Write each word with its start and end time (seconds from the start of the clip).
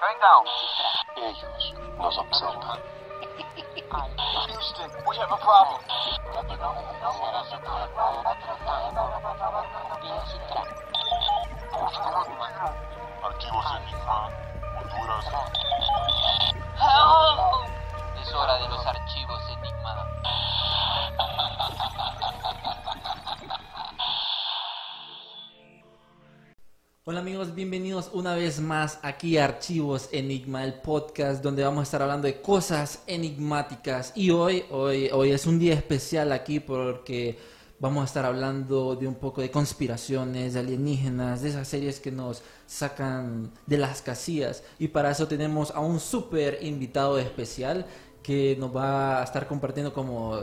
Mayday, 0.00 0.16
mayday, 0.16 0.16
going 0.16 0.20
down. 0.20 0.44
Ellos 1.16 1.74
nos 1.98 2.18
observan. 2.18 2.80
Houston, 4.46 4.90
we 5.06 5.16
have 5.16 5.30
a 5.30 5.36
problem. 5.36 5.80
Archivos 13.22 13.66
Enigma, 13.76 14.30
Honduras. 14.78 15.26
Es 18.20 18.32
hora 18.32 18.54
de 18.54 18.68
los 18.68 18.86
archivos 18.86 19.42
Enigma. 19.50 19.69
Hola 27.04 27.20
amigos, 27.20 27.54
bienvenidos 27.54 28.10
una 28.12 28.34
vez 28.34 28.60
más 28.60 28.98
aquí 29.00 29.38
a 29.38 29.46
Archivos 29.46 30.10
Enigma, 30.12 30.64
el 30.64 30.74
podcast 30.74 31.42
donde 31.42 31.64
vamos 31.64 31.80
a 31.80 31.82
estar 31.84 32.02
hablando 32.02 32.26
de 32.26 32.42
cosas 32.42 33.02
enigmáticas. 33.06 34.12
Y 34.14 34.28
hoy, 34.28 34.64
hoy, 34.70 35.08
hoy 35.10 35.30
es 35.30 35.46
un 35.46 35.58
día 35.58 35.72
especial 35.72 36.30
aquí 36.30 36.60
porque 36.60 37.38
vamos 37.78 38.02
a 38.02 38.04
estar 38.04 38.26
hablando 38.26 38.96
de 38.96 39.08
un 39.08 39.14
poco 39.14 39.40
de 39.40 39.50
conspiraciones, 39.50 40.52
de 40.52 40.60
alienígenas, 40.60 41.40
de 41.40 41.48
esas 41.48 41.66
series 41.66 42.00
que 42.00 42.12
nos 42.12 42.42
sacan 42.66 43.50
de 43.64 43.78
las 43.78 44.02
casillas. 44.02 44.62
Y 44.78 44.88
para 44.88 45.10
eso 45.10 45.26
tenemos 45.26 45.70
a 45.70 45.80
un 45.80 46.00
súper 46.00 46.58
invitado 46.60 47.18
especial 47.18 47.86
que 48.22 48.56
nos 48.60 48.76
va 48.76 49.22
a 49.22 49.24
estar 49.24 49.46
compartiendo 49.46 49.94
como 49.94 50.38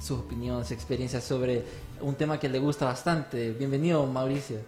sus 0.00 0.18
opiniones, 0.18 0.72
experiencias 0.72 1.22
sobre 1.22 1.64
un 2.00 2.16
tema 2.16 2.40
que 2.40 2.48
le 2.48 2.58
gusta 2.58 2.86
bastante. 2.86 3.52
Bienvenido, 3.52 4.04
Mauricio. 4.06 4.58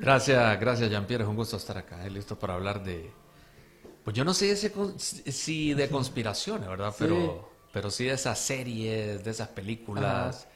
Gracias, 0.00 0.60
gracias 0.60 0.90
Jean-Pierre, 0.90 1.24
es 1.24 1.28
un 1.28 1.36
gusto 1.36 1.56
estar 1.56 1.76
acá, 1.76 2.06
eh, 2.06 2.10
listo 2.10 2.38
para 2.38 2.54
hablar 2.54 2.82
de, 2.82 3.10
pues 4.04 4.16
yo 4.16 4.24
no 4.24 4.32
sé 4.32 4.56
si 4.56 5.74
de 5.74 5.88
conspiraciones, 5.88 6.68
¿verdad? 6.68 6.90
Sí. 6.90 6.96
Pero, 7.00 7.50
pero 7.72 7.90
sí 7.90 8.04
de 8.04 8.12
esas 8.12 8.38
series, 8.38 9.24
de 9.24 9.30
esas 9.30 9.48
películas 9.48 10.46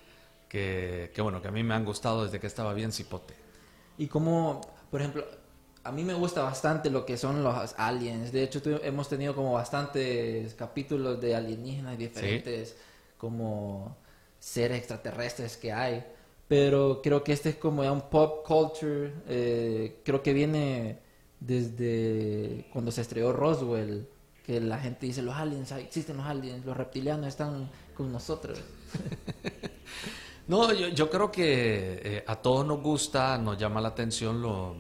que, 0.49 1.11
que, 1.15 1.23
bueno, 1.23 1.43
que 1.43 1.49
a 1.49 1.51
mí 1.51 1.63
me 1.63 1.75
han 1.75 1.85
gustado 1.85 2.25
desde 2.25 2.41
que 2.41 2.47
estaba 2.47 2.73
bien 2.73 2.93
cipote. 2.93 3.35
Y 3.99 4.07
como, 4.07 4.61
por 4.91 5.01
ejemplo, 5.01 5.25
a 5.85 5.93
mí 5.93 6.05
me 6.05 6.15
gusta 6.15 6.43
bastante 6.43 6.91
lo 6.91 7.05
que 7.05 7.17
son 7.17 7.43
los 7.43 7.75
aliens. 7.77 8.33
De 8.33 8.43
hecho, 8.43 8.61
hemos 8.83 9.09
tenido 9.09 9.35
como 9.35 9.53
bastantes 9.53 10.55
capítulos 10.55 11.21
de 11.21 11.35
alienígenas 11.35 11.99
diferentes, 11.99 12.77
como 13.19 13.97
seres 14.39 14.79
extraterrestres 14.79 15.57
que 15.57 15.73
hay. 15.73 16.05
Pero 16.53 17.01
creo 17.03 17.25
que 17.25 17.33
este 17.33 17.49
es 17.49 17.57
como 17.57 17.83
ya 17.83 17.91
un 17.93 18.03
pop 18.11 18.45
culture. 18.47 19.11
eh, 19.27 20.03
creo 20.05 20.23
que 20.23 20.35
viene 20.35 20.99
desde 21.41 22.67
cuando 22.75 22.91
se 22.93 23.01
estrenó 23.01 23.33
Roswell. 23.33 24.07
Que 24.45 24.61
la 24.61 24.79
gente 24.79 25.07
dice, 25.07 25.23
los 25.23 25.35
aliens, 25.35 25.73
existen 25.73 26.19
los 26.19 26.27
aliens, 26.27 26.67
los 26.67 26.77
reptilianos 26.77 27.27
están 27.29 27.71
con 27.97 28.13
nosotros. 28.13 28.59
No, 30.49 30.73
yo, 30.75 30.89
yo 30.89 31.09
creo 31.09 31.31
que 31.31 32.01
eh, 32.05 32.25
a 32.27 32.35
todos 32.37 32.67
nos 32.67 32.83
gusta, 32.83 33.39
nos 33.39 33.57
llama 33.57 33.81
la 33.81 33.89
atención 33.89 34.43
lo, 34.43 34.75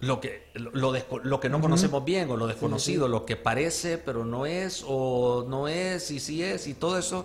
lo, 0.00 0.20
que, 0.20 0.48
lo, 0.54 0.72
lo 0.72 0.92
desco- 0.92 1.22
lo 1.22 1.38
que 1.38 1.48
no 1.48 1.60
conocemos 1.60 2.04
bien 2.04 2.28
o 2.30 2.36
lo 2.36 2.48
desconocido, 2.48 3.06
lo 3.06 3.24
que 3.24 3.36
parece 3.36 3.98
pero 3.98 4.24
no 4.24 4.46
es 4.46 4.84
o 4.86 5.46
no 5.48 5.68
es 5.68 6.10
y 6.10 6.18
sí 6.18 6.42
es 6.42 6.66
y 6.66 6.74
todo 6.74 6.98
eso 6.98 7.24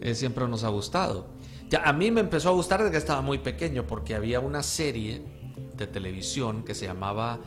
eh, 0.00 0.14
siempre 0.14 0.48
nos 0.48 0.64
ha 0.64 0.68
gustado. 0.68 1.26
Ya, 1.68 1.82
a 1.82 1.92
mí 1.92 2.10
me 2.10 2.20
empezó 2.20 2.50
a 2.50 2.52
gustar 2.52 2.80
desde 2.80 2.92
que 2.92 2.98
estaba 2.98 3.20
muy 3.22 3.38
pequeño 3.38 3.86
porque 3.86 4.14
había 4.14 4.40
una 4.40 4.62
serie 4.62 5.22
de 5.76 5.86
televisión 5.86 6.62
que 6.64 6.74
se 6.74 6.86
llamaba 6.86 7.38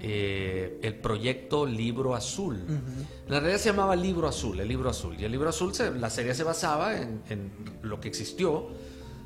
eh, 0.00 0.78
el 0.82 0.94
proyecto 0.96 1.66
Libro 1.66 2.14
Azul. 2.14 2.64
En 2.68 3.28
realidad 3.28 3.56
se 3.58 3.70
llamaba 3.70 3.96
Libro 3.96 4.28
Azul, 4.28 4.60
el 4.60 4.68
Libro 4.68 4.90
Azul. 4.90 5.16
Y 5.18 5.24
el 5.24 5.32
Libro 5.32 5.48
Azul, 5.48 5.74
se- 5.74 5.90
la 5.94 6.10
serie 6.10 6.34
se 6.34 6.44
basaba 6.44 6.96
en, 6.96 7.22
en 7.28 7.50
lo 7.82 7.98
que 8.00 8.08
existió, 8.08 8.68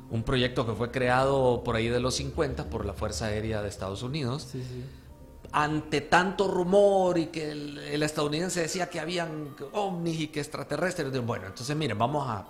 un 0.09 0.23
proyecto 0.23 0.65
que 0.65 0.73
fue 0.73 0.91
creado 0.91 1.61
por 1.63 1.75
ahí 1.75 1.87
de 1.87 1.99
los 1.99 2.15
50 2.15 2.69
por 2.69 2.85
la 2.85 2.93
Fuerza 2.93 3.25
Aérea 3.27 3.61
de 3.61 3.69
Estados 3.69 4.01
Unidos. 4.03 4.47
Sí, 4.51 4.61
sí. 4.61 4.83
Ante 5.53 5.99
tanto 6.01 6.47
rumor 6.47 7.17
y 7.17 7.27
que 7.27 7.51
el, 7.51 7.77
el 7.77 8.03
estadounidense 8.03 8.61
decía 8.61 8.89
que 8.89 8.99
habían 9.01 9.53
ovnis 9.73 10.19
y 10.21 10.27
que 10.29 10.39
extraterrestres, 10.39 11.11
bueno, 11.25 11.47
entonces 11.47 11.75
miren, 11.75 11.97
vamos 11.97 12.25
a 12.27 12.47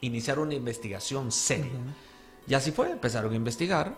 iniciar 0.00 0.38
una 0.38 0.54
investigación 0.54 1.32
seria. 1.32 1.80
Y 2.46 2.54
así 2.54 2.70
fue, 2.70 2.90
empezaron 2.90 3.32
a 3.32 3.36
investigar. 3.36 3.96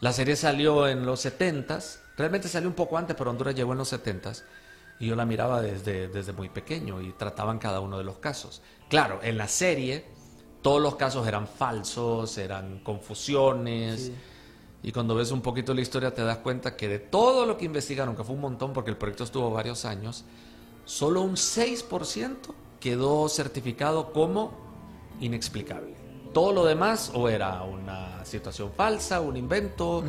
La 0.00 0.12
serie 0.12 0.36
salió 0.36 0.86
en 0.88 1.06
los 1.06 1.24
70s, 1.24 1.98
realmente 2.16 2.48
salió 2.48 2.68
un 2.68 2.74
poco 2.74 2.98
antes, 2.98 3.16
pero 3.16 3.30
Honduras 3.30 3.54
llegó 3.54 3.72
en 3.72 3.78
los 3.78 3.92
70s. 3.92 4.42
Y 5.00 5.06
yo 5.08 5.16
la 5.16 5.24
miraba 5.24 5.60
desde, 5.60 6.08
desde 6.08 6.32
muy 6.32 6.48
pequeño 6.48 7.00
y 7.00 7.12
trataban 7.12 7.58
cada 7.58 7.80
uno 7.80 7.98
de 7.98 8.04
los 8.04 8.18
casos. 8.18 8.62
Claro, 8.88 9.20
en 9.22 9.36
la 9.36 9.48
serie 9.48 10.04
todos 10.62 10.80
los 10.80 10.94
casos 10.96 11.26
eran 11.28 11.46
falsos, 11.46 12.38
eran 12.38 12.78
confusiones. 12.78 14.06
Sí. 14.06 14.14
Y 14.82 14.92
cuando 14.92 15.14
ves 15.14 15.30
un 15.30 15.42
poquito 15.42 15.74
la 15.74 15.82
historia 15.82 16.14
te 16.14 16.22
das 16.22 16.38
cuenta 16.38 16.74
que 16.74 16.88
de 16.88 16.98
todo 16.98 17.44
lo 17.44 17.58
que 17.58 17.66
investigaron, 17.66 18.16
que 18.16 18.24
fue 18.24 18.34
un 18.34 18.40
montón 18.40 18.72
porque 18.72 18.90
el 18.90 18.96
proyecto 18.96 19.24
estuvo 19.24 19.50
varios 19.50 19.84
años, 19.84 20.24
solo 20.86 21.20
un 21.20 21.36
6% 21.36 22.36
quedó 22.80 23.28
certificado 23.28 24.12
como 24.12 24.63
inexplicable. 25.20 25.94
Todo 26.32 26.52
lo 26.52 26.64
demás 26.64 27.12
o 27.14 27.28
era 27.28 27.62
una 27.62 28.24
situación 28.24 28.72
falsa, 28.76 29.20
un 29.20 29.36
invento, 29.36 30.02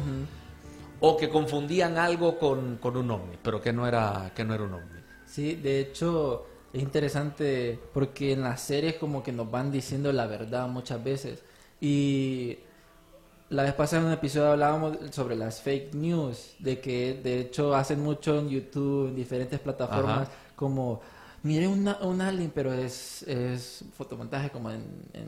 o 0.99 1.17
que 1.17 1.29
confundían 1.29 1.97
algo 1.97 2.39
con, 2.39 2.77
con 2.77 2.97
un 2.97 3.11
ovni, 3.11 3.37
pero 3.41 3.61
que 3.61 3.71
no 3.71 3.87
era, 3.87 4.31
que 4.35 4.43
no 4.43 4.55
era 4.55 4.63
un 4.63 4.73
ovni. 4.73 4.99
Sí, 5.25 5.55
de 5.55 5.79
hecho 5.79 6.47
es 6.73 6.81
interesante 6.81 7.79
porque 7.93 8.33
en 8.33 8.41
las 8.41 8.61
series 8.61 8.95
como 8.95 9.23
que 9.23 9.31
nos 9.31 9.49
van 9.49 9.71
diciendo 9.71 10.11
la 10.11 10.27
verdad 10.27 10.67
muchas 10.67 11.03
veces. 11.03 11.43
Y 11.79 12.57
la 13.49 13.63
vez 13.63 13.73
pasada 13.73 14.01
en 14.01 14.07
un 14.07 14.13
episodio 14.13 14.51
hablábamos 14.51 14.97
sobre 15.11 15.35
las 15.35 15.61
fake 15.61 15.93
news, 15.93 16.55
de 16.59 16.79
que 16.79 17.13
de 17.13 17.39
hecho 17.39 17.75
hacen 17.75 18.01
mucho 18.01 18.39
en 18.39 18.49
YouTube, 18.49 19.09
en 19.09 19.15
diferentes 19.15 19.59
plataformas, 19.59 20.27
Ajá. 20.27 20.31
como, 20.55 21.01
mire 21.45 21.67
una, 21.67 21.97
un 22.01 22.21
alien, 22.21 22.51
pero 22.53 22.73
es, 22.73 23.21
es 23.23 23.83
fotomontaje, 23.95 24.49
como 24.49 24.71
en, 24.71 24.83
en- 25.13 25.27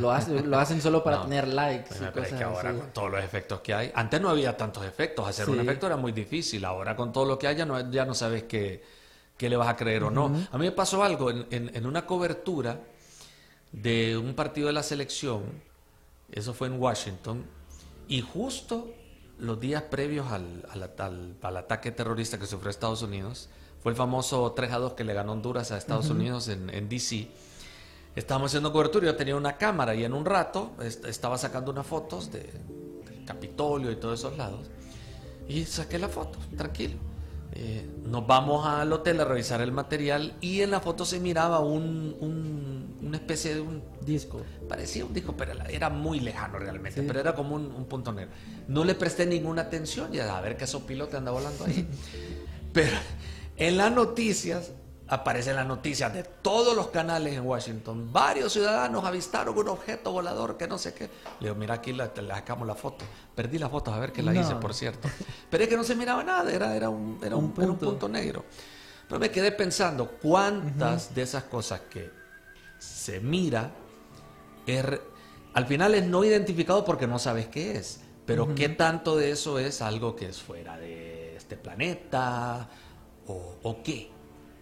lo, 0.00 0.10
hace- 0.12 0.42
lo 0.42 0.58
hacen 0.58 0.80
solo 0.80 1.02
para 1.02 1.16
No. 1.18 1.22
tener 1.24 1.48
likes 1.48 1.88
Bueno, 1.90 2.06
y 2.06 2.10
pero 2.12 2.24
es 2.24 2.30
cosas 2.32 2.38
que 2.38 2.44
ahora 2.44 2.70
así. 2.70 2.78
con 2.78 2.90
todos 2.92 3.10
los 3.10 3.24
efectos 3.24 3.60
que 3.60 3.74
hay, 3.74 3.92
antes 3.94 4.20
no 4.20 4.28
había 4.30 4.56
tantos 4.56 4.84
efectos, 4.86 5.26
hacer 5.28 5.50
un 5.50 5.58
efecto 5.60 5.86
era 5.86 5.96
muy 5.96 6.12
difícil, 6.12 6.64
ahora 6.64 6.94
con 6.94 7.12
todo 7.12 7.24
lo 7.24 7.38
que 7.38 7.48
hay 7.48 7.56
ya 7.56 7.66
no, 7.66 7.90
ya 7.90 8.04
no 8.04 8.14
sabes 8.14 8.44
qué, 8.44 8.82
qué 9.36 9.48
le 9.50 9.56
vas 9.56 9.68
a 9.68 9.76
creer 9.76 10.04
o 10.04 10.10
no. 10.10 10.26
A 10.52 10.56
mí 10.58 10.64
me 10.66 10.72
pasó 10.72 11.02
algo 11.02 11.30
en, 11.30 11.46
en- 11.50 11.70
en 11.74 11.84
una 11.84 12.06
cobertura 12.06 12.80
de 13.72 14.16
un 14.16 14.34
partido 14.34 14.68
de 14.68 14.72
la 14.72 14.82
selección, 14.82 15.42
eso 16.30 16.54
fue 16.54 16.68
en 16.68 16.80
Washington, 16.80 17.44
y 18.08 18.20
justo 18.20 18.94
los 19.38 19.58
días 19.60 19.82
previos 19.82 20.30
al, 20.30 20.64
al- 20.70 20.90
al- 20.98 21.34
al 21.42 21.56
ataque 21.56 21.90
terrorista 21.90 22.38
que 22.38 22.46
sufrió 22.46 22.70
Estados 22.70 23.02
Unidos, 23.02 23.48
fue 23.86 23.92
el 23.92 23.96
famoso 23.96 24.50
3 24.50 24.72
a 24.72 24.78
2 24.78 24.94
que 24.94 25.04
le 25.04 25.14
ganó 25.14 25.30
Honduras 25.30 25.70
a 25.70 25.78
Estados 25.78 26.10
Unidos 26.10 26.48
en, 26.48 26.70
en 26.70 26.88
DC. 26.88 27.28
Estábamos 28.16 28.50
haciendo 28.50 28.72
cobertura, 28.72 29.06
yo 29.06 29.14
tenía 29.14 29.36
una 29.36 29.58
cámara 29.58 29.94
y 29.94 30.02
en 30.02 30.12
un 30.12 30.24
rato 30.24 30.72
est- 30.82 31.04
estaba 31.04 31.38
sacando 31.38 31.70
unas 31.70 31.86
fotos 31.86 32.32
de, 32.32 32.40
del 32.40 33.24
Capitolio 33.24 33.92
y 33.92 33.94
todos 33.94 34.18
esos 34.18 34.36
lados. 34.36 34.66
Y 35.48 35.66
saqué 35.66 36.00
la 36.00 36.08
foto, 36.08 36.36
tranquilo. 36.56 36.96
Eh, 37.52 37.88
nos 38.04 38.26
vamos 38.26 38.66
al 38.66 38.92
hotel 38.92 39.20
a 39.20 39.24
revisar 39.24 39.60
el 39.60 39.70
material 39.70 40.34
y 40.40 40.62
en 40.62 40.72
la 40.72 40.80
foto 40.80 41.04
se 41.04 41.20
miraba 41.20 41.60
un, 41.60 42.16
un- 42.18 42.96
una 43.02 43.18
especie 43.18 43.54
de 43.54 43.60
un... 43.60 43.84
Disco. 44.04 44.40
Parecía 44.68 45.04
un 45.04 45.14
disco, 45.14 45.36
pero 45.36 45.52
era 45.68 45.90
muy 45.90 46.18
lejano 46.18 46.58
realmente, 46.58 47.02
Sí. 47.02 47.06
pero 47.06 47.20
era 47.20 47.36
como 47.36 47.54
un, 47.54 47.66
un 47.66 47.84
punto 47.84 48.12
negro. 48.12 48.32
No 48.66 48.82
le 48.82 48.96
presté 48.96 49.26
ninguna 49.26 49.62
atención 49.62 50.12
y 50.12 50.18
a 50.18 50.40
ver 50.40 50.56
qué 50.56 50.66
pilotos 50.84 51.14
anda 51.14 51.30
volando 51.30 51.64
ahí. 51.66 51.86
pero 52.72 52.96
en 53.56 53.76
las 53.76 53.92
noticias 53.92 54.72
aparecen 55.08 55.54
las 55.54 55.66
noticias 55.66 56.12
de 56.12 56.24
todos 56.24 56.74
los 56.74 56.88
canales 56.88 57.34
en 57.34 57.46
Washington. 57.46 58.12
Varios 58.12 58.52
ciudadanos 58.52 59.04
avistaron 59.04 59.56
un 59.56 59.68
objeto 59.68 60.10
volador 60.12 60.56
que 60.56 60.66
no 60.66 60.78
sé 60.78 60.94
qué. 60.94 61.04
Le 61.40 61.48
digo, 61.48 61.54
mira 61.54 61.74
aquí 61.74 61.92
le 61.92 62.04
sacamos 62.28 62.66
la 62.66 62.74
foto. 62.74 63.04
Perdí 63.34 63.58
las 63.58 63.70
fotos, 63.70 63.94
a 63.94 63.98
ver 64.00 64.12
que 64.12 64.22
la 64.22 64.32
No. 64.32 64.40
hice, 64.40 64.54
por 64.56 64.74
cierto. 64.74 65.08
Pero 65.50 65.62
es 65.62 65.70
que 65.70 65.76
no 65.76 65.84
se 65.84 65.94
miraba 65.94 66.24
nada, 66.24 66.52
era, 66.52 66.74
era, 66.74 66.88
un, 66.88 67.20
era, 67.22 67.36
un, 67.36 67.44
Un 67.46 67.54
era 67.62 67.70
un 67.70 67.78
punto. 67.78 68.08
negro. 68.08 68.44
Pero 69.08 69.20
me 69.20 69.30
quedé 69.30 69.52
pensando, 69.52 70.08
¿cuántas 70.20 71.14
de 71.14 71.22
esas 71.22 71.44
cosas 71.44 71.82
que 71.88 72.10
se 72.78 73.20
mira 73.20 73.70
es 74.66 74.84
al 75.54 75.66
final 75.66 75.94
es 75.94 76.04
no 76.04 76.24
identificado 76.24 76.84
porque 76.84 77.06
no 77.06 77.18
sabes 77.20 77.46
qué 77.46 77.76
es? 77.76 78.00
Pero 78.26 78.56
¿qué 78.56 78.68
tanto 78.68 79.16
de 79.16 79.30
eso 79.30 79.60
es 79.60 79.80
algo 79.82 80.16
que 80.16 80.26
es 80.26 80.42
fuera 80.42 80.76
de 80.76 81.36
este 81.36 81.56
planeta 81.56 82.68
o, 83.26 83.56
o 83.62 83.82
qué? 83.82 84.10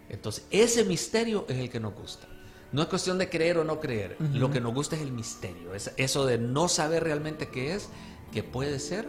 Entonces, 0.09 0.47
ese 0.51 0.85
misterio 0.85 1.47
es 1.49 1.59
el 1.59 1.71
que 1.71 1.81
nos 1.81 1.95
gusta. 1.95 2.29
No 2.73 2.83
es 2.83 2.89
cuestión 2.89 3.19
de 3.19 3.29
creer 3.29 3.59
o 3.59 3.65
no 3.65 3.79
creer. 3.79 4.17
Lo 4.19 4.51
que 4.51 4.61
nos 4.61 4.75
gusta 4.75 4.97
es 4.97 5.03
el 5.03 5.13
misterio. 5.13 5.75
Es 5.75 5.93
eso 5.97 6.27
de 6.27 6.39
no 6.39 6.69
saber 6.69 7.05
realmente 7.05 7.49
qué 7.49 7.73
es, 7.73 7.89
que 8.33 8.43
puede 8.43 8.81
ser, 8.81 9.09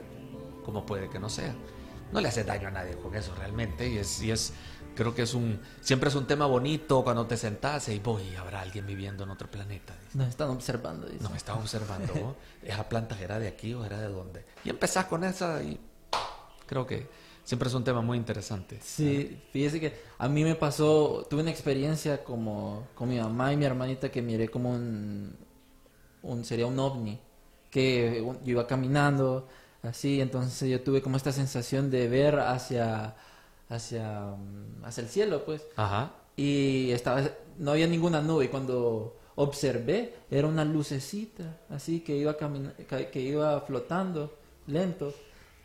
como 0.64 0.86
puede 0.86 1.10
que 1.10 1.18
no 1.18 1.30
sea. 1.30 1.56
No 2.12 2.22
le 2.22 2.28
hace 2.28 2.44
daño 2.44 2.68
a 2.68 2.72
nadie 2.72 2.96
con 2.96 3.16
eso 3.16 3.34
realmente. 3.34 3.90
Y 3.90 3.98
es, 3.98 4.22
y 4.22 4.30
es 4.30 4.54
creo 4.96 5.16
que 5.16 5.24
es 5.24 5.34
un, 5.34 5.60
siempre 5.82 6.10
es 6.10 6.16
un 6.16 6.28
tema 6.28 6.46
bonito 6.46 7.04
cuando 7.04 7.26
te 7.26 7.38
sentás 7.38 7.90
y 7.90 7.98
voy, 7.98 8.36
habrá 8.36 8.62
alguien 8.62 8.86
viviendo 8.86 9.24
en 9.24 9.32
otro 9.32 9.50
planeta. 9.50 9.96
dices. 10.00 10.16
Nos 10.16 10.30
están 10.30 10.50
observando. 10.50 11.08
dice. 11.08 11.24
No, 11.24 11.32
me 11.32 11.38
estaba 11.38 11.58
observando. 11.58 12.14
¿no? 12.16 12.36
¿Esa 12.62 12.88
planta 12.88 13.20
era 13.20 13.40
de 13.40 13.48
aquí 13.48 13.74
o 13.74 13.84
era 13.84 14.00
de 14.00 14.10
dónde? 14.10 14.46
Y 14.64 14.70
empezás 14.70 15.06
con 15.06 15.24
esa 15.24 15.64
y 15.64 15.80
creo 16.68 16.86
que 16.86 17.08
siempre 17.46 17.70
es 17.70 17.76
un 17.76 17.84
tema 17.84 18.02
muy 18.02 18.18
interesante. 18.18 18.80
Sí, 18.82 19.40
fíjese 19.54 19.80
que 19.80 19.94
a 20.18 20.28
mí 20.28 20.44
me 20.44 20.56
pasó, 20.56 21.26
tuve 21.30 21.42
una 21.42 21.52
experiencia 21.52 22.24
como 22.24 22.88
con 22.96 23.08
mi 23.08 23.20
mamá 23.20 23.54
y 23.54 23.58
mi 23.58 23.66
hermanita 23.66 24.12
que 24.12 24.22
miré 24.22 24.50
como 24.50 24.72
un, 24.72 25.34
un 26.24 26.44
sería 26.44 26.66
un 26.66 26.78
ovni, 26.80 27.20
que 27.70 28.22
yo 28.44 28.52
iba 28.52 28.68
caminando 28.68 29.48
así, 29.84 30.20
entonces 30.20 30.70
yo 30.70 30.82
tuve 30.82 31.02
como 31.02 31.18
esta 31.18 31.32
sensación 31.32 31.92
de 31.92 32.08
ver 32.10 32.40
hacia, 32.40 33.16
hacia, 33.70 34.22
mm, 34.22 34.84
hacia 34.84 35.02
el 35.04 35.10
cielo, 35.10 35.46
pues, 35.46 35.62
Ajá. 35.76 36.14
y 36.36 36.90
estaba, 36.92 37.22
no 37.60 37.72
había 37.72 37.86
ninguna 37.88 38.22
nube 38.22 38.46
y 38.46 38.48
cuando 38.48 39.18
observé 39.36 40.16
era 40.32 40.48
una 40.48 40.64
lucecita 40.66 41.58
así 41.70 42.00
que 42.00 42.16
iba 42.16 42.38
que, 42.38 43.10
que 43.12 43.20
iba 43.20 43.60
flotando 43.62 44.34
lento 44.66 45.14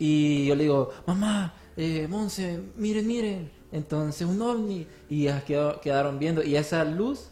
y 0.00 0.46
yo 0.46 0.56
le 0.56 0.64
digo 0.64 0.90
mamá 1.06 1.54
eh, 1.76 2.06
Monse 2.08 2.58
miren 2.76 3.06
miren 3.06 3.50
entonces 3.70 4.26
un 4.26 4.40
ovni 4.42 4.86
y 5.08 5.24
ya 5.24 5.44
quedó- 5.44 5.80
quedaron 5.80 6.18
viendo 6.18 6.42
y 6.42 6.56
esa 6.56 6.84
luz 6.84 7.28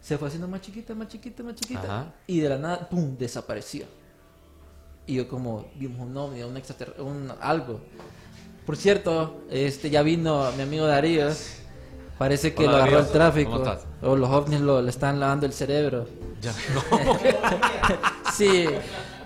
se 0.00 0.16
fue 0.18 0.28
haciendo 0.28 0.46
más 0.46 0.60
chiquita 0.60 0.94
más 0.94 1.08
chiquita 1.08 1.42
más 1.42 1.54
chiquita 1.56 1.82
Ajá. 1.82 2.14
y 2.28 2.38
de 2.40 2.48
la 2.50 2.58
nada 2.58 2.88
pum 2.88 3.16
desapareció 3.18 3.86
y 5.06 5.14
yo 5.14 5.26
como 5.28 5.66
vimos 5.76 6.00
un 6.06 6.16
ovni 6.16 6.42
un 6.42 6.56
extraterrestre 6.56 7.02
un 7.02 7.32
algo 7.40 7.80
por 8.66 8.76
cierto 8.76 9.40
este 9.50 9.90
ya 9.90 10.02
vino 10.02 10.52
mi 10.56 10.62
amigo 10.62 10.86
Darío 10.86 11.28
Parece 12.18 12.52
que 12.52 12.64
Hola, 12.64 12.72
lo 12.72 12.76
agarró 12.76 12.92
Darío. 12.96 13.06
el 13.06 13.12
tráfico. 13.14 13.50
¿Cómo 13.52 13.64
estás? 13.64 13.86
O 14.02 14.14
los 14.14 14.28
ovnis 14.28 14.60
lo, 14.60 14.82
le 14.82 14.90
están 14.90 15.18
lavando 15.18 15.46
el 15.46 15.54
cerebro. 15.54 16.06
Ya, 16.42 16.52
no, 16.74 17.18
Sí, 18.34 18.66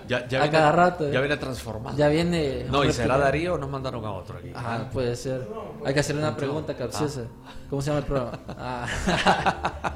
ya, 0.07 0.27
ya 0.27 0.39
A 0.39 0.41
viene, 0.43 0.51
cada 0.57 0.71
rato, 0.71 1.11
Ya 1.11 1.19
eh. 1.19 1.21
viene 1.21 1.37
transformado. 1.37 1.97
ya 1.97 2.07
viene. 2.09 2.65
No, 2.69 2.83
y 2.83 2.91
será. 2.91 3.17
Darío 3.17 3.55
o 3.55 3.57
nos 3.57 3.69
mandaron 3.69 4.03
a 4.05 4.11
otro 4.11 4.37
aquí. 4.37 4.51
Ah, 4.55 4.89
puede 4.91 5.15
ser. 5.15 5.47
Hay 5.85 5.93
que 5.93 5.99
hacerle 5.99 6.21
una 6.21 6.35
pregunta 6.35 6.75
capciosa. 6.75 7.23
¿Cómo 7.69 7.81
se 7.81 7.87
llama 7.91 7.99
el 7.99 8.05
programa? 8.05 8.39
Ah. 8.57 9.95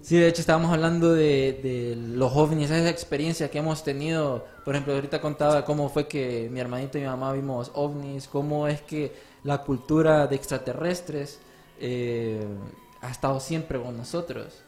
Sí, 0.00 0.16
de 0.16 0.26
hecho 0.26 0.40
estábamos 0.40 0.72
hablando 0.72 1.12
de, 1.12 1.60
de 1.62 1.94
los 1.94 2.32
ovnis, 2.34 2.70
esa 2.70 2.88
experiencia 2.88 3.50
que 3.50 3.58
hemos 3.58 3.84
tenido. 3.84 4.46
Por 4.64 4.74
ejemplo, 4.74 4.94
ahorita 4.94 5.20
contaba 5.20 5.66
cómo 5.66 5.90
fue 5.90 6.08
que 6.08 6.48
mi 6.50 6.60
hermanito 6.60 6.96
y 6.96 7.02
mi 7.02 7.06
mamá 7.08 7.30
vimos 7.34 7.70
ovnis, 7.74 8.26
cómo 8.26 8.66
es 8.68 8.80
que 8.80 9.14
la 9.44 9.58
cultura 9.58 10.26
de 10.26 10.34
extraterrestres 10.36 11.40
eh, 11.78 12.42
ha 13.02 13.10
estado 13.10 13.38
siempre 13.38 13.78
con 13.82 13.98
nosotros. 13.98 14.62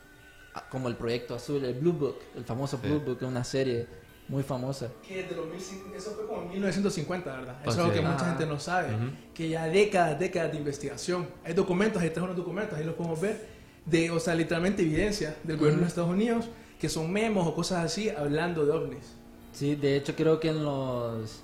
Ah, 0.55 0.65
Como 0.71 0.89
el 0.89 0.97
proyecto 0.97 1.35
azul, 1.35 1.65
el 1.65 1.75
Blue 1.75 1.93
Book, 1.93 2.17
el 2.37 2.45
famoso 2.45 2.79
Sí. 2.83 2.89
Blue 2.89 3.01
Book, 3.01 3.19
una 3.23 3.45
serie 3.45 3.87
muy 4.29 4.43
famosa. 4.43 4.89
Que 5.07 5.23
desde 5.23 5.37
los 5.37 5.47
1500 5.47 5.97
eso 5.97 6.11
fue 6.17 6.27
como 6.27 6.43
en 6.43 6.49
1950, 6.51 7.31
¿verdad? 7.37 7.55
Eso 7.55 7.65
Pues 7.65 7.77
es 7.77 7.81
algo 7.83 7.93
que 7.95 8.01
mucha 8.01 8.27
Ah. 8.27 8.29
gente 8.31 8.47
no 8.47 8.59
sabe. 8.61 8.95
Ujú. 8.95 9.05
Que 9.35 9.49
ya 9.49 9.67
décadas, 9.67 10.19
décadas 10.19 10.53
de 10.53 10.59
investigación. 10.59 11.27
Hay 11.45 11.55
documentos, 11.55 12.01
ahí 12.03 12.11
trajo 12.11 12.25
unos 12.27 12.37
documentos, 12.37 12.79
ahí 12.79 12.85
los 12.85 12.95
podemos 12.95 13.21
ver, 13.21 13.47
de, 13.87 14.11
o 14.11 14.19
sea, 14.21 14.35
literalmente 14.35 14.83
evidencia 14.83 15.37
del 15.45 15.57
gobierno 15.57 15.83
de 15.83 15.87
Estados 15.89 16.11
Unidos, 16.11 16.47
que 16.81 16.89
son 16.89 17.13
memos 17.13 17.47
o 17.47 17.55
cosas 17.55 17.85
así, 17.85 18.09
hablando 18.09 18.65
de 18.67 18.73
ovnis. 18.73 19.15
Sí, 19.53 19.75
de 19.75 19.97
hecho 19.97 20.15
creo 20.17 20.39
que 20.41 20.49
en 20.49 20.65
los, 20.65 21.41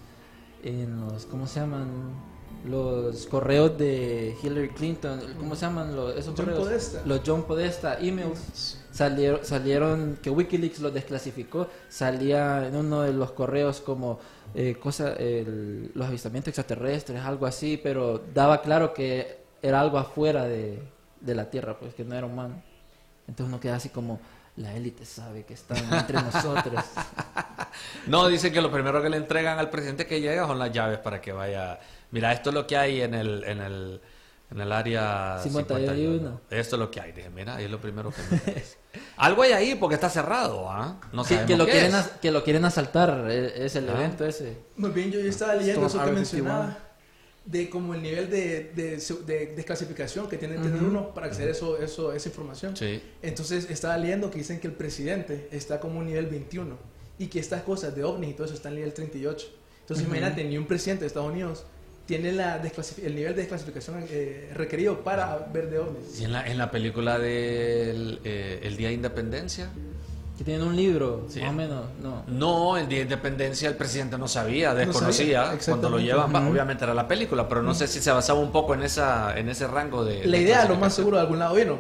en 0.63 1.01
los, 1.01 1.27
¿cómo 1.27 1.47
se 1.47 1.61
llaman? 1.61 1.89
Los 2.65 3.27
correos 3.27 3.77
de 3.79 4.35
Hillary 4.43 4.71
Clinton, 4.71 5.21
¿cómo 5.39 5.55
se 5.55 5.67
llaman 5.67 5.95
los, 5.95 6.13
esos 6.17 6.35
John 6.37 6.47
correos? 6.47 6.59
Podesta. 6.61 7.03
Los 7.05 7.21
John 7.25 7.43
Podesta 7.45 7.99
emails 8.01 8.81
salieron, 8.97 9.45
salieron 9.45 10.19
que 10.23 10.31
WikiLeaks 10.31 10.81
los 10.81 10.93
desclasificó, 10.95 11.69
salía 11.89 12.67
en 12.67 12.75
uno 12.77 13.03
de 13.03 13.13
los 13.13 13.33
correos 13.33 13.81
como 13.81 14.19
eh, 14.55 14.77
cosa, 14.81 15.13
el- 15.15 15.91
los 15.95 16.07
avistamientos 16.07 16.49
extraterrestres, 16.49 17.21
algo 17.23 17.47
así, 17.47 17.79
pero 17.83 18.23
daba 18.33 18.63
claro 18.63 18.95
que 18.95 19.39
era 19.63 19.81
algo 19.81 19.99
afuera 19.99 20.45
de, 20.45 20.83
de 21.21 21.35
la 21.35 21.51
Tierra, 21.51 21.77
pues 21.79 21.95
que 21.95 22.05
no 22.05 22.15
era 22.15 22.27
humano. 22.27 22.63
Entonces 23.29 23.47
uno 23.53 23.61
queda 23.61 23.77
así 23.77 23.89
como, 23.91 24.19
la 24.57 24.75
élite 24.75 25.05
sabe 25.05 25.45
que 25.45 25.55
están 25.55 25.79
entre 25.93 26.23
nosotros. 26.23 26.83
No, 28.07 28.29
dicen 28.29 28.53
que 28.53 28.61
lo 28.63 28.71
primero 28.71 29.03
que 29.03 29.11
le 29.11 29.17
entregan 29.19 29.59
al 29.59 29.69
presidente 29.69 30.07
que 30.07 30.21
llega 30.21 30.47
son 30.47 30.59
las 30.59 30.73
llaves 30.73 30.99
para 30.99 31.21
que 31.21 31.33
vaya. 31.33 31.79
Mira, 32.13 32.33
esto 32.33 32.51
es 32.51 32.55
lo 32.55 32.67
que 32.67 32.77
hay 32.77 33.03
en 33.03 33.15
el, 33.15 33.45
en 33.45 33.61
el, 33.61 34.01
en 34.51 34.61
el 34.61 34.73
área 34.73 35.39
51. 35.43 36.41
Esto 36.51 36.77
es 36.77 36.81
lo 36.81 36.91
que 36.91 37.01
hay. 37.01 37.13
Dije, 37.13 37.29
mira, 37.31 37.57
ahí 37.57 37.65
es 37.65 37.71
lo 37.71 37.81
primero 37.81 38.11
que 38.11 38.23
me. 38.31 38.63
Algo 39.17 39.43
hay 39.43 39.53
ahí 39.53 39.75
porque 39.75 39.95
está 39.95 40.09
cerrado, 40.11 40.71
¿ah? 40.71 41.01
No 41.13 41.23
que, 41.23 41.29
sabemos 41.31 41.47
que 41.51 41.57
lo 41.57 41.67
qué 41.67 41.73
quieren 41.73 41.91
es. 41.91 41.95
as- 41.97 42.11
que 42.21 42.31
lo 42.31 42.45
quieren 42.45 42.65
asaltar 42.65 43.27
eh, 43.31 43.65
es 43.67 43.77
el 43.77 43.89
Ah. 43.89 43.95
evento 43.95 44.25
ese 44.27 44.57
Muy 44.77 44.91
bien, 44.91 45.11
yo 45.11 45.21
ya 45.21 45.29
estaba 45.31 45.55
leyendo 45.55 45.87
eso 45.87 45.97
Storm 45.99 46.05
que 46.05 46.11
R51. 46.13 46.15
mencionaba, 46.15 46.79
de 47.45 47.71
como 47.71 47.95
el 47.95 48.03
nivel 48.03 48.29
de, 48.29 48.73
de, 48.75 49.01
su- 49.01 49.25
de 49.25 49.47
desclasificación 49.55 50.29
que 50.29 50.37
tiene 50.37 50.57
que 50.57 50.63
tener 50.63 50.83
uno 50.83 51.15
para 51.15 51.27
acceder 51.29 51.49
a 51.49 51.53
eso, 51.53 51.79
eso, 51.79 52.13
esa 52.13 52.29
información. 52.29 52.77
Sí. 52.77 53.01
Entonces 53.23 53.71
estaba 53.71 53.97
leyendo 53.97 54.31
que 54.31 54.39
dicen 54.39 54.59
que 54.59 54.67
el 54.67 54.73
presidente 54.75 55.49
está 55.53 55.79
como 55.79 56.01
un 56.01 56.07
nivel 56.07 56.27
21 56.27 56.77
y 57.19 57.29
que 57.29 57.39
estas 57.39 57.63
cosas 57.63 57.95
de 57.95 58.03
ovnis 58.05 58.31
y 58.31 58.33
todo 58.35 58.47
eso 58.47 58.55
está 58.55 58.69
en 58.69 58.75
nivel 58.77 58.93
38. 58.93 59.47
Entonces 59.81 60.05
imagínate, 60.05 60.43
ni 60.43 60.59
un 60.59 60.67
presidente 60.67 61.03
de 61.03 61.07
Estados 61.07 61.31
Unidos 61.31 61.65
tiene 62.07 62.33
la 62.33 62.57
el 63.03 63.15
nivel 63.17 63.35
de 63.35 63.41
desclasificación 63.43 64.05
eh, 64.11 64.51
requerido 64.55 65.01
para 65.01 65.49
ver 65.53 65.69
de 65.71 65.79
ovnis. 65.81 66.21
Y 66.21 66.25
en 66.25 66.33
la, 66.33 66.47
en 66.47 66.57
la 66.59 66.71
película 66.71 67.19
del 67.19 68.21
eh, 68.25 68.61
El 68.63 68.77
Día 68.77 68.89
de 68.89 68.95
Independencia. 68.95 69.69
que 70.39 70.45
tienen 70.45 70.67
un 70.67 70.77
libro 70.77 71.25
Sí. 71.31 71.41
más 71.41 71.49
o 71.51 71.53
menos 71.55 71.85
no 72.03 72.23
No, 72.29 72.77
el 72.77 72.87
Día 72.89 72.99
de 72.99 73.05
Independencia 73.05 73.69
el 73.71 73.75
presidente 73.75 74.19
no 74.19 74.29
sabía, 74.29 74.69
sabía, 74.71 74.87
desconocía. 74.87 75.59
cuando 75.67 75.89
lo 75.91 75.99
llevan, 75.99 76.35
obviamente 76.47 76.85
era 76.85 76.93
la 76.95 77.09
película, 77.09 77.49
pero 77.49 77.63
no 77.63 77.75
sé 77.75 77.89
si 77.89 78.01
se 78.01 78.11
basaba 78.13 78.39
un 78.39 78.53
poco 78.53 78.75
en 78.75 78.83
esa 78.83 79.37
en 79.39 79.49
ese 79.49 79.67
rango 79.67 80.05
de. 80.05 80.27
La 80.27 80.37
de 80.37 80.43
idea, 80.45 80.65
lo 80.67 80.77
más 80.77 80.95
seguro, 80.95 81.17
de 81.17 81.23
algún 81.23 81.39
lado 81.39 81.55
vino. 81.57 81.79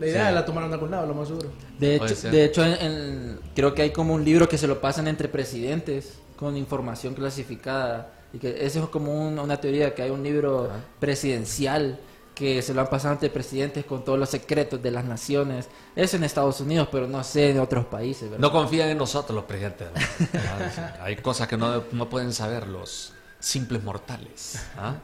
La 0.00 0.06
idea 0.06 0.28
Sí. 0.28 0.34
la 0.34 0.44
tomaron 0.46 0.70
de 0.70 0.74
algún 0.74 0.90
lado, 0.92 1.06
lo 1.06 1.14
más 1.14 1.28
seguro. 1.28 1.50
de 1.78 1.96
hecho 1.96 2.08
ser. 2.16 2.30
de 2.32 2.44
hecho 2.44 2.64
en- 2.64 2.80
en- 2.80 3.40
creo 3.54 3.74
que 3.74 3.82
hay 3.82 3.90
como 3.90 4.14
un 4.14 4.24
libro 4.24 4.48
que 4.48 4.56
se 4.58 4.66
lo 4.66 4.80
pasan 4.80 5.06
entre 5.06 5.28
presidentes 5.28 6.14
con 6.36 6.56
información 6.56 7.14
clasificada 7.14 8.12
y 8.32 8.38
que 8.38 8.64
eso 8.66 8.82
es 8.84 8.88
como 8.90 9.12
un- 9.28 9.38
una 9.38 9.60
teoría 9.60 9.94
que 9.94 10.02
hay 10.02 10.10
un 10.10 10.22
libro 10.22 10.64
Ajá. 10.70 10.80
presidencial 11.00 11.98
que 12.34 12.62
se 12.62 12.72
lo 12.72 12.82
han 12.82 12.88
pasado 12.88 13.14
entre 13.14 13.30
presidentes 13.30 13.84
con 13.84 14.04
todos 14.04 14.16
los 14.18 14.28
secretos 14.28 14.80
de 14.80 14.90
las 14.92 15.04
naciones 15.04 15.68
eso 15.96 16.16
en 16.16 16.22
Estados 16.24 16.60
Unidos 16.60 16.88
pero 16.92 17.08
no 17.08 17.24
sé 17.24 17.50
en 17.50 17.58
otros 17.58 17.86
países 17.86 18.24
¿verdad? 18.30 18.38
No 18.38 18.52
confían 18.52 18.88
en 18.90 18.98
nosotros 18.98 19.34
los 19.34 19.44
presidentes. 19.44 19.88
Ah, 20.34 20.96
Hay 21.02 21.16
cosas 21.16 21.48
que 21.48 21.56
no, 21.56 21.82
no 21.92 22.08
pueden 22.08 22.32
saber 22.32 22.66
los 22.68 23.12
simples 23.40 23.82
mortales. 23.82 24.56
¿ah? 24.76 24.94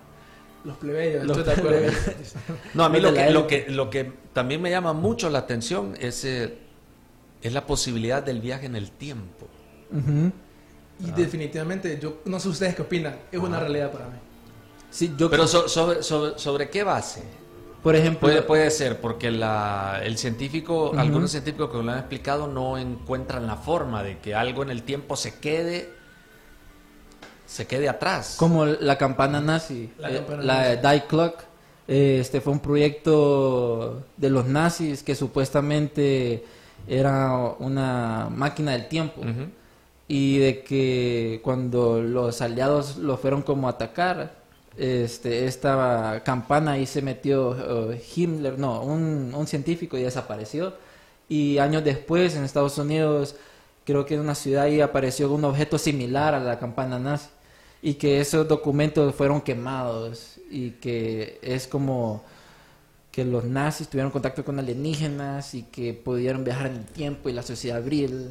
Los 0.65 0.77
plebeyos, 0.79 1.25
Los 1.27 1.39
estoy 1.39 1.55
de 1.57 1.61
acuerdo. 1.61 1.93
No, 2.75 2.85
a 2.85 2.89
mí 2.89 3.01
lo 3.01 3.13
que, 3.13 3.31
lo, 3.31 3.47
que, 3.47 3.67
lo 3.69 3.91
que 3.91 4.13
también 4.33 4.63
me 4.63 4.71
llama 4.71 4.93
mucho 4.93 5.29
la 5.29 5.41
atención 5.41 5.95
es, 6.01 6.25
eh, 6.25 6.57
es 7.43 7.53
la 7.53 7.67
posibilidad 7.67 8.23
del 8.23 8.41
viaje 8.41 8.67
en 8.67 8.77
el 8.77 8.91
tiempo. 8.93 9.47
Y 11.01 11.11
definitivamente, 11.11 11.99
yo 12.01 12.19
no 12.25 12.39
sé 12.41 12.49
ustedes 12.49 12.75
qué 12.75 12.83
opinan, 12.83 13.17
es 13.33 13.39
una 13.41 13.59
realidad 13.61 13.91
para 13.93 14.07
mí. 14.07 14.17
sí 14.91 15.13
yo 15.19 15.29
Pero 15.31 15.47
so- 15.47 15.69
sobre, 15.69 16.03
sobre, 16.03 16.39
¿sobre 16.39 16.71
qué 16.71 16.85
base? 16.85 17.23
por 17.83 17.95
ejemplo 17.97 18.21
Puede, 18.21 18.41
puede 18.43 18.71
ser, 18.71 18.99
porque 19.01 19.31
la, 19.31 20.01
el 20.03 20.17
científico, 20.17 20.93
algunos 20.97 21.33
científicos 21.33 21.71
que 21.71 21.83
lo 21.83 21.93
han 21.93 21.99
explicado 21.99 22.47
no 22.47 22.79
encuentran 22.79 23.47
la 23.47 23.57
forma 23.57 24.03
de 24.03 24.19
que 24.21 24.35
algo 24.35 24.63
en 24.63 24.71
el 24.71 24.85
tiempo 24.85 25.17
se 25.17 25.35
quede, 25.39 25.91
se 27.47 27.67
quede 27.67 27.89
atrás. 27.89 28.37
Como 28.39 28.65
la 28.65 28.97
campana 28.97 29.41
nazi, 29.41 29.93
La 29.99 30.11
eh, 30.11 30.17
campana 30.17 30.43
la 30.43 30.75
nazi. 30.77 30.89
Die 30.89 31.07
Clock, 31.07 31.35
Eh, 31.87 32.17
Este 32.21 32.41
fue 32.41 32.55
un 32.55 32.61
proyecto 32.61 34.03
de 34.17 34.31
los 34.31 34.47
nazis 34.47 35.03
que 35.03 35.15
supuestamente 35.15 36.43
era 36.89 37.35
una 37.59 38.31
máquina 38.35 38.73
del 38.73 38.89
tiempo. 38.89 39.21
Y 40.17 40.39
de 40.39 40.63
que 40.63 41.41
cuando 41.43 42.01
los 42.01 42.41
aliados 42.41 42.99
lo 42.99 43.17
fueron 43.17 43.43
como 43.43 43.67
a 43.67 43.73
atacar, 43.73 44.33
este, 44.77 45.47
esta 45.47 46.23
campana 46.25 46.73
ahí 46.73 46.87
se 46.87 47.03
metió 47.03 47.91
eh, 47.91 48.01
Himmler, 48.15 48.57
no, 48.57 48.81
un, 48.83 49.35
un 49.35 49.47
científico 49.49 49.99
y 49.99 50.05
desapareció. 50.05 50.75
Y 51.29 51.59
años 51.59 51.83
después 51.83 52.37
en 52.37 52.45
Estados 52.45 52.79
Unidos, 52.79 53.35
creo 53.85 54.07
que 54.07 54.15
en 54.15 54.21
una 54.21 54.37
ciudad 54.37 54.65
ahí 54.67 54.81
apareció 54.81 55.33
un 55.33 55.45
objeto 55.47 55.79
similar 55.79 56.33
a 56.33 56.39
la 56.39 56.61
campana 56.61 56.97
nazi. 57.01 57.31
Y 57.83 57.95
que 57.95 58.21
esos 58.21 58.47
documentos 58.47 59.17
fueron 59.17 59.41
quemados 59.41 60.39
y 60.49 60.71
que 60.73 61.41
es 61.43 61.67
como 61.67 62.23
que 63.11 63.25
los 63.25 63.43
nazis 63.43 63.89
tuvieron 63.89 64.13
contacto 64.13 64.45
con 64.45 64.61
alienígenas 64.61 65.55
y 65.55 65.65
que 65.65 65.93
pudieron 65.93 66.45
viajar 66.45 66.69
en 66.69 66.77
el 66.77 66.85
tiempo 66.85 67.29
y 67.29 67.33
la 67.33 67.43
sociedad 67.43 67.79
abril. 67.79 68.31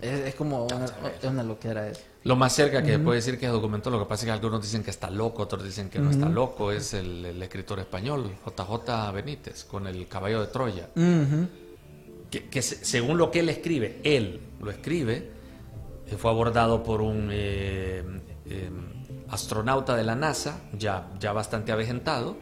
Es, 0.00 0.20
es 0.20 0.34
como 0.34 0.64
una, 0.66 0.84
es 0.86 1.24
una 1.28 1.42
loquera 1.42 1.88
eso. 1.88 2.00
Lo 2.24 2.36
más 2.36 2.52
cerca 2.54 2.82
que 2.82 2.98
puede 2.98 3.16
decir 3.16 3.38
que 3.38 3.46
es 3.46 3.52
documento, 3.52 3.88
lo 3.90 3.98
que 3.98 4.04
pasa 4.06 4.22
es 4.22 4.26
que 4.26 4.32
algunos 4.32 4.60
dicen 4.62 4.82
que 4.82 4.90
está 4.90 5.10
loco, 5.10 5.42
otros 5.42 5.64
dicen 5.64 5.88
que 5.88 5.98
no 5.98 6.10
está 6.10 6.28
loco, 6.28 6.70
es 6.70 6.92
el, 6.94 7.24
el 7.24 7.42
escritor 7.42 7.78
español, 7.80 8.30
JJ 8.46 9.12
Benítez, 9.14 9.64
con 9.64 9.86
el 9.86 10.06
caballo 10.06 10.40
de 10.42 10.46
Troya. 10.48 10.88
Ujú. 10.94 11.48
que, 12.30 12.48
que 12.48 12.60
se- 12.62 12.84
según 12.84 13.16
lo 13.18 13.30
que 13.30 13.40
él 13.40 13.48
escribe, 13.48 14.00
él 14.04 14.40
lo 14.60 14.70
escribe, 14.70 15.30
eh, 16.08 16.16
fue 16.18 16.30
abordado 16.30 16.82
por 16.82 17.00
un 17.00 17.30
eh, 17.32 18.04
eh, 18.46 18.70
astronauta 19.30 19.96
de 19.96 20.04
la 20.04 20.14
NASA, 20.14 20.60
ya, 20.78 21.10
ya 21.18 21.32
bastante 21.32 21.72
avejentado, 21.72 22.36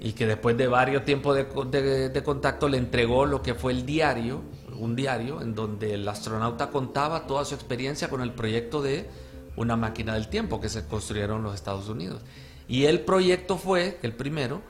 y 0.00 0.12
que 0.14 0.26
después 0.26 0.56
de 0.56 0.66
varios 0.66 1.04
tiempos 1.04 1.36
de, 1.36 1.44
de- 1.80 2.08
de 2.08 2.22
contacto 2.24 2.68
le 2.68 2.76
entregó 2.78 3.24
lo 3.24 3.40
que 3.42 3.54
fue 3.54 3.72
el 3.72 3.86
diario, 3.86 4.42
un 4.82 4.96
diario 4.96 5.40
en 5.40 5.54
donde 5.54 5.94
el 5.94 6.08
astronauta 6.08 6.70
contaba 6.70 7.26
toda 7.28 7.44
su 7.44 7.54
experiencia 7.54 8.10
con 8.10 8.20
el 8.20 8.32
proyecto 8.32 8.82
de 8.82 9.08
una 9.54 9.76
máquina 9.76 10.14
del 10.14 10.28
tiempo 10.28 10.60
que 10.60 10.68
se 10.68 10.86
construyeron 10.86 11.38
en 11.38 11.44
los 11.44 11.54
Estados 11.54 11.88
Unidos. 11.88 12.20
Y 12.66 12.86
el 12.86 13.00
proyecto 13.00 13.58
fue, 13.58 14.00
el 14.02 14.12
primero, 14.12 14.60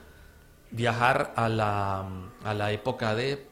viajar 0.71 1.33
a 1.35 1.49
la, 1.49 2.07
a 2.45 2.53
la 2.53 2.73
época 2.73 3.15
de 3.15 3.47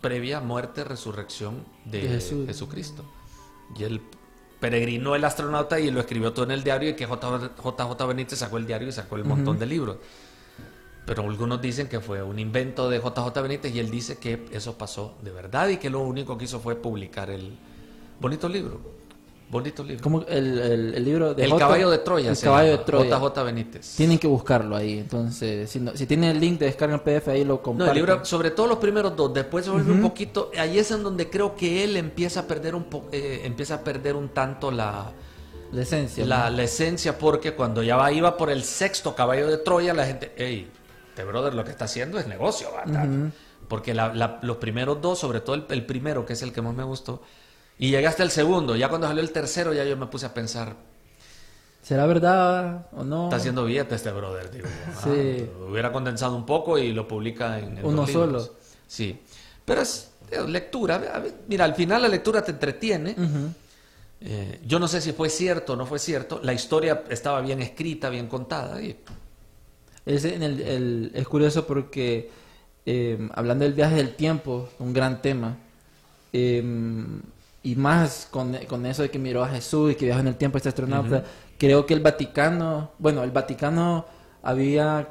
previa 0.00 0.40
muerte, 0.40 0.82
resurrección 0.82 1.66
de, 1.84 2.02
De 2.02 2.08
Jesús. 2.08 2.46
Jesucristo. 2.46 3.04
Y 3.78 3.84
él 3.84 4.00
peregrinó 4.60 5.14
el 5.14 5.24
astronauta 5.24 5.78
y 5.78 5.90
lo 5.90 6.00
escribió 6.00 6.32
todo 6.32 6.46
en 6.46 6.52
el 6.52 6.64
diario 6.64 6.88
y 6.88 6.94
que 6.94 7.04
JJ 7.04 7.54
JJ 7.62 8.06
Benítez 8.06 8.38
sacó 8.38 8.56
el 8.56 8.66
diario 8.66 8.88
y 8.88 8.92
sacó 8.92 9.16
el 9.16 9.24
montón 9.24 9.58
de 9.58 9.66
libros. 9.66 9.98
Pero 11.08 11.22
algunos 11.22 11.60
dicen 11.60 11.88
que 11.88 12.00
fue 12.00 12.22
un 12.22 12.38
invento 12.38 12.88
de 12.90 12.98
JJ 12.98 13.40
Benítez 13.42 13.74
y 13.74 13.78
él 13.80 13.90
dice 13.90 14.18
que 14.18 14.44
eso 14.52 14.76
pasó 14.76 15.14
de 15.22 15.30
verdad 15.32 15.68
y 15.68 15.78
que 15.78 15.88
lo 15.90 16.00
único 16.00 16.36
que 16.36 16.44
hizo 16.44 16.60
fue 16.60 16.76
publicar 16.76 17.30
el 17.30 17.56
bonito 18.20 18.48
libro. 18.48 18.98
Bonito 19.50 19.82
libro. 19.82 20.02
Como 20.02 20.20
el, 20.28 20.58
el- 20.58 20.94
el 20.96 21.04
libro 21.06 21.32
de 21.32 21.42
el 21.44 21.50
J- 21.50 21.58
caballo 21.58 21.88
de 21.88 21.96
Troya. 21.98 22.28
El 22.28 22.36
se 22.36 22.44
caballo 22.44 22.72
de 22.72 22.78
Troya. 22.84 23.18
JJ 23.18 23.42
Benítez. 23.44 23.94
Tienen 23.96 24.18
que 24.18 24.26
buscarlo 24.26 24.76
ahí. 24.76 24.98
Entonces, 24.98 25.70
si, 25.70 25.80
no- 25.80 25.96
si 25.96 26.04
tienen 26.06 26.28
el 26.32 26.38
link 26.38 26.58
de 26.58 26.66
descarga 26.66 26.94
en 26.96 27.00
PDF, 27.00 27.28
ahí 27.28 27.44
lo 27.44 27.54
No, 27.54 27.62
comparten. 27.62 27.96
el 27.96 27.96
libro, 27.96 28.22
sobre 28.26 28.50
todo 28.50 28.66
los 28.66 28.76
primeros 28.76 29.16
dos, 29.16 29.32
después 29.32 29.64
se 29.64 29.70
vuelve 29.70 29.90
un 29.90 30.02
poquito, 30.02 30.50
ahí 30.58 30.78
es 30.78 30.90
en 30.90 31.02
donde 31.02 31.30
creo 31.30 31.56
que 31.56 31.82
él 31.84 31.96
empieza 31.96 32.40
a 32.40 32.46
perder 32.46 32.74
un 32.74 32.84
po- 32.84 33.06
eh, 33.10 33.40
empieza 33.44 33.76
a 33.76 33.80
perder 33.82 34.14
un 34.16 34.28
tanto 34.28 34.70
la, 34.70 35.12
La 35.72 35.80
esencia. 35.80 36.26
la, 36.26 36.50
¿no? 36.50 36.56
la 36.58 36.62
esencia, 36.64 37.16
porque 37.16 37.54
cuando 37.54 37.82
ya 37.82 38.12
iba 38.12 38.36
por 38.36 38.50
el 38.50 38.62
sexto 38.62 39.14
caballo 39.14 39.46
de 39.48 39.56
Troya, 39.56 39.94
la 39.94 40.04
gente, 40.04 40.30
hey, 40.36 40.70
este 41.18 41.24
brother 41.28 41.52
lo 41.54 41.64
que 41.64 41.72
está 41.72 41.86
haciendo 41.86 42.18
es 42.20 42.28
negocio, 42.28 42.68
¿verdad? 42.72 43.08
Porque 43.68 43.92
la- 43.92 44.14
la- 44.14 44.38
los 44.42 44.58
primeros 44.58 45.00
dos, 45.02 45.18
sobre 45.18 45.40
todo 45.40 45.56
el, 45.56 45.64
el 45.70 45.84
primero, 45.84 46.24
que 46.24 46.34
es 46.34 46.42
el 46.42 46.52
que 46.52 46.62
más 46.62 46.74
me 46.74 46.84
gustó, 46.84 47.22
y 47.76 47.90
llegaste 47.90 48.22
al 48.22 48.30
segundo, 48.30 48.76
ya 48.76 48.88
cuando 48.88 49.08
salió 49.08 49.20
el 49.22 49.32
tercero, 49.32 49.72
ya 49.74 49.84
yo 49.84 49.96
me 49.96 50.06
puse 50.06 50.26
a 50.26 50.32
pensar, 50.34 50.76
¿Será 51.82 52.06
verdad 52.06 52.86
o 52.92 53.02
no? 53.02 53.24
está 53.24 53.36
haciendo 53.36 53.64
billete 53.64 53.96
este 53.96 54.12
brother, 54.12 54.50
digo. 54.50 54.68
Sí. 55.02 55.48
Ah, 55.50 55.64
hubiera 55.70 55.90
condensado 55.92 56.36
un 56.36 56.46
poco 56.46 56.78
y 56.78 56.92
lo 56.92 57.08
publica 57.08 57.58
en, 57.58 57.78
en 57.78 57.84
Uno 57.84 58.06
solo. 58.06 58.48
Sí. 58.86 59.20
Pero 59.64 59.80
es 59.82 60.10
lectura. 60.46 61.22
Mira, 61.48 61.64
al 61.64 61.74
final 61.74 62.02
la 62.02 62.08
lectura 62.08 62.42
te 62.42 62.52
entretiene. 62.52 63.14
Eh, 64.20 64.60
yo 64.66 64.78
no 64.78 64.86
sé 64.88 65.00
si 65.00 65.12
fue 65.12 65.30
cierto 65.30 65.74
o 65.74 65.76
no 65.76 65.84
fue 65.86 65.98
cierto. 65.98 66.40
La 66.42 66.52
historia 66.52 67.04
estaba 67.08 67.40
bien 67.40 67.60
escrita, 67.62 68.08
bien 68.10 68.26
contada. 68.28 68.80
Y 68.82 68.98
Es, 70.08 70.24
en 70.24 70.42
el, 70.42 70.60
el- 70.60 71.10
es 71.14 71.26
curioso 71.28 71.66
porque, 71.66 72.30
eh, 72.86 73.28
hablando 73.34 73.64
del 73.64 73.74
viaje 73.74 73.96
del 73.96 74.14
tiempo, 74.16 74.68
un 74.78 74.92
gran 74.92 75.20
tema, 75.22 75.56
eh, 76.32 76.62
y 77.62 77.74
más 77.76 78.28
con, 78.30 78.56
con 78.68 78.86
eso 78.86 79.02
de 79.02 79.10
que 79.10 79.18
miró 79.18 79.42
a 79.44 79.48
Jesús 79.48 79.92
y 79.92 79.94
que 79.96 80.06
viajó 80.06 80.20
en 80.20 80.28
el 80.28 80.36
tiempo 80.36 80.56
este 80.58 80.70
astronauta, 80.70 81.24
creo 81.58 81.84
que 81.86 81.94
el 81.94 82.00
Vaticano, 82.00 82.92
bueno, 82.98 83.22
el 83.24 83.30
Vaticano 83.32 84.06
había, 84.42 85.08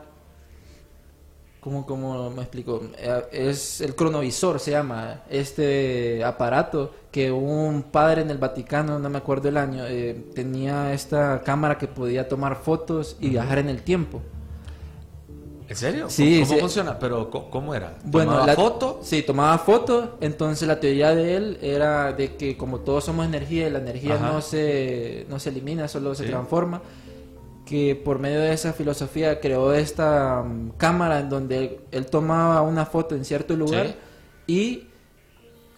¿cómo, 1.59 1.85
cómo 1.85 2.29
me 2.31 2.41
explico? 2.43 2.81
Eh, 2.97 3.23
es 3.31 3.81
el 3.81 3.95
cronovisor, 3.95 4.59
se 4.59 4.71
llama, 4.71 5.23
este 5.29 6.23
aparato 6.23 6.93
que 7.11 7.31
un 7.31 7.83
padre 7.83 8.21
en 8.21 8.29
el 8.31 8.37
Vaticano, 8.37 8.99
no 8.99 9.09
me 9.09 9.17
acuerdo 9.17 9.49
el 9.49 9.57
año, 9.57 9.83
eh, 9.87 10.31
tenía 10.35 10.93
esta 10.93 11.41
cámara 11.43 11.77
que 11.77 11.87
podía 11.87 12.27
tomar 12.27 12.55
fotos 12.57 13.17
y 13.19 13.29
viajar 13.29 13.59
en 13.59 13.69
el 13.69 13.81
tiempo. 13.83 14.21
¿En 15.69 15.75
serio? 15.75 16.09
Sí, 16.09 16.41
¿Cómo 16.41 16.53
sí. 16.53 16.59
funciona? 16.61 16.97
Pero 16.97 17.29
¿cómo, 17.29 17.49
cómo 17.49 17.75
era? 17.75 17.97
Bueno, 18.03 18.31
¿Tomaba 18.31 18.47
la 18.47 18.55
foto? 18.55 18.99
Sí, 19.03 19.21
tomaba 19.23 19.57
foto. 19.57 20.17
Entonces 20.21 20.67
la 20.67 20.79
teoría 20.79 21.13
de 21.13 21.35
él 21.35 21.57
era 21.61 22.13
de 22.13 22.35
que 22.35 22.55
como 22.55 22.79
todos 22.79 23.03
somos 23.03 23.25
energía 23.25 23.67
y 23.67 23.71
la 23.71 23.79
energía 23.79 24.15
Ajá. 24.15 24.31
no 24.31 24.41
se, 24.41 25.25
no 25.29 25.39
se 25.39 25.49
elimina, 25.49 25.87
solo 25.89 26.15
se 26.15 26.23
Sí. 26.23 26.29
transforma, 26.29 26.81
que 27.65 27.95
por 28.01 28.17
medio 28.19 28.39
de 28.39 28.53
esa 28.53 28.71
filosofía 28.71 29.41
creó 29.41 29.73
esta 29.73 30.41
mm, 30.41 30.71
cámara 30.77 31.19
en 31.19 31.29
donde 31.29 31.57
él, 31.57 31.79
él 31.91 32.05
tomaba 32.05 32.61
una 32.61 32.85
foto 32.85 33.13
en 33.15 33.25
cierto 33.25 33.53
lugar 33.57 33.95
y 34.47 34.87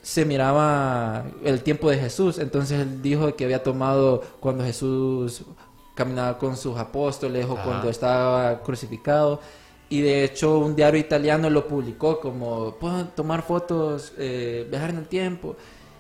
se 0.04 0.24
miraba 0.24 1.26
el 1.44 1.62
tiempo 1.64 1.90
de 1.90 1.98
Jesús. 1.98 2.38
Entonces 2.38 2.80
él 2.82 3.02
dijo 3.02 3.36
que 3.36 3.44
había 3.44 3.64
tomado 3.64 4.22
cuando 4.40 4.64
Jesús 4.64 5.42
caminaba 5.96 6.38
con 6.38 6.56
sus 6.56 6.78
apóstoles 6.78 7.46
o 7.50 7.54
Ajá. 7.54 7.64
cuando 7.64 7.90
estaba 7.90 8.62
crucificado. 8.62 9.40
Y 9.90 10.02
de 10.02 10.24
hecho 10.24 10.60
un 10.60 10.76
diario 10.76 11.00
italiano 11.00 11.50
lo 11.50 11.68
publicó 11.68 12.20
como, 12.20 12.76
puedo 12.76 13.06
tomar 13.08 13.42
fotos, 13.42 14.14
eh, 14.18 14.68
viajar 14.70 14.92
en 14.92 14.98
el 14.98 15.08
tiempo. 15.08 15.56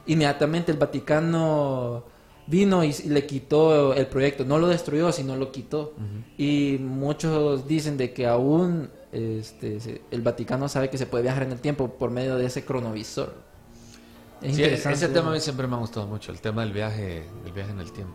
Inmediatamente 0.05 0.71
el 0.71 0.77
Vaticano 0.77 2.03
vino 2.45 2.83
y, 2.83 2.89
y 3.03 3.09
le 3.09 3.25
quitó 3.25 3.93
el 3.93 4.05
proyecto. 4.07 4.45
No 4.45 4.59
lo 4.59 4.67
destruyó, 4.67 5.11
sino 5.11 5.35
lo 5.35 5.51
quitó. 5.51 5.93
Y 6.37 6.77
muchos 6.79 7.67
dicen 7.67 7.97
de 7.97 8.13
que 8.13 8.27
aún 8.27 8.89
este, 9.11 9.79
se- 9.79 10.01
el 10.11 10.21
Vaticano 10.21 10.69
sabe 10.69 10.89
que 10.91 10.97
se 10.99 11.07
puede 11.07 11.23
viajar 11.23 11.43
en 11.43 11.51
el 11.51 11.59
tiempo 11.59 11.87
por 11.89 12.11
medio 12.11 12.35
de 12.37 12.45
ese 12.45 12.63
cronovisor. 12.63 13.33
Es 14.41 14.55
Sí, 14.55 14.61
interesante. 14.61 14.97
ese 15.05 15.07
tema 15.09 15.29
a 15.31 15.33
mí 15.33 15.39
siempre 15.39 15.67
me 15.67 15.75
ha 15.75 15.79
gustado 15.79 16.05
mucho, 16.07 16.31
el 16.31 16.39
tema 16.41 16.61
del 16.61 16.71
viaje, 16.73 17.23
del 17.43 17.53
viaje 17.53 17.71
en 17.71 17.79
el 17.79 17.91
tiempo. 17.91 18.13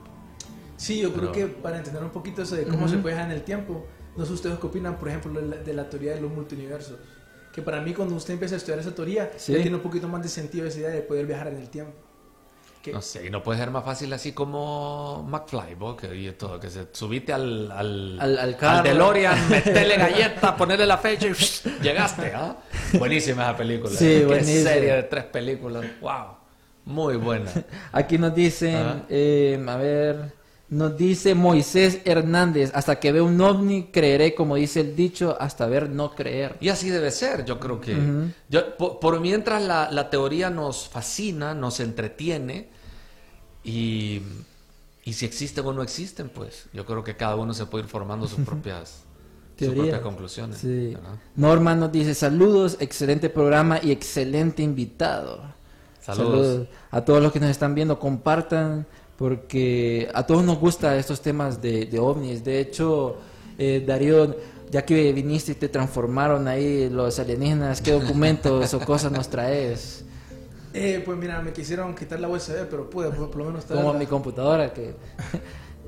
Sí, 0.76 1.00
yo 1.00 1.12
creo 1.12 1.30
que 1.32 1.46
para 1.46 1.78
entender 1.78 2.02
un 2.02 2.10
poquito 2.10 2.42
eso 2.42 2.54
de 2.56 2.64
cómo 2.64 2.88
se 2.88 2.96
puede 2.98 3.14
viajar 3.14 3.30
en 3.30 3.36
el 3.36 3.44
tiempo, 3.44 3.84
no 4.16 4.24
sé 4.26 4.32
ustedes 4.32 4.58
qué 4.58 4.66
opinan, 4.66 4.98
por 4.98 5.08
ejemplo, 5.08 5.40
de 5.40 5.46
la, 5.46 5.56
de 5.56 5.72
la 5.74 5.88
teoría 5.88 6.14
de 6.14 6.20
los 6.20 6.30
multiversos. 6.30 6.96
Que 7.52 7.62
para 7.62 7.80
mí, 7.80 7.92
cuando 7.94 8.14
usted 8.16 8.34
empieza 8.34 8.56
a 8.56 8.58
estudiar 8.58 8.80
esa 8.80 8.94
teoría, 8.94 9.30
Sí. 9.36 9.52
ya 9.52 9.60
tiene 9.62 9.76
un 9.76 9.82
poquito 9.82 10.08
más 10.08 10.22
de 10.22 10.28
sentido 10.28 10.66
esa 10.66 10.78
idea 10.80 10.90
de 10.90 11.02
poder 11.02 11.26
viajar 11.26 11.48
en 11.48 11.56
el 11.58 11.68
tiempo. 11.68 11.92
Que- 12.82 12.92
No 12.92 13.00
sé, 13.00 13.26
y 13.26 13.30
no 13.30 13.42
puede 13.42 13.58
ser 13.60 13.70
más 13.70 13.82
fácil 13.84 14.12
así 14.12 14.32
como 14.32 15.24
McFly, 15.26 15.74
¿vos? 15.74 15.96
que 15.96 16.08
oye 16.08 16.32
todo, 16.32 16.60
que 16.60 16.68
se 16.68 16.88
subite 16.92 17.32
al, 17.32 17.70
al, 17.72 18.18
Al- 18.20 18.38
al 18.38 18.56
carro. 18.58 18.82
DeLorean, 18.82 19.38
meterle 19.48 19.96
galleta, 19.96 20.54
ponerle 20.56 20.84
la 20.84 20.98
fecha 20.98 21.28
y 21.28 21.32
llegaste, 21.82 22.32
¿ah? 22.34 22.56
Buenísima 22.98 23.44
esa 23.44 23.56
película. 23.56 23.90
Sí, 23.90 24.04
Qué 24.04 24.26
buenísima. 24.26 24.70
serie 24.70 24.92
de 24.96 25.02
tres 25.04 25.24
películas, 25.24 25.84
wow, 26.02 26.36
muy 26.84 27.16
buena. 27.16 27.50
Aquí 27.92 28.18
nos 28.18 28.34
dicen, 28.34 29.04
eh, 29.08 29.64
a 29.66 29.76
ver, 29.76 30.32
nos 30.68 30.96
dice 30.96 31.34
Moisés 31.34 32.00
Hernández, 32.04 32.70
hasta 32.74 32.98
que 32.98 33.12
vea 33.12 33.22
un 33.22 33.40
ovni 33.40 33.84
creeré, 33.92 34.34
como 34.34 34.56
dice 34.56 34.80
el 34.80 34.96
dicho, 34.96 35.36
hasta 35.38 35.66
ver 35.66 35.90
no 35.90 36.14
creer. 36.14 36.56
Y 36.60 36.68
así 36.68 36.90
debe 36.90 37.10
ser, 37.10 37.44
yo 37.44 37.60
creo 37.60 37.80
que... 37.80 37.96
Yo, 38.48 38.76
por, 38.76 38.98
por 38.98 39.20
mientras 39.20 39.62
la, 39.62 39.90
la 39.90 40.10
teoría 40.10 40.50
nos 40.50 40.88
fascina, 40.88 41.54
nos 41.54 41.80
entretiene, 41.80 42.68
y, 43.64 44.20
y 45.04 45.12
si 45.14 45.24
existen 45.24 45.64
o 45.66 45.72
no 45.72 45.82
existen, 45.82 46.28
pues 46.28 46.66
yo 46.72 46.84
creo 46.84 47.02
que 47.02 47.16
cada 47.16 47.36
uno 47.36 47.54
se 47.54 47.66
puede 47.66 47.84
ir 47.84 47.90
formando 47.90 48.28
sus 48.28 48.44
propias, 48.44 49.02
sus 49.58 49.68
propias 49.74 50.00
conclusiones. 50.00 50.58
Sí. 50.58 50.96
Norma 51.34 51.74
nos 51.74 51.90
dice, 51.90 52.14
saludos, 52.14 52.76
excelente 52.80 53.30
programa 53.30 53.80
y 53.82 53.90
excelente 53.90 54.62
invitado. 54.62 55.42
Saludos. 56.00 56.68
A 56.90 57.02
todos 57.02 57.22
los 57.22 57.32
que 57.32 57.40
nos 57.40 57.48
están 57.48 57.74
viendo, 57.74 57.98
compartan, 57.98 58.86
porque 59.16 60.08
a 60.14 60.26
todos 60.26 60.44
nos 60.44 60.58
gustan 60.58 60.96
estos 60.98 61.20
temas 61.20 61.60
de, 61.60 61.86
de 61.86 61.98
ovnis. 61.98 62.42
De 62.44 62.60
hecho, 62.60 63.16
eh, 63.58 63.82
Darío, 63.86 64.36
ya 64.70 64.84
que 64.84 65.12
viniste 65.12 65.52
y 65.52 65.54
te 65.54 65.68
transformaron 65.68 66.48
ahí 66.48 66.88
los 66.90 67.18
alienígenas, 67.18 67.80
¿qué 67.80 67.92
documentos 67.92 68.74
o 68.74 68.80
cosas 68.80 69.12
nos 69.12 69.28
traes? 69.28 70.04
Eh, 70.76 71.00
pues 71.04 71.16
mira, 71.16 71.40
me 71.40 71.52
quisieron 71.52 71.94
quitar 71.94 72.18
la 72.18 72.26
USB, 72.26 72.66
pero 72.68 72.90
pude, 72.90 73.08
pues, 73.10 73.28
por 73.28 73.36
lo 73.36 73.44
menos 73.44 73.64
Como 73.64 73.78
traerla. 73.78 73.96
mi 74.00 74.06
computadora 74.06 74.72
que 74.72 74.96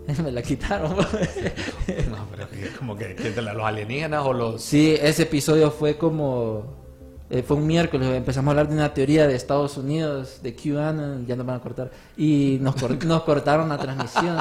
me 0.22 0.30
la 0.30 0.42
quitaron. 0.42 0.96
No, 2.08 2.28
pero 2.30 2.46
como 2.78 2.96
que, 2.96 3.16
los 3.34 3.64
alienígenas 3.64 4.24
o 4.24 4.32
los... 4.32 4.62
Sí, 4.62 4.96
ese 5.02 5.24
episodio 5.24 5.72
fue 5.72 5.98
como... 5.98 6.85
eh, 7.28 7.42
fue 7.42 7.56
un 7.56 7.66
miércoles, 7.66 8.08
empezamos 8.14 8.48
a 8.48 8.50
hablar 8.52 8.68
de 8.68 8.74
una 8.74 8.94
teoría 8.94 9.26
de 9.26 9.34
Estados 9.34 9.76
Unidos, 9.76 10.40
de 10.42 10.54
QAnon, 10.54 11.26
ya 11.26 11.34
nos 11.34 11.44
van 11.44 11.56
a 11.56 11.60
cortar, 11.60 11.90
y 12.16 12.58
nos, 12.60 12.76
nos 13.04 13.22
cortaron 13.24 13.68
la 13.68 13.78
transmisión. 13.78 14.38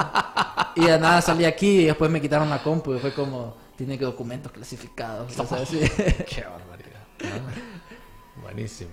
Y 0.75 0.85
de 0.85 0.99
nada 0.99 1.21
salí 1.21 1.45
aquí 1.45 1.79
y 1.79 1.85
después 1.85 2.11
me 2.11 2.21
quitaron 2.21 2.49
la 2.49 2.61
compu 2.61 2.93
y 2.93 2.99
fue 2.99 3.11
como, 3.13 3.55
tiene 3.75 3.97
que 3.97 4.05
documentos 4.05 4.51
clasificados. 4.51 5.33
sí. 5.67 5.79
Qué 6.27 6.41
barbaridad. 6.41 7.01
Ah, 7.23 8.41
buenísimo. 8.41 8.91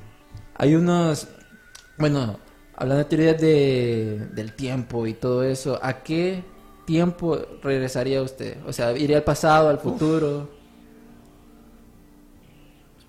Hay 0.55 0.75
unos, 0.75 1.29
bueno, 1.99 2.39
hablando 2.77 3.05
de 3.05 3.05
teorías 3.05 3.41
de, 3.41 4.29
del 4.33 4.55
tiempo 4.55 5.07
y 5.07 5.15
todo 5.15 5.43
eso, 5.43 5.79
¿a 5.83 6.03
qué 6.03 6.45
tiempo 6.87 7.39
regresaría 7.63 8.23
usted? 8.23 8.59
O 8.67 8.73
sea, 8.73 8.97
¿iría 8.97 9.19
al 9.19 9.25
pasado, 9.25 9.69
al 9.69 9.79
futuro? 9.79 10.49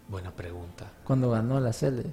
Buena 0.08 0.32
pregunta. 0.32 0.62
Cuando 1.03 1.29
ganó 1.31 1.60
la 1.60 1.74
Cele, 1.74 2.03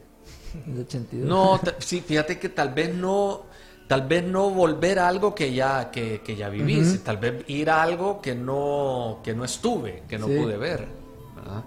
en 0.67 0.75
el 0.75 0.81
82. 0.81 1.29
No, 1.29 1.61
sí, 1.79 2.01
fíjate 2.01 2.39
que 2.39 2.49
tal 2.49 2.71
vez 2.75 2.95
no, 2.95 3.43
tal 3.87 4.07
vez 4.09 4.25
no 4.25 4.51
volver 4.51 4.99
a 4.99 5.09
algo 5.09 5.35
que 5.35 5.53
ya, 5.55 5.91
que, 5.91 6.23
que 6.23 6.37
ya 6.37 6.49
viví, 6.49 6.83
tal 7.05 7.19
vez 7.19 7.45
ir 7.49 7.71
a 7.71 7.83
algo 7.83 8.21
que 8.21 8.35
no, 8.35 9.21
que 9.23 9.35
no 9.35 9.45
estuve, 9.45 10.03
que 10.09 10.19
no 10.19 10.27
Sí. 10.27 10.37
pude 10.37 10.57
ver. 10.57 10.87
¿verdad? 11.37 11.65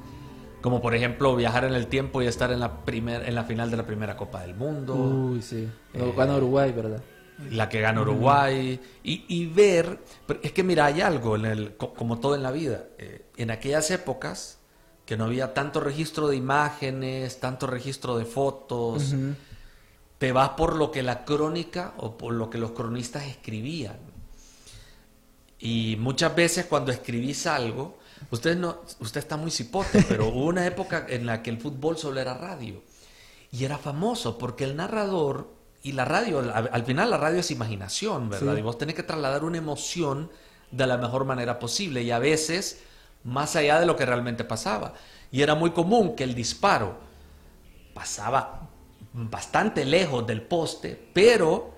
Como 0.62 0.82
por 0.82 0.96
ejemplo 0.96 1.36
viajar 1.36 1.66
en 1.66 1.74
el 1.74 1.88
tiempo 1.88 2.22
y 2.22 2.28
estar 2.28 2.52
en 2.52 2.60
la 2.60 2.84
primer, 2.86 3.28
en 3.28 3.36
la 3.36 3.44
final 3.44 3.70
de 3.72 3.78
la 3.78 3.86
primera 3.86 4.16
Copa 4.16 4.42
del 4.42 4.56
Mundo. 4.56 4.96
Uy, 4.96 5.42
sí. 5.42 5.68
No, 5.94 6.06
Eh, 6.06 6.14
gana 6.16 6.38
Uruguay, 6.38 6.72
¿verdad? 6.72 7.02
la 7.50 7.68
que 7.68 7.82
gana 7.82 8.02
Uruguay, 8.02 8.80
y, 9.04 9.26
y 9.28 9.48
ver, 9.48 10.00
es 10.42 10.52
que 10.54 10.64
mira, 10.64 10.86
hay 10.86 11.02
algo, 11.02 11.36
en 11.36 11.46
el, 11.46 11.76
co- 11.76 11.94
como 11.94 12.20
todo 12.20 12.36
en 12.36 12.44
la 12.44 12.52
vida, 12.52 12.86
eh, 12.98 13.26
en 13.36 13.52
aquellas 13.52 13.90
épocas 13.92 14.60
que 15.06 15.18
no 15.18 15.26
había 15.26 15.54
tanto 15.54 15.80
registro 15.80 16.28
de 16.28 16.36
imágenes, 16.36 17.40
tanto 17.40 17.68
registro 17.68 18.18
de 18.18 18.26
fotos, 18.26 19.14
te 20.18 20.32
vas 20.32 20.50
por 20.50 20.76
lo 20.76 20.92
que 20.92 21.04
la 21.04 21.26
crónica 21.26 21.94
o 21.98 22.18
por 22.18 22.34
lo 22.34 22.50
que 22.50 22.58
los 22.58 22.72
cronistas 22.72 23.26
escribían. 23.26 23.98
Y 25.60 25.98
muchas 26.00 26.36
veces 26.36 26.66
cuando 26.66 26.92
escribís 26.92 27.48
algo, 27.48 27.98
usted 28.32 28.58
no, 28.58 28.82
usted 29.00 29.20
está 29.20 29.38
muy 29.38 29.52
cipote, 29.52 30.04
pero 30.08 30.28
hubo 30.28 30.46
una 30.46 30.66
época 30.66 31.06
en 31.10 31.26
la 31.26 31.42
que 31.44 31.50
el 31.50 31.60
fútbol 31.60 31.98
solo 31.98 32.20
era 32.20 32.34
radio. 32.34 32.82
Y 33.52 33.66
era 33.66 33.78
famoso 33.78 34.38
porque 34.38 34.64
el 34.64 34.76
narrador 34.76 35.54
y 35.84 35.92
la 35.92 36.06
radio, 36.06 36.40
al, 36.40 36.70
al 36.72 36.86
final 36.86 37.10
la 37.10 37.18
radio 37.18 37.42
es 37.42 37.52
imaginación, 37.52 38.30
¿verdad? 38.30 38.54
Sí. 38.54 38.60
Y 38.60 38.64
vos 38.64 38.78
tenés 38.78 38.96
que 38.96 39.04
trasladar 39.04 39.44
una 39.44 39.58
emoción 39.58 40.32
de 40.72 40.88
la 40.88 40.98
mejor 40.98 41.26
manera 41.26 41.60
posible 41.60 42.02
y 42.02 42.12
a 42.12 42.20
veces 42.20 42.82
más 43.24 43.56
allá 43.56 43.80
de 43.80 43.86
lo 43.86 43.96
que 43.96 44.06
realmente 44.06 44.44
pasaba. 44.44 44.94
Y 45.32 45.42
era 45.42 45.56
muy 45.56 45.72
común 45.72 46.16
que 46.16 46.24
el 46.24 46.36
disparo 46.36 46.98
pasaba 47.94 48.70
bastante 49.14 49.86
lejos 49.86 50.26
del 50.26 50.42
poste, 50.42 51.10
pero 51.14 51.74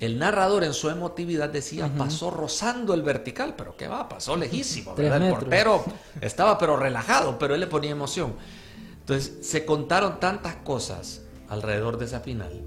el 0.00 0.18
narrador 0.18 0.64
en 0.64 0.72
su 0.72 0.88
emotividad 0.88 1.50
decía, 1.50 1.90
pasó 1.96 2.30
rozando 2.30 2.94
el 2.94 3.02
vertical, 3.02 3.54
pero 3.56 3.76
qué 3.76 3.86
va, 3.86 4.08
pasó 4.08 4.36
lejísimo, 4.36 4.94
¿verdad? 4.94 5.22
El 5.22 5.34
portero 5.34 5.84
estaba 6.20 6.58
pero 6.58 6.76
relajado, 6.76 7.38
pero 7.38 7.54
él 7.54 7.60
le 7.60 7.66
ponía 7.66 7.90
emoción. 7.90 8.34
Entonces 9.00 9.46
se 9.46 9.64
contaron 9.64 10.18
tantas 10.18 10.56
cosas 10.56 11.22
alrededor 11.48 11.98
de 11.98 12.06
esa 12.06 12.20
final 12.20 12.62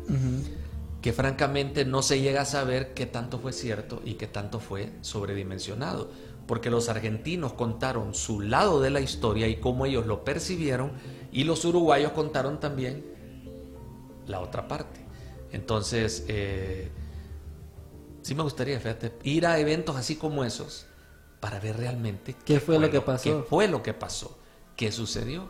que 1.02 1.12
francamente 1.12 1.84
no 1.84 2.02
se 2.02 2.22
llega 2.22 2.42
a 2.42 2.46
saber 2.46 2.94
qué 2.94 3.06
tanto 3.06 3.38
fue 3.38 3.52
cierto 3.52 4.02
y 4.06 4.14
qué 4.14 4.26
tanto 4.26 4.62
fue 4.62 4.94
sobredimensionado, 5.02 6.10
porque 6.48 6.70
los 6.70 6.90
argentinos 6.90 7.54
contaron 7.54 8.14
su 8.14 8.42
lado 8.42 8.82
de 8.82 8.90
la 8.90 9.00
historia 9.00 9.48
y 9.48 9.58
cómo 9.58 9.86
ellos 9.86 10.06
lo 10.06 10.24
percibieron, 10.24 10.92
y 11.32 11.44
los 11.46 11.64
uruguayos 11.66 12.12
contaron 12.12 12.60
también 12.60 13.04
la 14.28 14.40
otra 14.40 14.68
parte. 14.68 15.00
Entonces, 15.52 16.26
eh, 16.28 16.90
sí 18.22 18.36
me 18.36 18.44
gustaría, 18.44 18.80
fíjate, 18.80 19.14
ir 19.24 19.46
a 19.46 19.60
eventos 19.60 19.96
así 19.96 20.16
como 20.16 20.44
esos 20.44 20.86
para 21.40 21.60
ver 21.60 21.76
realmente 21.78 22.36
¿Qué 22.46 22.60
fue 22.60 22.76
lo 22.80 22.88
que 22.88 23.00
qué 23.00 23.02
pasó? 23.02 23.46
fue 23.50 23.68
lo 23.68 23.84
que 23.84 23.94
pasó, 23.94 24.38
qué 24.76 24.92
sucedió, 24.92 25.48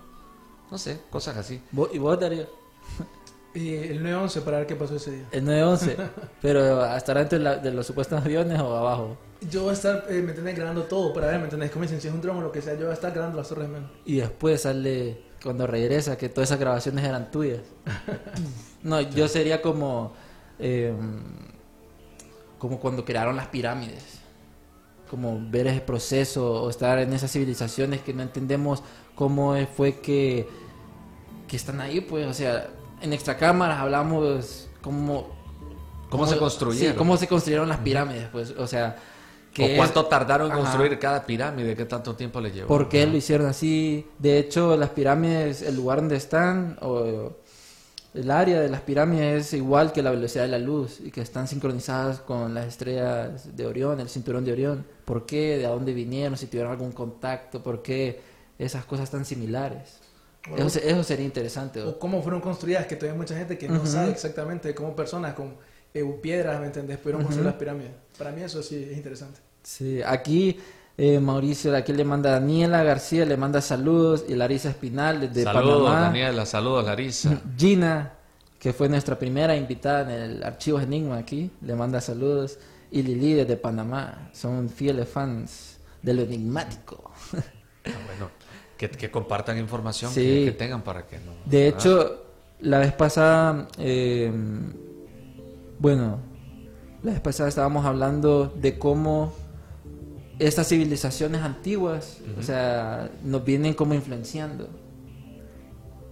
no 0.72 0.78
sé, 0.78 1.00
cosas 1.10 1.38
así. 1.38 1.62
¿Vos- 1.72 1.90
¿Y 1.94 1.98
vos, 2.00 2.20
Darío? 2.20 2.48
Y 3.56 3.76
el 3.76 4.04
9-11 4.04 4.42
para 4.42 4.58
ver 4.58 4.66
qué 4.66 4.76
pasó 4.76 4.96
ese 4.96 5.12
día. 5.12 5.28
El 5.32 5.46
911. 5.46 5.96
pero 6.42 6.84
¿estará 6.96 7.20
dentro 7.20 7.38
de, 7.38 7.44
la- 7.44 7.58
de 7.58 7.72
los 7.72 7.86
supuestos 7.86 8.20
aviones 8.20 8.60
o 8.60 8.76
abajo? 8.76 9.16
Yo 9.50 9.64
voy 9.64 9.72
a 9.72 9.74
estar, 9.74 10.06
eh, 10.10 10.22
¿me 10.22 10.30
entendés? 10.30 10.56
Grabando 10.56 10.84
todo 10.84 11.14
para 11.14 11.28
ver, 11.28 11.38
¿me 11.40 11.46
entendés? 11.46 11.72
Como 11.72 11.84
dicen, 11.84 12.00
si 12.00 12.08
es 12.08 12.14
un 12.14 12.22
dron 12.22 12.38
o 12.38 12.42
lo 12.42 12.52
que 12.52 12.62
sea, 12.62 12.74
yo 12.74 12.82
voy 12.82 12.92
a 12.92 12.94
estar 12.94 13.12
grabando 13.12 13.38
las 13.38 13.50
torres 13.50 13.70
menos. 13.70 13.90
Y 14.06 14.18
después 14.18 14.62
sale, 14.62 15.22
cuando 15.44 15.68
regresa, 15.68 16.18
que 16.18 16.30
todas 16.30 16.50
esas 16.50 16.60
grabaciones 16.60 17.04
eran 17.06 17.32
tuyas. 17.32 17.62
No, 18.84 19.00
yo 19.00 19.30
sería 19.30 19.62
como, 19.62 20.12
eh, 20.60 20.94
como 22.60 22.82
cuando 22.82 23.06
crearon 23.06 23.38
las 23.38 23.48
pirámides. 23.48 24.20
Como 25.10 25.40
ver 25.50 25.68
ese 25.68 25.80
proceso 25.80 26.64
o 26.64 26.70
estar 26.70 27.00
en 27.00 27.14
esas 27.14 27.32
civilizaciones 27.32 28.02
que 28.02 28.14
no 28.14 28.24
entendemos 28.24 28.84
cómo 29.16 29.56
fue 29.78 30.02
que, 30.02 30.50
que 31.48 31.56
están 31.56 31.80
ahí, 31.80 32.02
pues, 32.02 32.28
o 32.28 32.34
sea, 32.34 32.68
en 33.02 33.14
extracámaras 33.14 33.80
hablamos 33.80 34.68
cómo... 34.82 35.30
¿Cómo 36.10 36.28
se 36.28 36.38
construyeron? 36.38 36.92
Sí, 36.92 36.98
cómo 36.98 37.16
se 37.16 37.28
construyeron 37.28 37.70
las 37.70 37.80
pirámides, 37.80 38.28
pues, 38.34 38.52
o 38.52 38.68
sea... 38.68 38.98
¿O 39.60 39.66
es- 39.66 39.78
cuánto 39.78 40.06
tardaron 40.06 40.48
en 40.48 40.54
Ajá. 40.54 40.62
construir 40.62 40.98
cada 41.00 41.26
pirámide? 41.26 41.76
¿Qué 41.76 41.86
tanto 41.86 42.16
tiempo 42.16 42.42
le 42.42 42.52
llevó? 42.52 42.68
¿Por 42.68 42.90
qué 42.90 43.04
Ajá. 43.04 43.12
lo 43.12 43.18
hicieron 43.18 43.48
así? 43.48 44.08
De 44.20 44.40
hecho, 44.40 44.76
las 44.78 44.90
pirámides, 44.90 45.62
el 45.62 45.76
lugar 45.76 46.00
donde 46.00 46.16
están, 46.16 46.78
o 46.82 47.34
el 48.14 48.30
área 48.32 48.60
de 48.62 48.70
las 48.70 48.82
pirámides 48.82 49.48
es 49.48 49.54
igual 49.54 49.92
que 49.92 50.02
la 50.04 50.12
velocidad 50.12 50.44
de 50.44 50.50
la 50.50 50.60
luz 50.60 51.00
y 51.04 51.10
que 51.12 51.22
están 51.22 51.48
sincronizadas 51.48 52.20
con 52.20 52.54
las 52.54 52.68
estrellas 52.68 53.56
de 53.56 53.66
Orión, 53.66 54.00
el 54.00 54.10
cinturón 54.10 54.46
de 54.46 54.52
Orión. 54.54 54.86
¿Por 55.06 55.26
qué? 55.26 55.58
¿De 55.58 55.64
dónde 55.66 55.94
vinieron? 55.94 56.38
Si 56.38 56.46
tuvieron 56.48 56.72
algún 56.72 56.92
contacto. 56.92 57.62
¿Por 57.64 57.82
qué 57.82 58.22
esas 58.60 58.86
cosas 58.86 59.10
tan 59.10 59.26
similares? 59.26 60.00
Eso, 60.56 60.70
se- 60.70 60.90
eso 60.90 61.04
sería 61.04 61.26
interesante. 61.26 61.82
¿o? 61.82 61.98
Cómo 61.98 62.22
fueron 62.22 62.42
construidas, 62.42 62.86
que 62.86 62.96
todavía 62.98 63.14
hay 63.14 63.18
mucha 63.18 63.36
gente 63.36 63.58
que 63.58 63.68
no 63.70 63.86
sabe 63.86 64.12
exactamente 64.12 64.76
cómo 64.76 64.96
personas 64.96 65.34
con 65.34 65.56
piedras, 66.22 66.60
¿me 66.60 66.68
entendés? 66.68 66.98
Pudieron 66.98 67.22
construir 67.24 67.46
Ujú. 67.46 67.52
las 67.52 67.60
pirámides. 67.60 67.92
Para 68.18 68.32
mí 68.32 68.42
eso 68.42 68.62
sí 68.64 68.88
es 68.90 68.98
interesante. 68.98 69.40
Sí, 69.64 70.02
aquí 70.06 70.60
eh, 70.98 71.20
Mauricio, 71.20 71.76
aquí 71.76 71.94
le 71.94 72.04
manda 72.04 72.32
Daniela 72.32 72.84
García, 72.84 73.26
le 73.26 73.38
manda 73.38 73.62
saludos 73.62 74.26
y 74.28 74.36
Larisa 74.36 74.70
Espinal 74.70 75.20
desde 75.22 75.44
saludos, 75.44 75.84
Panamá. 75.90 76.08
Daniela, 76.08 76.46
saludos, 76.46 76.86
Larisa. 76.86 77.42
Gina, 77.58 78.14
que 78.60 78.74
fue 78.74 78.90
nuestra 78.90 79.18
primera 79.18 79.56
invitada 79.56 80.02
en 80.14 80.22
el 80.22 80.44
Archivos 80.44 80.84
Enigma 80.84 81.18
aquí, 81.18 81.52
le 81.62 81.76
manda 81.76 82.02
saludos. 82.02 82.58
Y 82.92 83.02
Lili 83.02 83.34
desde 83.34 83.58
Panamá, 83.58 84.30
son 84.34 84.70
fieles 84.70 85.10
fans 85.10 85.78
de 86.02 86.14
lo 86.14 86.22
enigmático. 86.24 87.12
Ah, 87.86 87.90
bueno, 88.06 88.30
que, 88.78 88.88
que 88.90 89.10
compartan 89.10 89.58
información 89.58 90.12
Sí. 90.12 90.22
que, 90.22 90.46
que 90.46 90.52
tengan 90.52 90.84
para 90.84 91.08
que 91.08 91.18
no. 91.18 91.32
De 91.46 91.64
¿verdad? 91.72 91.80
hecho, 91.80 92.24
la 92.62 92.78
vez 92.78 92.94
pasada, 92.94 93.68
eh, 93.80 94.32
bueno, 95.84 96.18
la 97.04 97.12
vez 97.12 97.20
pasada 97.20 97.50
estábamos 97.50 97.86
hablando 97.86 98.48
de 98.48 98.80
cómo 98.80 99.34
estas 100.40 100.70
civilizaciones 100.70 101.42
antiguas, 101.42 102.20
o 102.40 102.42
sea, 102.42 103.12
nos 103.24 103.44
vienen 103.44 103.74
como 103.74 103.94
influenciando. 103.94 104.70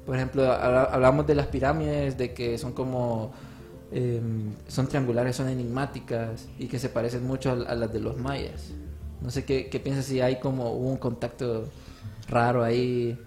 Por 0.05 0.17
ejemplo, 0.17 0.51
habla- 0.51 0.89
hablamos 0.91 1.25
de 1.25 1.35
las 1.35 1.47
pirámides, 1.47 2.17
de 2.17 2.33
que 2.33 2.57
son 2.57 2.73
como, 2.73 3.31
eh, 3.93 4.19
son 4.67 4.87
triangulares, 4.87 5.37
son 5.37 5.47
enigmáticas 5.47 6.47
y 6.59 6.67
que 6.67 6.77
se 6.77 6.89
parecen 6.89 7.25
mucho 7.25 7.51
a, 7.51 7.53
a 7.71 7.75
las 7.75 7.93
de 7.93 7.99
los 8.01 8.17
mayas. 8.17 8.71
No 9.21 9.31
sé 9.31 9.45
qué, 9.45 9.69
qué 9.69 9.79
piensas 9.79 10.03
si 10.05 10.19
hay 10.19 10.39
como 10.41 10.73
un 10.73 10.97
contacto 10.97 11.69
raro 12.27 12.61
ahí, 12.63 13.17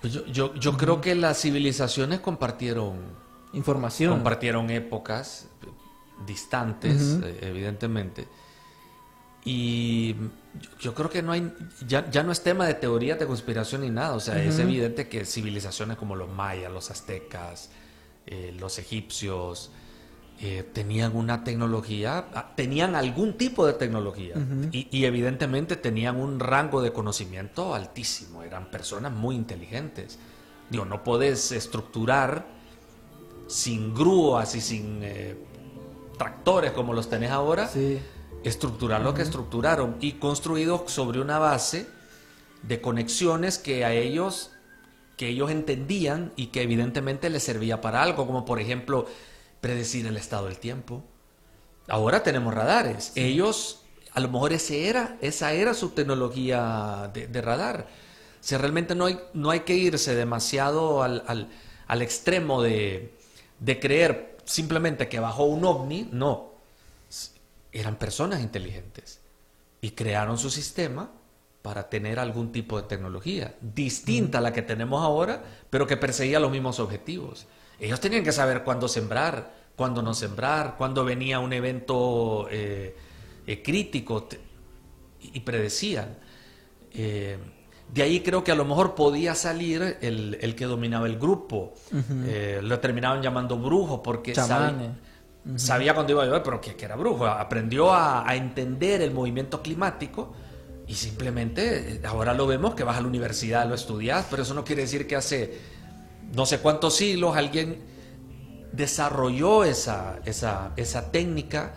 Pues 0.00 0.12
yo, 0.12 0.24
yo, 0.26 0.54
yo 0.54 0.76
creo 0.76 1.00
que 1.00 1.14
las 1.16 1.40
civilizaciones 1.40 2.20
compartieron, 2.20 2.94
información. 3.52 4.12
compartieron 4.12 4.70
épocas 4.70 5.48
distantes, 6.26 7.18
eh, 7.22 7.38
evidentemente. 7.42 8.26
Y 9.44 10.14
yo, 10.60 10.68
yo 10.78 10.94
creo 10.94 11.08
que 11.08 11.22
no 11.22 11.32
hay, 11.32 11.52
ya, 11.86 12.10
ya 12.10 12.22
no 12.22 12.32
es 12.32 12.42
tema 12.42 12.66
de 12.66 12.74
teorías 12.74 13.18
de 13.18 13.26
conspiración 13.26 13.80
ni 13.82 13.90
nada. 13.90 14.14
O 14.14 14.20
sea, 14.20 14.42
es 14.42 14.58
evidente 14.58 15.08
que 15.08 15.24
civilizaciones 15.24 15.96
como 15.96 16.14
los 16.16 16.28
mayas, 16.28 16.70
los 16.70 16.90
aztecas, 16.90 17.70
eh, 18.26 18.54
los 18.58 18.78
egipcios, 18.78 19.70
eh, 20.42 20.62
tenían 20.72 21.16
una 21.16 21.44
tecnología, 21.44 22.26
ah, 22.34 22.52
tenían 22.54 22.94
algún 22.94 23.34
tipo 23.34 23.66
de 23.66 23.74
tecnología 23.74 24.34
y, 24.72 24.88
y 24.90 25.04
evidentemente 25.04 25.76
tenían 25.76 26.16
un 26.16 26.40
rango 26.40 26.80
de 26.80 26.94
conocimiento 26.94 27.74
altísimo, 27.74 28.42
eran 28.42 28.70
personas 28.70 29.12
muy 29.12 29.36
inteligentes. 29.36 30.18
Digo, 30.70 30.86
no 30.86 31.04
podés 31.04 31.52
estructurar 31.52 32.59
sin 33.50 33.94
grúas 33.94 34.54
y 34.54 34.60
sin 34.60 35.00
eh, 35.02 35.36
tractores 36.16 36.70
como 36.72 36.92
los 36.94 37.08
tenés 37.10 37.30
ahora, 37.30 37.66
Sí. 37.68 37.98
estructurar 38.44 39.00
lo 39.02 39.12
que 39.14 39.22
estructuraron 39.22 39.96
y 40.00 40.12
construido 40.12 40.84
sobre 40.86 41.20
una 41.20 41.38
base 41.38 41.86
de 42.62 42.80
conexiones 42.80 43.58
que 43.58 43.84
a 43.84 43.92
ellos 43.92 44.52
que 45.16 45.28
ellos 45.28 45.50
entendían 45.50 46.32
y 46.34 46.46
que 46.46 46.62
evidentemente 46.62 47.28
les 47.28 47.42
servía 47.42 47.82
para 47.82 48.02
algo, 48.02 48.26
como 48.26 48.46
por 48.46 48.58
ejemplo 48.58 49.04
predecir 49.60 50.06
el 50.06 50.16
estado 50.16 50.46
del 50.46 50.56
tiempo. 50.58 51.02
Ahora 51.88 52.22
tenemos 52.22 52.54
radares. 52.54 53.12
Ellos, 53.16 53.82
a 54.14 54.20
lo 54.20 54.28
mejor 54.30 54.54
ese 54.54 54.88
era, 54.88 55.18
esa 55.20 55.52
era 55.52 55.74
su 55.74 55.90
tecnología 55.90 57.10
de, 57.12 57.26
de 57.26 57.42
radar. 57.42 57.86
O 58.40 58.42
sea, 58.42 58.56
realmente 58.56 58.94
no 58.94 59.04
hay, 59.04 59.18
no 59.34 59.50
hay 59.50 59.60
que 59.60 59.74
irse 59.74 60.14
demasiado 60.14 61.02
al, 61.02 61.22
al- 61.26 61.50
al 61.86 62.00
extremo 62.00 62.62
de, 62.62 63.12
de 63.60 63.78
creer 63.78 64.36
simplemente 64.44 65.08
que 65.08 65.20
bajó 65.20 65.44
un 65.44 65.64
ovni. 65.64 66.08
No, 66.10 66.54
eran 67.72 67.96
personas 67.96 68.40
inteligentes 68.40 69.20
y 69.80 69.92
crearon 69.92 70.38
su 70.38 70.50
sistema 70.50 71.10
para 71.62 71.88
tener 71.88 72.18
algún 72.18 72.52
tipo 72.52 72.80
de 72.80 72.88
tecnología 72.88 73.54
distinta 73.60 74.38
a 74.38 74.40
la 74.40 74.52
que 74.52 74.62
tenemos 74.62 75.02
ahora, 75.02 75.42
pero 75.68 75.86
que 75.86 75.96
perseguía 75.96 76.40
los 76.40 76.50
mismos 76.50 76.80
objetivos. 76.80 77.46
Ellos 77.78 78.00
tenían 78.00 78.24
que 78.24 78.32
saber 78.32 78.64
cuándo 78.64 78.88
sembrar, 78.88 79.54
cuándo 79.76 80.02
no 80.02 80.14
sembrar, 80.14 80.76
cuándo 80.76 81.04
venía 81.04 81.38
un 81.38 81.52
evento 81.52 82.48
eh, 82.50 82.96
eh, 83.46 83.62
crítico 83.62 84.28
y 85.20 85.40
predecían. 85.40 86.18
Eh, 86.92 87.38
de 87.92 88.02
ahí 88.02 88.20
creo 88.20 88.44
que 88.44 88.52
a 88.52 88.54
lo 88.54 88.64
mejor 88.64 88.94
podía 88.94 89.34
salir 89.34 89.98
el, 90.00 90.38
el 90.40 90.54
que 90.54 90.64
dominaba 90.66 91.06
el 91.06 91.18
grupo. 91.18 91.74
Eh, 92.26 92.60
lo 92.62 92.78
terminaban 92.78 93.22
llamando 93.22 93.56
brujo 93.58 94.02
porque 94.02 94.32
Chamanes. 94.32 94.90
sabía 95.56 95.94
cuándo 95.94 96.12
iba 96.12 96.22
a 96.22 96.26
llover, 96.26 96.42
pero 96.42 96.60
que, 96.60 96.76
que 96.76 96.84
era 96.84 96.96
brujo. 96.96 97.26
Aprendió 97.26 97.92
a, 97.92 98.28
a 98.28 98.36
entender 98.36 99.02
el 99.02 99.12
movimiento 99.12 99.60
climático 99.62 100.32
y 100.86 100.94
simplemente 100.94 101.94
eh, 101.94 102.00
ahora 102.04 102.34
lo 102.34 102.46
vemos 102.46 102.74
que 102.74 102.84
vas 102.84 102.96
a 102.96 103.00
la 103.00 103.08
universidad, 103.08 103.68
lo 103.68 103.74
estudias, 103.74 104.26
pero 104.30 104.42
eso 104.42 104.54
no 104.54 104.64
quiere 104.64 104.82
decir 104.82 105.06
que 105.06 105.16
hace 105.16 105.58
no 106.34 106.46
sé 106.46 106.58
cuántos 106.58 106.94
siglos 106.96 107.36
alguien 107.36 107.78
desarrolló 108.72 109.64
esa, 109.64 110.20
esa, 110.24 110.72
esa 110.76 111.10
técnica 111.10 111.74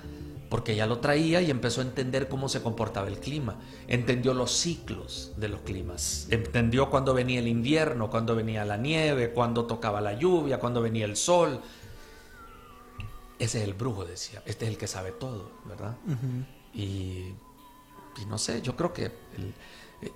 porque 0.54 0.76
ya 0.76 0.86
lo 0.86 1.00
traía 1.00 1.42
y 1.42 1.50
empezó 1.50 1.82
a 1.82 1.84
entender 1.84 2.28
cómo 2.30 2.48
se 2.48 2.62
comportaba 2.62 3.08
el 3.08 3.18
clima. 3.20 3.56
Entendió 3.88 4.36
los 4.36 4.52
ciclos 4.52 5.32
de 5.36 5.48
los 5.48 5.62
climas. 5.62 6.28
Entendió 6.30 6.92
cuándo 6.92 7.16
venía 7.16 7.40
el 7.40 7.48
invierno, 7.48 8.12
cuándo 8.12 8.36
venía 8.36 8.64
la 8.64 8.78
nieve, 8.78 9.32
cuándo 9.32 9.66
tocaba 9.66 10.00
la 10.00 10.14
lluvia, 10.14 10.60
cuándo 10.60 10.80
venía 10.80 11.06
el 11.06 11.16
sol. 11.16 11.60
Ese 13.40 13.58
es 13.58 13.64
el 13.64 13.74
brujo, 13.74 14.06
decía. 14.06 14.44
Este 14.46 14.66
es 14.66 14.72
el 14.72 14.78
que 14.78 14.86
sabe 14.86 15.12
todo, 15.14 15.50
¿verdad? 15.66 15.96
y, 16.72 17.34
y 18.22 18.26
no 18.28 18.38
sé, 18.38 18.62
yo 18.62 18.76
creo 18.76 18.94
que 18.94 19.06
el- 19.06 19.56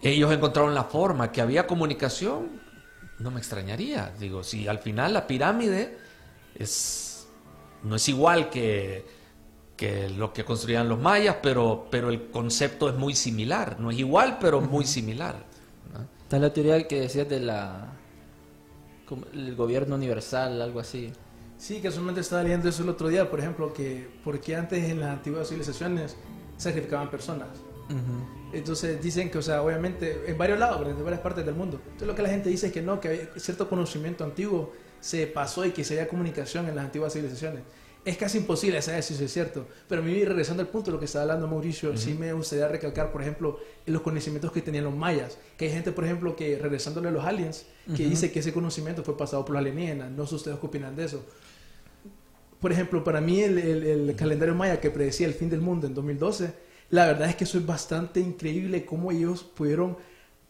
ellos 0.04 0.32
encontraron 0.32 0.76
la 0.76 0.84
forma, 0.84 1.32
que 1.32 1.41
había 1.41 1.65
comunicación, 1.65 2.62
no 3.17 3.32
me 3.32 3.39
extrañaría. 3.39 4.13
Digo, 4.19 4.43
si 4.43 4.67
al 4.67 4.78
final 4.78 5.13
la 5.13 5.26
pirámide 5.26 5.97
es, 6.54 7.26
no 7.82 7.95
es 7.95 8.08
igual 8.08 8.52
que, 8.52 9.17
que 9.78 10.10
lo 10.10 10.34
que 10.34 10.44
construían 10.44 10.90
los 10.90 11.00
mayas, 11.00 11.38
pero, 11.42 11.88
pero 11.92 12.10
el 12.10 12.30
concepto 12.30 12.90
es 12.90 12.96
muy 12.96 13.13
similar. 13.13 13.80
No 13.80 13.92
es 13.92 14.00
igual, 14.00 14.40
pero 14.42 14.60
muy 14.60 14.86
similar. 14.86 15.36
¿no? 15.94 16.06
Está 16.24 16.40
la 16.40 16.52
teoría 16.52 16.88
que 16.88 17.02
decías 17.02 17.30
de 17.30 17.40
la... 17.40 17.94
el 19.34 19.56
gobierno 19.56 19.96
universal, 19.96 20.62
algo 20.62 20.80
así. 20.80 21.13
Sí, 21.60 21.80
casualmente 21.80 22.22
estaba 22.22 22.44
leyendo 22.44 22.70
eso 22.70 22.84
el 22.84 22.90
otro 22.90 23.08
día, 23.08 23.30
por 23.30 23.40
ejemplo, 23.40 23.72
que 23.72 24.10
porque 24.24 24.56
antes 24.56 24.84
en 24.90 25.00
las 25.00 25.10
antiguas 25.10 25.48
civilizaciones 25.48 26.18
sacrificaban 26.58 27.10
personas. 27.10 27.50
Entonces 28.52 29.02
dicen 29.02 29.30
que, 29.30 29.38
o 29.38 29.42
sea, 29.42 29.62
obviamente, 29.62 30.24
en 30.28 30.38
varios 30.38 30.60
lados, 30.60 30.86
en 30.86 31.04
varias 31.04 31.22
partes 31.22 31.46
del 31.46 31.56
mundo. 31.56 31.80
Entonces 31.84 32.08
lo 32.08 32.16
que 32.16 32.22
la 32.22 32.30
gente 32.30 32.50
dice 32.50 32.68
es 32.68 32.74
que 32.74 32.82
no, 32.82 33.00
que 33.00 33.08
había 33.08 33.28
cierto 33.38 33.70
conocimiento 33.70 34.24
antiguo 34.24 34.74
se 35.00 35.28
pasó 35.28 35.66
y 35.66 35.72
que 35.72 35.84
se 35.84 35.94
había 35.94 36.10
comunicación 36.10 36.68
en 36.68 36.76
las 36.76 36.86
antiguas 36.86 37.13
civilizaciones. 37.13 37.62
Es 38.08 38.15
casi 38.17 38.38
imposible 38.38 38.82
saber 38.82 39.04
si 39.04 39.13
eso 39.15 39.26
es 39.26 39.34
cierto. 39.34 39.67
Pero 39.89 40.02
a 40.02 40.06
mí, 40.06 40.24
regresando 40.24 40.62
al 40.63 40.70
punto 40.70 40.91
de 40.91 40.93
lo 40.93 41.00
que 41.00 41.06
estaba 41.06 41.24
hablando 41.24 41.46
Mauricio, 41.48 41.98
sí 41.98 42.13
me 42.13 42.32
gustaría 42.32 42.67
recalcar, 42.67 43.12
por 43.12 43.22
ejemplo, 43.22 43.60
los 43.86 44.02
conocimientos 44.02 44.52
que 44.52 44.62
tenían 44.62 44.86
los 44.86 44.96
mayas. 44.96 45.38
Que 45.58 45.65
hay 45.65 45.72
gente, 45.72 45.91
por 45.91 46.06
ejemplo, 46.06 46.36
que 46.36 46.58
regresándole 46.58 47.10
a 47.10 47.12
los 47.12 47.26
aliens, 47.26 47.65
que 47.98 48.04
dice 48.10 48.32
que 48.32 48.39
ese 48.39 48.54
conocimiento 48.54 49.04
fue 49.04 49.17
pasado 49.17 49.43
por 49.43 49.54
los 49.56 49.60
alienígenas. 49.60 50.10
No 50.12 50.26
sé 50.26 50.36
ustedes 50.36 50.58
qué 50.60 50.65
opinan 50.65 50.96
de 50.96 51.04
eso. 51.06 51.26
Por 52.60 52.72
ejemplo, 52.72 53.04
para 53.04 53.22
mí 53.22 53.41
el, 53.41 53.58
el- 53.58 53.84
el 54.10 54.15
calendario 54.15 54.56
maya 54.56 54.80
que 54.80 54.89
predecía 54.89 55.28
el 55.28 55.34
fin 55.34 55.50
del 55.50 55.62
mundo 55.62 55.86
en 55.86 55.93
2012, 55.93 56.54
la 56.89 57.06
verdad 57.08 57.30
es 57.30 57.36
que 57.36 57.43
eso 57.43 57.58
es 57.58 57.65
bastante 57.65 58.20
increíble 58.20 58.86
cómo 58.86 59.12
ellos 59.12 59.43
pudieron, 59.43 59.98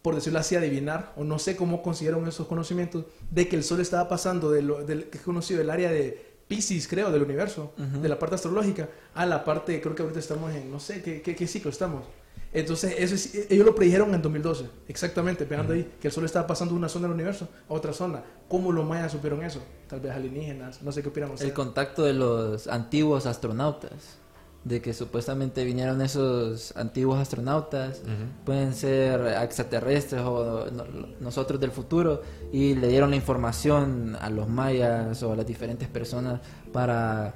por 0.00 0.14
decirlo 0.14 0.38
así, 0.38 0.54
adivinar, 0.56 1.12
o 1.16 1.24
no 1.24 1.38
sé 1.38 1.56
cómo 1.56 1.82
consiguieron 1.82 2.26
esos 2.26 2.46
conocimientos, 2.46 3.04
de 3.30 3.48
que 3.48 3.56
el 3.56 3.64
Sol 3.64 3.80
estaba 3.80 4.08
pasando 4.08 4.50
de 4.50 4.62
lo, 4.62 4.84
del, 4.84 5.04
que 5.10 5.18
es 5.18 5.24
conocido 5.24 5.60
el 5.60 5.68
área 5.70 5.90
de 5.90 6.27
Pisces, 6.48 6.88
creo, 6.88 7.10
del 7.12 7.22
universo, 7.22 7.72
de 7.76 8.08
la 8.08 8.18
parte 8.18 8.34
astrológica, 8.36 8.88
a 9.14 9.26
la 9.26 9.44
parte, 9.44 9.80
creo 9.80 9.94
que 9.94 10.02
ahorita 10.02 10.18
estamos 10.18 10.52
en, 10.54 10.70
no 10.70 10.80
sé, 10.80 11.02
¿qué, 11.02 11.20
qué, 11.22 11.36
qué 11.36 11.46
ciclo 11.46 11.70
estamos? 11.70 12.04
Entonces, 12.50 12.94
eso 12.96 13.14
es- 13.14 13.50
ellos 13.50 13.66
lo 13.66 13.74
predijeron 13.74 14.14
en 14.14 14.22
2012, 14.22 14.64
exactamente, 14.88 15.44
pegando 15.44 15.74
ahí, 15.74 15.92
que 16.00 16.08
el 16.08 16.12
Sol 16.14 16.24
estaba 16.24 16.46
pasando 16.46 16.72
de 16.72 16.78
una 16.78 16.88
zona 16.88 17.06
del 17.06 17.14
universo 17.14 17.46
a 17.68 17.74
otra 17.74 17.92
zona. 17.92 18.22
¿Cómo 18.48 18.72
los 18.72 18.86
mayas 18.86 19.12
supieron 19.12 19.42
eso? 19.44 19.60
Tal 19.86 20.00
vez 20.00 20.12
alienígenas, 20.12 20.80
no 20.80 20.90
sé 20.90 21.02
qué 21.02 21.10
opinan 21.10 21.30
ustedes. 21.32 21.50
El 21.50 21.54
contacto 21.54 22.04
de 22.04 22.14
los 22.14 22.66
antiguos 22.66 23.26
astronautas. 23.26 24.16
De 24.64 24.82
que 24.82 24.92
supuestamente 24.92 25.64
vinieron 25.64 26.02
esos 26.02 26.76
antiguos 26.76 27.18
astronautas. 27.18 28.02
Pueden 28.44 28.74
ser 28.74 29.20
extraterrestres 29.42 30.20
o 30.22 30.66
no- 30.70 30.84
nosotros 31.20 31.58
del 31.60 31.70
futuro. 31.70 32.22
Y 32.52 32.74
le 32.74 32.88
dieron 32.88 33.10
la 33.10 33.16
información 33.16 34.16
a 34.20 34.28
los 34.30 34.48
mayas 34.48 35.22
o 35.22 35.32
a 35.32 35.36
las 35.36 35.46
diferentes 35.46 35.88
personas 35.88 36.40
para 36.72 37.34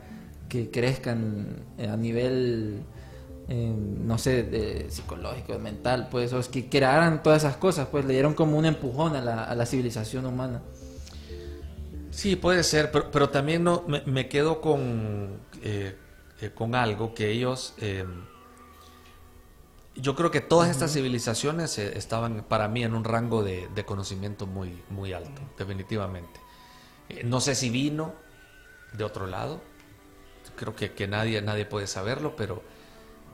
que 0.48 0.70
crezcan 0.70 1.46
eh, 1.78 1.88
a 1.88 1.96
nivel, 1.96 2.82
eh, 3.48 3.74
no 3.74 4.18
sé, 4.18 4.42
de 4.42 4.90
psicológico, 4.90 5.58
mental, 5.58 6.08
pues, 6.11 6.35
o 6.35 6.40
que 6.50 6.68
crearan 6.68 7.22
todas 7.22 7.44
esas 7.44 7.56
cosas, 7.56 7.88
pues 7.90 8.04
le 8.04 8.12
dieron 8.12 8.35
como 8.35 8.58
un 8.58 8.66
empujón 8.66 9.16
a 9.16 9.22
la, 9.22 9.44
a 9.44 9.54
la 9.54 9.64
civilización 9.64 10.26
humana. 10.26 10.61
Sí, 12.11 12.37
puede 12.37 12.62
ser, 12.64 12.90
pero, 12.90 13.11
pero 13.11 13.30
también 13.30 13.64
no, 13.64 13.85
me, 13.88 14.02
me 14.04 14.28
quedo 14.28 14.61
con, 14.61 15.38
eh, 15.62 15.96
eh, 16.42 16.50
con 16.55 16.74
algo 16.76 17.14
que 17.14 17.31
ellos... 17.31 17.74
eh, 17.78 18.07
yo 19.94 20.14
creo 20.16 20.31
que 20.31 20.40
todas 20.40 20.70
estas 20.70 20.92
civilizaciones 20.92 21.78
eh, 21.78 21.98
estaban 21.98 22.44
para 22.48 22.68
mí 22.68 22.83
en 22.83 22.94
un 22.94 23.05
rango 23.05 23.42
de, 23.44 23.68
de 23.68 23.85
conocimiento 23.85 24.46
muy, 24.46 24.83
muy 24.88 25.12
alto, 25.12 25.42
definitivamente. 25.59 26.40
Eh, 27.09 27.24
no 27.24 27.40
sé 27.40 27.55
si 27.55 27.70
vino 27.70 28.14
de 28.92 29.05
otro 29.05 29.26
lado, 29.26 29.62
creo 30.57 30.76
que, 30.76 30.94
que 30.94 31.09
nadie, 31.09 31.42
nadie 31.42 31.66
puede 31.66 31.87
saberlo, 31.87 32.37
pero, 32.37 32.62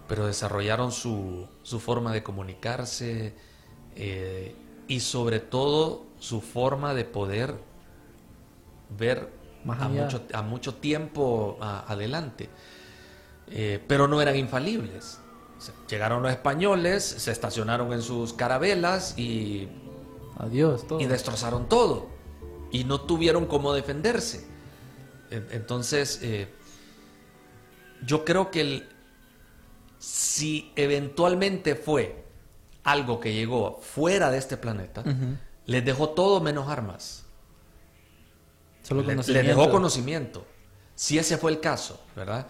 pero 0.09 0.27
desarrollaron 0.27 0.93
su, 0.93 1.49
su 1.63 1.81
forma 1.81 2.13
de 2.13 2.23
comunicarse 2.23 3.35
eh, 3.97 4.57
y 4.89 5.01
sobre 5.01 5.41
todo 5.41 6.07
su 6.19 6.41
forma 6.41 6.95
de 6.95 7.05
poder 7.05 7.57
ver 8.89 9.31
Más 9.65 9.81
a 9.83 9.89
mucho, 9.89 10.27
a 10.33 10.43
mucho 10.43 10.75
tiempo 10.77 11.59
a- 11.61 11.85
adelante. 11.93 12.49
Eh, 13.51 13.83
pero 13.87 14.07
no 14.09 14.21
eran 14.21 14.37
infalibles. 14.37 15.19
Llegaron 15.89 16.23
los 16.23 16.31
españoles, 16.31 17.03
se 17.05 17.33
estacionaron 17.33 17.93
en 17.93 18.03
sus 18.03 18.33
carabelas 18.33 19.19
y, 19.19 19.69
Adiós, 20.39 20.87
todo. 20.87 21.01
y 21.01 21.07
destrozaron 21.07 21.69
todo. 21.69 22.09
Y 22.71 22.85
no 22.85 23.01
tuvieron 23.01 23.47
cómo 23.47 23.73
defenderse. 23.73 24.47
En- 25.31 25.47
Entonces, 25.51 26.21
eh, 26.23 26.49
yo 28.05 28.25
creo 28.25 28.51
que 28.51 28.61
el- 28.61 28.89
si 29.99 30.73
eventualmente 30.77 31.75
fue 31.75 32.25
algo 32.85 33.19
que 33.19 33.33
llegó 33.35 33.81
fuera 33.83 34.31
de 34.31 34.39
este 34.39 34.57
planeta, 34.57 35.03
les 35.67 35.85
dejó 35.85 36.11
todo 36.11 36.41
menos 36.41 36.69
armas. 36.69 37.25
Solo 38.83 39.01
Le- 39.03 39.09
le, 39.09 39.13
conocimiento. 39.17 39.49
dejó 39.49 39.71
conocimiento. 39.71 40.47
Si 40.95 41.19
ese 41.19 41.37
fue 41.37 41.51
el 41.51 41.61
caso, 41.61 42.01
¿verdad? 42.17 42.47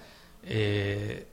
Eh, 0.49 1.27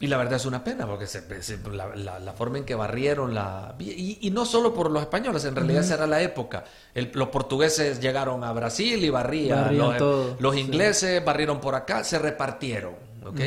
Y 0.00 0.06
la 0.08 0.18
verdad 0.18 0.34
es 0.34 0.44
una 0.44 0.62
pena, 0.62 0.86
porque 0.86 1.06
se- 1.06 1.42
se- 1.42 1.58
la, 1.70 1.94
la- 1.96 2.18
la 2.18 2.32
forma 2.34 2.58
en 2.58 2.64
que 2.64 2.74
barrieron 2.74 3.32
la... 3.32 3.74
Y, 3.78 4.18
y 4.26 4.30
no 4.32 4.44
solo 4.44 4.74
por 4.74 4.90
los 4.90 5.00
españoles, 5.02 5.44
en 5.46 5.54
realidad 5.56 5.82
esa 5.82 5.94
era 5.94 6.06
la 6.06 6.20
época. 6.20 6.64
El- 6.94 7.10
los 7.14 7.28
portugueses 7.28 8.00
llegaron 8.00 8.44
a 8.44 8.52
Brasil 8.52 9.02
y 9.02 9.08
barrían. 9.08 9.78
Los, 9.78 9.96
todo, 9.96 10.36
los 10.40 10.54
sí. 10.54 10.60
ingleses 10.60 11.24
barrieron 11.24 11.58
por 11.60 11.74
acá, 11.74 12.04
se 12.04 12.18
repartieron. 12.18 12.94
¿ok? 13.24 13.40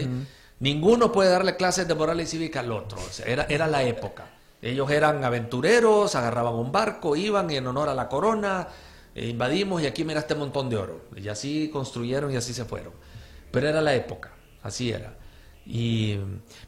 Ninguno 0.59 1.11
puede 1.11 1.29
darle 1.29 1.55
clases 1.57 1.87
de 1.87 1.93
moral 1.93 2.19
y 2.21 2.25
cívica 2.25 2.61
al 2.61 2.71
otro. 2.71 2.97
o 2.97 3.11
sea, 3.11 3.25
era, 3.27 3.45
era 3.49 3.67
la 3.67 3.83
época. 3.83 4.25
Ellos 4.59 4.89
eran 4.89 5.23
aventureros, 5.23 6.15
agarraban 6.15 6.55
un 6.55 6.71
barco, 6.71 7.15
iban 7.15 7.51
y 7.51 7.57
en 7.57 7.67
honor 7.67 7.89
a 7.89 7.93
la 7.93 8.09
corona, 8.09 8.67
eh, 9.13 9.27
invadimos 9.27 9.83
y 9.83 9.85
aquí 9.85 10.03
mira 10.03 10.21
este 10.21 10.33
montón 10.33 10.69
de 10.69 10.77
oro. 10.77 11.01
Y 11.15 11.27
así 11.27 11.69
construyeron 11.71 12.31
y 12.31 12.37
así 12.37 12.53
se 12.55 12.65
fueron. 12.65 12.93
Pero 13.57 13.69
era 13.69 13.81
la 13.81 13.95
época, 13.95 14.33
así 14.61 14.91
era. 14.91 15.17
Y, 15.65 16.15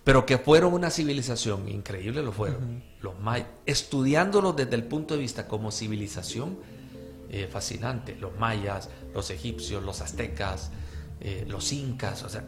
pero 0.03 0.25
que 0.25 0.39
fueron 0.39 0.73
una 0.73 0.89
civilización, 0.89 1.69
increíble 1.69 2.23
lo 2.23 2.31
fueron. 2.31 2.83
Los 2.99 3.19
mayas, 3.19 3.45
estudiándolos 3.67 4.55
desde 4.55 4.73
el 4.73 4.85
punto 4.85 5.13
de 5.13 5.19
vista 5.19 5.47
como 5.47 5.71
civilización, 5.71 6.57
eh, 7.29 7.47
fascinante. 7.47 8.15
Los 8.15 8.35
mayas, 8.39 8.89
los 9.13 9.29
egipcios, 9.29 9.83
los 9.83 10.01
aztecas, 10.01 10.71
eh, 11.21 11.45
los 11.47 11.71
incas, 11.73 12.23
o 12.23 12.29
sea, 12.29 12.43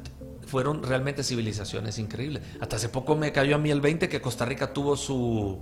fueron 0.48 0.82
realmente 0.82 1.24
civilizaciones 1.24 2.00
increíbles. 2.00 2.42
Hasta 2.60 2.78
hace 2.78 2.90
poco 2.90 3.16
me 3.16 3.32
cayó 3.32 3.58
a 3.58 3.60
mí 3.60 3.70
el 3.70 3.80
20 3.80 4.10
que 4.10 4.22
Costa 4.22 4.44
Rica 4.44 4.74
tuvo 4.74 4.98
su, 4.98 5.60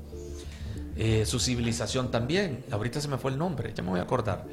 eh, 0.95 1.25
su 1.25 1.41
civilización 1.41 2.11
también. 2.11 2.63
Ahorita 2.71 3.01
se 3.01 3.09
me 3.09 3.17
fue 3.17 3.31
el 3.31 3.37
nombre, 3.37 3.73
ya 3.75 3.83
me 3.83 3.89
voy 3.89 3.99
a 3.99 4.03
acordar. 4.03 4.45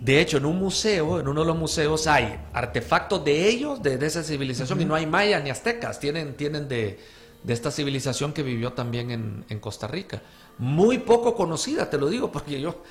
De 0.00 0.20
hecho, 0.20 0.36
en 0.36 0.44
un 0.44 0.58
museo, 0.58 1.20
en 1.20 1.28
uno 1.28 1.40
de 1.40 1.46
los 1.46 1.56
museos 1.56 2.06
hay 2.06 2.38
artefactos 2.52 3.24
de 3.24 3.48
ellos, 3.48 3.82
de, 3.82 3.96
de 3.96 4.06
esa 4.06 4.22
civilización, 4.22 4.80
y 4.80 4.84
no 4.84 4.94
hay 4.94 5.06
mayas 5.06 5.42
ni 5.42 5.50
aztecas, 5.50 5.98
tienen, 5.98 6.34
tienen 6.36 6.68
de, 6.68 6.98
de 7.42 7.52
esta 7.52 7.70
civilización 7.70 8.32
que 8.32 8.42
vivió 8.42 8.72
también 8.72 9.10
en, 9.10 9.44
en 9.48 9.60
Costa 9.60 9.86
Rica. 9.86 10.22
Muy 10.58 10.98
poco 10.98 11.34
conocida, 11.34 11.88
te 11.88 11.98
lo 11.98 12.08
digo, 12.08 12.30
porque 12.30 12.60
yo 12.60 12.82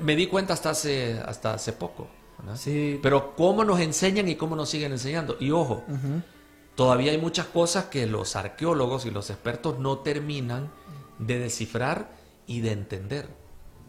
me 0.00 0.14
di 0.14 0.26
cuenta 0.26 0.52
hasta 0.52 0.70
hace, 0.70 1.20
hasta 1.24 1.54
hace 1.54 1.72
poco. 1.72 2.08
Sí. 2.54 3.00
Pero 3.02 3.34
cómo 3.34 3.64
nos 3.64 3.80
enseñan 3.80 4.28
y 4.28 4.36
cómo 4.36 4.54
nos 4.54 4.68
siguen 4.68 4.92
enseñando. 4.92 5.36
Y 5.40 5.50
ojo, 5.50 5.84
todavía 6.76 7.10
hay 7.10 7.18
muchas 7.18 7.46
cosas 7.46 7.86
que 7.86 8.06
los 8.06 8.36
arqueólogos 8.36 9.06
y 9.06 9.10
los 9.10 9.30
expertos 9.30 9.78
no 9.78 9.98
terminan 9.98 10.70
de 11.18 11.40
descifrar 11.40 12.12
y 12.46 12.60
de 12.60 12.72
entender. 12.72 13.28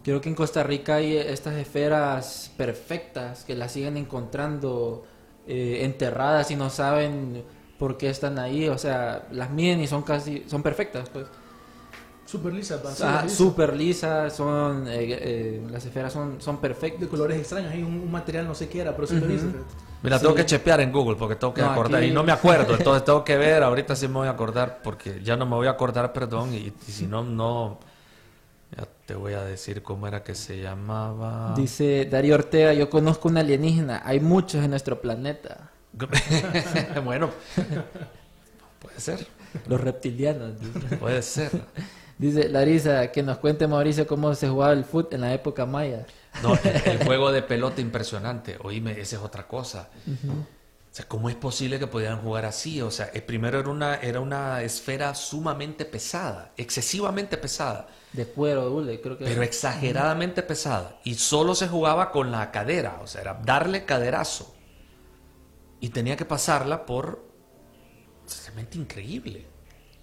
Creo 0.04 0.22
que 0.22 0.30
en 0.30 0.36
Costa 0.36 0.64
Rica 0.64 0.96
hay 0.96 1.18
estas 1.18 1.56
esferas 1.56 2.52
perfectas 2.58 3.44
que 3.44 3.56
las 3.56 3.72
siguen 3.74 3.98
encontrando 3.98 5.04
eh, 5.48 5.80
enterradas 5.84 6.52
y 6.52 6.56
no 6.56 6.70
saben 6.70 7.44
por 7.78 7.98
qué 7.98 8.10
están 8.10 8.40
ahí. 8.40 8.70
O 8.70 8.78
sea, 8.78 9.28
las 9.32 9.50
miden 9.52 9.82
y 9.82 9.88
son 9.88 10.02
casi, 10.04 10.46
son 10.48 10.64
perfectas, 10.64 11.10
pues. 11.10 11.26
Súper 12.26 12.54
lisa, 12.54 12.80
va, 12.86 12.92
Ah, 13.02 13.28
súper 13.28 13.76
lisas, 13.76 14.36
son, 14.36 14.88
eh, 14.88 15.18
eh, 15.20 15.68
las 15.72 15.84
esferas 15.84 16.14
son, 16.14 16.40
son 16.40 16.58
perfectas. 16.62 17.02
De 17.02 17.08
colores 17.08 17.38
extraños, 17.40 17.72
hay 17.72 17.82
un, 17.82 17.96
un 17.96 18.12
material, 18.12 18.46
no 18.48 18.54
sé 18.54 18.70
qué 18.70 18.82
era, 18.82 18.96
pero 18.96 19.08
súper 19.08 19.28
lisa. 19.30 19.46
Mira, 20.04 20.18
Sí. 20.18 20.24
tengo 20.24 20.36
que 20.36 20.46
chepear 20.46 20.80
en 20.82 20.92
Google 20.92 21.16
porque 21.18 21.36
tengo 21.36 21.54
que 21.56 21.62
No, 21.62 21.72
acordar. 21.72 22.02
aquí- 22.02 22.10
Y 22.10 22.14
no 22.14 22.24
me 22.24 22.32
acuerdo, 22.32 22.76
entonces 22.76 23.04
tengo 23.04 23.24
que 23.24 23.36
ver. 23.36 23.64
Ahorita 23.64 23.96
sí 23.96 24.08
me 24.08 24.14
voy 24.14 24.28
a 24.28 24.32
acordar 24.32 24.80
porque 24.84 25.22
ya 25.24 25.36
no 25.36 25.46
me 25.48 25.56
voy 25.56 25.66
a 25.68 25.72
acordar, 25.72 26.14
perdón. 26.14 26.54
Y, 26.54 26.72
y 26.88 26.92
si 26.92 27.08
no, 27.08 27.24
no. 27.24 27.80
Ya 28.78 28.88
te 29.06 29.16
voy 29.16 29.34
a 29.34 29.44
decir 29.44 29.82
cómo 29.82 30.08
era 30.08 30.24
que 30.24 30.36
se 30.36 30.62
llamaba. 30.62 31.54
Dice 31.56 32.06
Darío 32.10 32.36
Ortega, 32.36 32.74
yo 32.74 32.90
conozco 32.90 33.28
un 33.28 33.38
alienígena, 33.38 34.02
hay 34.06 34.20
muchos 34.20 34.64
en 34.64 34.70
nuestro 34.72 35.02
planeta. 35.02 35.72
bueno, 37.04 37.32
puede 38.80 39.00
ser, 39.00 39.28
Los 39.68 39.82
reptilianos. 39.82 40.60
dice. 40.60 40.96
puede 40.98 41.22
ser. 41.22 41.52
Dice 42.18 42.50
Larisa, 42.50 43.12
que 43.12 43.24
nos 43.24 43.38
cuente 43.38 43.66
Mauricio 43.66 44.06
cómo 44.06 44.36
se 44.36 44.50
jugaba 44.50 44.74
el 44.74 44.84
fútbol 44.84 45.08
en 45.14 45.22
la 45.22 45.34
época 45.34 45.66
maya. 45.66 46.06
No, 46.44 46.54
el, 46.64 46.92
el 47.00 47.04
juego 47.06 47.32
de 47.32 47.42
pelota 47.42 47.82
impresionante. 47.82 48.58
Oíme, 48.62 48.92
esa 49.00 49.16
es 49.16 49.22
otra 49.22 49.48
cosa. 49.48 49.88
O 50.92 50.96
sea, 50.96 51.08
¿cómo 51.08 51.30
es 51.30 51.36
posible 51.36 51.78
que 51.78 51.86
pudieran 51.86 52.20
jugar 52.20 52.46
así? 52.46 52.82
O 52.82 52.90
sea, 52.90 53.12
eh, 53.14 53.22
primero 53.22 53.60
era 53.60 53.70
una, 53.70 53.96
era 53.96 54.20
una 54.20 54.64
esfera 54.64 55.14
sumamente 55.14 55.86
pesada, 55.86 56.52
excesivamente 56.58 57.38
pesada, 57.38 57.88
De 58.12 58.26
cuero, 58.26 58.66
dule, 58.70 59.00
creo 59.00 59.16
que. 59.16 59.26
pero 59.26 59.44
exageradamente 59.44 60.42
pesada. 60.42 61.00
Y 61.04 61.14
solo 61.16 61.54
se 61.54 61.68
jugaba 61.68 62.12
con 62.12 62.32
la 62.32 62.50
cadera, 62.50 63.00
o 63.04 63.08
sea, 63.08 63.22
era 63.22 63.36
darle 63.36 63.86
caderazo. 63.86 64.56
Y 65.80 65.90
tenía 65.90 66.18
que 66.18 66.26
pasarla 66.26 66.86
por... 66.86 67.24
Realmente 68.44 68.78
increíble. 68.78 69.46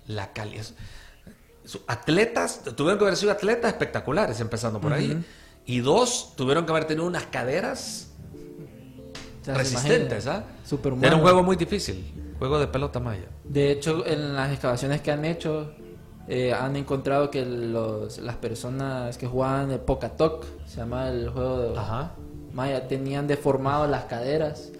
La 0.07 0.33
calidad... 0.33 0.64
Atletas, 1.88 2.62
tuvieron 2.77 2.96
que 2.96 3.05
haber 3.05 3.16
sido 3.16 3.33
atletas 3.33 3.72
espectaculares, 3.72 4.38
empezando 4.40 4.81
por 4.81 4.92
ahí. 4.92 5.22
Y 5.66 5.81
dos, 5.81 6.35
tuvieron 6.37 6.64
que 6.64 6.70
haber 6.70 6.85
tenido 6.85 7.07
unas 7.07 7.27
caderas 7.27 8.06
sea, 9.47 9.55
se 9.55 9.61
resistentes, 9.61 10.27
¿ah? 10.27 10.45
Era 11.03 11.17
un 11.17 11.23
juego 11.23 11.43
muy 11.43 11.57
difícil, 11.57 12.35
juego 12.39 12.59
de 12.59 12.67
pelota 12.67 13.01
maya. 13.01 13.29
De 13.45 13.71
hecho, 13.71 14.07
en 14.07 14.35
las 14.35 14.53
excavaciones 14.53 15.01
que 15.01 15.11
han 15.11 15.25
hecho, 15.25 15.73
eh, 16.29 16.53
han 16.53 16.77
encontrado 16.77 17.31
que 17.31 17.45
los, 17.47 18.19
las 18.19 18.37
personas 18.37 19.17
que 19.17 19.27
jugaban 19.27 19.71
el 19.71 19.81
Pocatoc, 19.81 20.45
se 20.67 20.79
llama 20.79 21.09
el 21.09 21.31
juego 21.31 21.59
de 21.61 21.79
Ajá. 21.79 22.13
maya, 22.53 22.89
tenían 22.89 23.27
deformadas 23.27 23.89
las 23.89 24.05
caderas, 24.05 24.73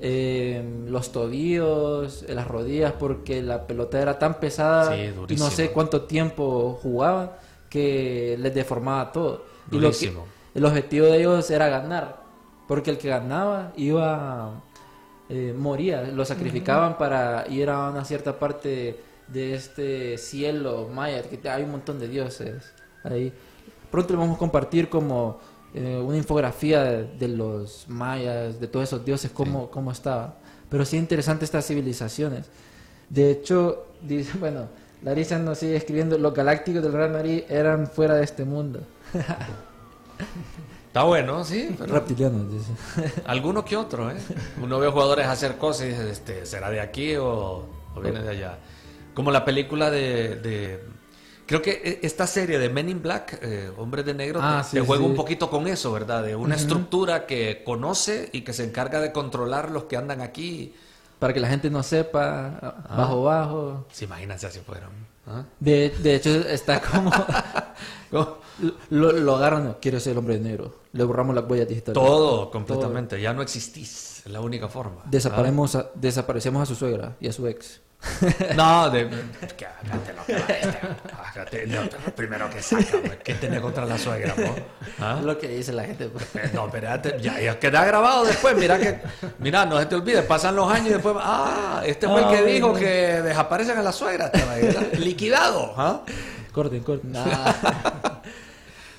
eh, 0.00 0.62
los 0.86 1.12
tobillos, 1.12 2.24
eh, 2.28 2.34
las 2.34 2.46
rodillas, 2.46 2.92
porque 2.92 3.42
la 3.42 3.66
pelota 3.66 4.00
era 4.00 4.18
tan 4.18 4.38
pesada 4.38 4.94
Sí, 4.94 5.36
no 5.36 5.50
sé 5.50 5.70
cuánto 5.70 6.02
tiempo 6.02 6.78
jugaban 6.82 7.30
que 7.70 8.36
les 8.38 8.54
deformaba 8.54 9.10
todo. 9.10 9.44
Y 9.70 9.76
lo 9.76 9.90
que, 9.90 9.96
Durísimo. 10.06 10.26
el 10.54 10.64
objetivo 10.64 11.06
de 11.06 11.18
ellos 11.18 11.50
era 11.50 11.68
ganar, 11.68 12.23
porque 12.66 12.90
el 12.90 12.98
que 12.98 13.08
ganaba 13.08 13.72
iba 13.76 14.62
eh, 15.28 15.54
moría, 15.56 16.02
lo 16.02 16.24
sacrificaban 16.24 16.98
para 16.98 17.46
ir 17.48 17.70
a 17.70 17.90
una 17.90 18.04
cierta 18.04 18.38
parte 18.38 19.00
de 19.28 19.54
este 19.54 20.18
cielo 20.18 20.88
maya, 20.92 21.22
que 21.22 21.48
hay 21.48 21.62
un 21.62 21.70
montón 21.72 21.98
de 21.98 22.08
dioses 22.08 22.72
ahí. 23.02 23.32
Pronto 23.90 24.12
le 24.12 24.18
vamos 24.18 24.36
a 24.36 24.38
compartir 24.38 24.88
como 24.88 25.38
eh, 25.72 25.98
una 25.98 26.16
infografía 26.16 26.82
de, 26.82 27.04
de 27.04 27.28
los 27.28 27.86
mayas, 27.88 28.60
de 28.60 28.66
todos 28.66 28.84
esos 28.84 29.04
dioses, 29.04 29.30
cómo, 29.30 29.70
cómo 29.70 29.92
estaba. 29.92 30.36
Pero 30.68 30.84
sí 30.84 30.96
interesante 30.96 31.44
estas 31.44 31.66
civilizaciones. 31.66 32.46
De 33.08 33.30
hecho, 33.30 33.86
dice, 34.02 34.36
bueno, 34.38 34.68
Larisa 35.02 35.38
nos 35.38 35.58
sigue 35.58 35.76
escribiendo, 35.76 36.18
los 36.18 36.34
galácticos 36.34 36.82
del 36.82 36.92
Real 36.92 37.10
Madrid 37.10 37.44
eran 37.48 37.86
fuera 37.86 38.14
de 38.14 38.24
este 38.24 38.44
mundo. 38.44 38.80
Está 40.94 41.02
bueno, 41.02 41.44
sí, 41.44 41.74
pero 41.76 41.92
Reptilianos, 41.92 42.52
dice. 42.52 42.70
alguno 43.26 43.64
que 43.64 43.76
otro, 43.76 44.12
¿eh? 44.12 44.16
Uno 44.62 44.78
ve 44.78 44.86
jugadores 44.88 45.26
hacer 45.26 45.56
cosas 45.58 45.86
y 45.86 45.88
dice, 45.88 46.08
este, 46.08 46.46
¿será 46.46 46.70
de 46.70 46.80
aquí 46.80 47.16
o, 47.16 47.66
o 47.96 48.00
viene 48.00 48.22
de 48.22 48.28
allá? 48.30 48.58
Como 49.12 49.32
la 49.32 49.44
película 49.44 49.90
de... 49.90 50.36
de- 50.36 50.84
Creo 51.46 51.60
que 51.60 51.72
e- 51.72 52.06
esta 52.06 52.28
serie 52.28 52.60
de 52.60 52.68
Men 52.68 52.88
in 52.88 53.02
Black, 53.02 53.40
eh, 53.42 53.72
Hombres 53.76 54.06
de 54.06 54.14
Negro, 54.14 54.38
Ah, 54.40 54.60
te, 54.62 54.68
sí, 54.70 54.76
te 54.76 54.86
juega 54.86 55.02
sí. 55.02 55.10
un 55.10 55.16
poquito 55.16 55.50
con 55.50 55.66
eso, 55.66 55.90
¿verdad? 55.90 56.22
De 56.22 56.36
una 56.36 56.54
estructura 56.54 57.26
que 57.26 57.62
conoce 57.64 58.28
y 58.32 58.42
que 58.42 58.52
se 58.52 58.62
encarga 58.62 59.00
de 59.00 59.10
controlar 59.10 59.72
los 59.72 59.84
que 59.84 59.96
andan 59.96 60.20
aquí. 60.20 60.76
Para 61.18 61.34
que 61.34 61.40
la 61.40 61.48
gente 61.48 61.70
no 61.70 61.82
sepa, 61.82 62.84
bajo 62.96 63.24
bajo. 63.24 63.86
Se 63.90 64.04
imagínense 64.04 64.46
así 64.46 64.60
fueron. 64.60 64.90
¿ah? 65.26 65.42
De, 65.58 65.90
de 65.90 66.14
hecho, 66.14 66.30
está 66.30 66.80
como... 66.80 67.10
¿Cómo? 68.12 68.43
Lo, 68.90 69.12
lo 69.12 69.36
agarran, 69.36 69.76
quiero 69.80 69.98
ser 70.00 70.12
el 70.12 70.18
hombre 70.18 70.38
negro. 70.38 70.74
Le 70.92 71.04
borramos 71.04 71.34
las 71.34 71.44
huellas 71.48 71.68
digitales. 71.68 71.94
Todo, 71.94 72.50
completamente. 72.50 73.20
Ya 73.20 73.32
no 73.32 73.42
existís. 73.42 74.22
Es 74.24 74.32
la 74.32 74.40
única 74.40 74.68
forma. 74.68 75.02
Desaparecemos 75.06 75.74
a, 75.74 75.90
desaparecemos 75.94 76.62
a 76.62 76.66
su 76.66 76.74
suegra 76.74 77.16
y 77.20 77.28
a 77.28 77.32
su 77.32 77.46
ex. 77.46 77.80
No, 78.54 78.90
de, 78.90 79.08
que 79.56 79.66
hágate 79.66 80.12
lo 81.66 81.82
que 81.88 81.96
primero 82.14 82.50
que 82.50 82.60
saca, 82.62 82.98
pues, 83.00 83.16
¿qué 83.24 83.34
tiene 83.34 83.60
contra 83.60 83.86
la 83.86 83.96
suegra? 83.98 84.34
¿Ah? 85.00 85.20
Lo 85.22 85.38
que 85.38 85.48
dice 85.48 85.72
la 85.72 85.84
gente. 85.84 86.08
pues. 86.08 86.24
Eh, 86.34 86.50
No, 86.52 86.66
espérate, 86.66 87.18
ya, 87.20 87.40
ya 87.40 87.58
queda 87.58 87.84
grabado 87.84 88.24
después, 88.24 88.56
mira 88.56 88.78
que, 88.78 89.00
mira, 89.38 89.64
no 89.64 89.78
se 89.78 89.86
te 89.86 89.94
olvide, 89.94 90.22
pasan 90.22 90.54
los 90.54 90.70
años 90.70 90.88
y 90.88 90.92
después, 90.92 91.16
ah, 91.18 91.82
este 91.86 92.06
fue 92.06 92.20
el 92.20 92.26
Ah, 92.26 92.30
que 92.30 92.42
dijo 92.44 92.68
bueno. 92.70 92.80
que 92.86 93.22
desaparecen 93.22 93.78
a 93.78 93.82
la 93.82 93.92
suegra, 93.92 94.30
liquidado, 94.98 95.72
¿ah? 95.76 96.02
Corten, 96.52 96.82
corten. 96.82 97.12
Nah. 97.12 97.24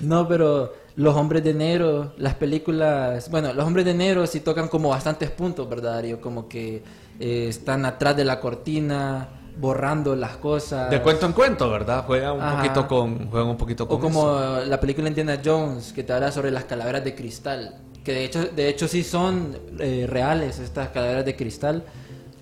No, 0.00 0.26
pero 0.28 0.72
los 0.96 1.14
hombres 1.16 1.44
de 1.44 1.54
negro, 1.54 2.12
las 2.18 2.34
películas, 2.34 3.30
bueno, 3.30 3.52
los 3.52 3.66
hombres 3.66 3.84
de 3.84 3.94
negro 3.94 4.26
sí 4.26 4.40
tocan 4.40 4.68
como 4.68 4.88
bastantes 4.90 5.30
puntos, 5.30 5.68
¿verdad, 5.68 5.94
Darío? 5.94 6.20
Como 6.20 6.48
que 6.48 6.82
eh, 7.20 7.46
están 7.48 7.84
atrás 7.84 8.16
de 8.16 8.24
la 8.24 8.40
cortina, 8.40 9.28
borrando 9.58 10.14
las 10.16 10.36
cosas. 10.36 10.90
De 10.90 11.00
cuento 11.02 11.26
en 11.26 11.32
cuento, 11.32 11.70
¿verdad? 11.70 12.04
Juegan 12.06 12.36
un 12.36 12.42
Ajá. 12.42 12.56
poquito 12.62 12.88
con, 12.88 13.28
un 13.48 13.56
poquito 13.56 13.88
con 13.88 13.96
O 13.96 14.00
como 14.00 14.38
eso. 14.38 14.64
la 14.66 14.80
película 14.80 15.08
Indiana 15.08 15.40
Jones, 15.44 15.92
que 15.92 16.02
te 16.02 16.12
habla 16.12 16.30
sobre 16.32 16.50
las 16.50 16.64
calaveras 16.64 17.04
de 17.04 17.14
cristal. 17.14 17.74
Que 18.04 18.12
de 18.12 18.24
hecho, 18.24 18.44
de 18.46 18.68
hecho 18.68 18.86
sí 18.86 19.02
son 19.02 19.56
eh, 19.80 20.06
reales 20.08 20.58
estas 20.58 20.90
calaveras 20.90 21.24
de 21.24 21.34
cristal. 21.36 21.84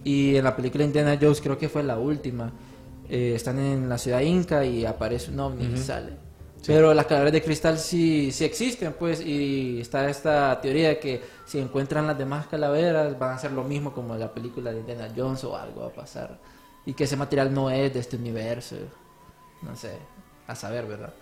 Y 0.03 0.37
en 0.37 0.45
la 0.45 0.55
película 0.55 0.85
Indiana 0.85 1.17
Jones, 1.21 1.41
creo 1.41 1.57
que 1.57 1.69
fue 1.69 1.83
la 1.83 1.99
última, 1.99 2.53
eh, 3.09 3.33
están 3.35 3.59
en 3.59 3.89
la 3.89 3.97
ciudad 3.97 4.21
inca 4.21 4.65
y 4.65 4.85
aparece 4.85 5.31
un 5.31 5.41
ovni 5.41 5.65
y 5.73 5.77
sale. 5.79 6.24
Pero 6.67 6.95
las 6.95 7.07
calaveras 7.07 7.33
de 7.33 7.43
cristal 7.43 7.79
sí, 7.79 8.31
sí 8.33 8.45
existen, 8.45 8.95
pues, 8.95 9.21
y 9.21 9.81
está 9.81 10.09
esta 10.09 10.61
teoría 10.61 10.89
de 10.91 10.99
que 10.99 11.23
si 11.45 11.59
encuentran 11.59 12.07
las 12.07 12.17
demás 12.17 12.47
calaveras 12.47 13.19
van 13.19 13.35
a 13.35 13.39
ser 13.39 13.53
lo 13.53 13.65
mismo 13.65 13.93
como 13.93 14.17
la 14.17 14.33
película 14.33 14.73
de 14.73 14.81
Indiana 14.81 15.09
Jones 15.17 15.45
o 15.45 15.57
algo 15.57 15.83
va 15.83 15.87
a 15.89 15.93
pasar. 15.93 16.39
Y 16.87 16.95
que 16.95 17.05
ese 17.05 17.17
material 17.17 17.53
no 17.53 17.71
es 17.71 17.93
de 17.93 18.01
este 18.01 18.17
universo. 18.17 18.77
No 19.63 19.75
sé, 19.77 19.93
a 20.47 20.55
saber, 20.55 20.87
¿verdad? 20.87 21.13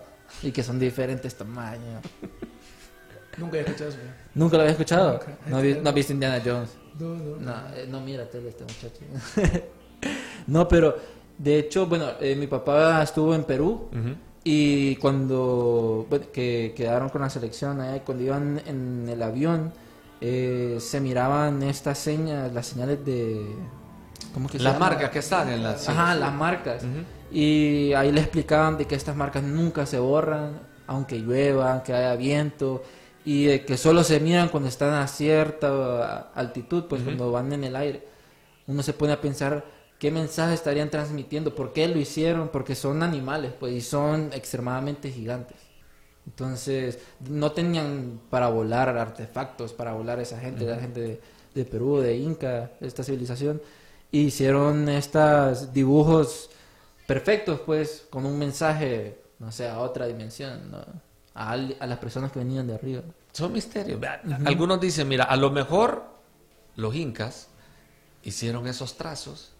Y 0.41 0.51
que 0.51 0.63
son 0.63 0.79
diferentes 0.79 1.35
tamaños. 1.35 2.03
Nunca 3.37 3.57
he 3.57 3.61
escuchado 3.61 3.89
eso. 3.89 3.99
¿Nunca 4.35 4.55
lo 4.57 4.61
había 4.63 4.71
escuchado? 4.73 5.11
Nunca. 5.13 5.37
¿No, 5.47 5.61
vi- 5.61 5.75
no 5.81 5.89
has 5.89 5.95
visto 5.95 6.13
Indiana 6.13 6.41
Jones? 6.45 6.69
No, 6.99 7.15
no. 7.15 7.35
No, 7.37 7.75
eh, 7.75 7.87
no 7.89 7.99
mira 8.01 8.29
tele 8.29 8.49
este 8.49 8.63
muchacho. 8.63 9.63
no, 10.47 10.67
pero 10.67 10.95
de 11.37 11.57
hecho, 11.59 11.87
bueno, 11.87 12.11
eh, 12.19 12.35
mi 12.35 12.47
papá 12.47 13.01
estuvo 13.01 13.33
en 13.33 13.43
Perú 13.43 13.89
Ujú. 13.91 14.15
Y 14.43 14.97
cuando 14.97 16.05
bueno, 16.09 16.25
que 16.33 16.73
quedaron 16.75 17.09
con 17.09 17.21
la 17.21 17.29
selección, 17.29 17.79
allá, 17.79 17.97
y 17.97 17.99
cuando 18.01 18.23
iban 18.23 18.61
en 18.65 19.07
el 19.07 19.21
avión, 19.21 19.71
eh, 20.19 20.77
se 20.79 20.99
miraban 20.99 21.63
estas 21.63 21.97
señas, 21.97 22.51
las 22.53 22.67
señales 22.67 23.05
de... 23.05 23.55
¿Cómo 24.33 24.49
que 24.49 24.57
se 24.57 24.63
Las 24.63 24.79
marcas 24.79 25.09
que 25.11 25.19
están 25.19 25.49
en 25.49 25.63
las... 25.63 25.87
Ajá, 25.87 26.15
las 26.15 26.33
marcas. 26.33 26.83
Y 27.31 27.93
ahí 27.93 28.11
le 28.11 28.21
explicaban 28.21 28.77
de 28.77 28.85
que 28.85 28.95
estas 28.95 29.15
marcas 29.15 29.43
nunca 29.43 29.85
se 29.85 29.99
borran, 29.99 30.59
aunque 30.87 31.19
llueva, 31.19 31.71
aunque 31.71 31.93
haya 31.93 32.15
viento, 32.15 32.83
y 33.25 33.45
de 33.45 33.65
que 33.65 33.77
solo 33.77 34.03
se 34.03 34.19
miran 34.19 34.49
cuando 34.49 34.67
están 34.67 34.93
a 34.93 35.07
cierta 35.07 36.31
altitud, 36.35 36.85
pues 36.89 37.01
cuando 37.01 37.31
van 37.31 37.53
en 37.53 37.63
el 37.63 37.75
aire. 37.75 38.05
Uno 38.67 38.83
se 38.83 38.93
pone 38.93 39.13
a 39.13 39.21
pensar 39.21 39.63
qué 40.03 40.11
mensaje 40.11 40.53
estarían 40.53 40.89
transmitiendo, 40.89 41.55
por 41.55 41.71
qué 41.71 41.87
lo 41.87 41.97
hicieron, 41.97 42.49
porque 42.49 42.75
son 42.75 43.03
animales, 43.03 43.53
pues, 43.57 43.71
y 43.71 43.79
son 43.79 44.31
extremadamente 44.33 45.09
gigantes. 45.09 45.55
Entonces, 46.25 46.99
no 47.29 47.53
tenían 47.53 48.19
para 48.29 48.49
volar 48.49 48.89
artefactos, 48.97 49.71
para 49.71 49.93
volar 49.93 50.19
esa 50.19 50.37
gente, 50.37 50.65
la 50.65 50.75
gente 50.75 50.99
de, 50.99 51.21
de 51.55 51.63
Perú, 51.63 51.99
de 51.99 52.17
Inca, 52.17 52.71
esta 52.81 53.01
civilización. 53.01 53.61
Y 54.11 54.23
hicieron 54.23 54.89
estos 54.89 55.71
dibujos 55.71 56.49
perfectos, 57.07 57.61
pues, 57.65 58.05
con 58.09 58.25
un 58.25 58.37
mensaje, 58.37 59.21
no 59.39 59.53
sé, 59.53 59.69
a 59.69 59.79
otra 59.79 60.05
dimensión, 60.05 60.69
¿no? 60.69 60.79
a, 61.33 61.53
a 61.53 61.87
las 61.87 61.97
personas 61.99 62.29
que 62.33 62.39
venían 62.39 62.67
de 62.67 62.75
arriba. 62.75 63.03
Son 63.31 63.53
misterios. 63.53 64.01
Vea, 64.01 64.21
Algunos 64.43 64.81
dicen, 64.81 65.07
mira, 65.07 65.23
a 65.23 65.37
lo 65.37 65.49
mejor 65.49 66.03
los 66.75 66.93
incas 66.93 67.47
hicieron 68.21 68.67
esos 68.67 68.97
trazos 68.97 69.53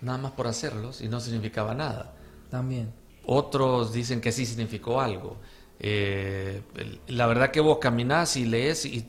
nada 0.00 0.18
más 0.18 0.32
por 0.32 0.46
hacerlos 0.46 1.00
y 1.00 1.08
no 1.08 1.20
significaba 1.20 1.74
nada. 1.74 2.14
También. 2.50 2.92
Otros 3.26 3.92
dicen 3.92 4.20
que 4.20 4.32
sí 4.32 4.46
significó 4.46 5.00
algo. 5.00 5.36
Eh, 5.78 6.62
la 7.08 7.26
verdad 7.26 7.50
que 7.50 7.60
vos 7.60 7.78
caminás 7.80 8.36
y 8.36 8.44
lees 8.44 8.84
y 8.84 9.06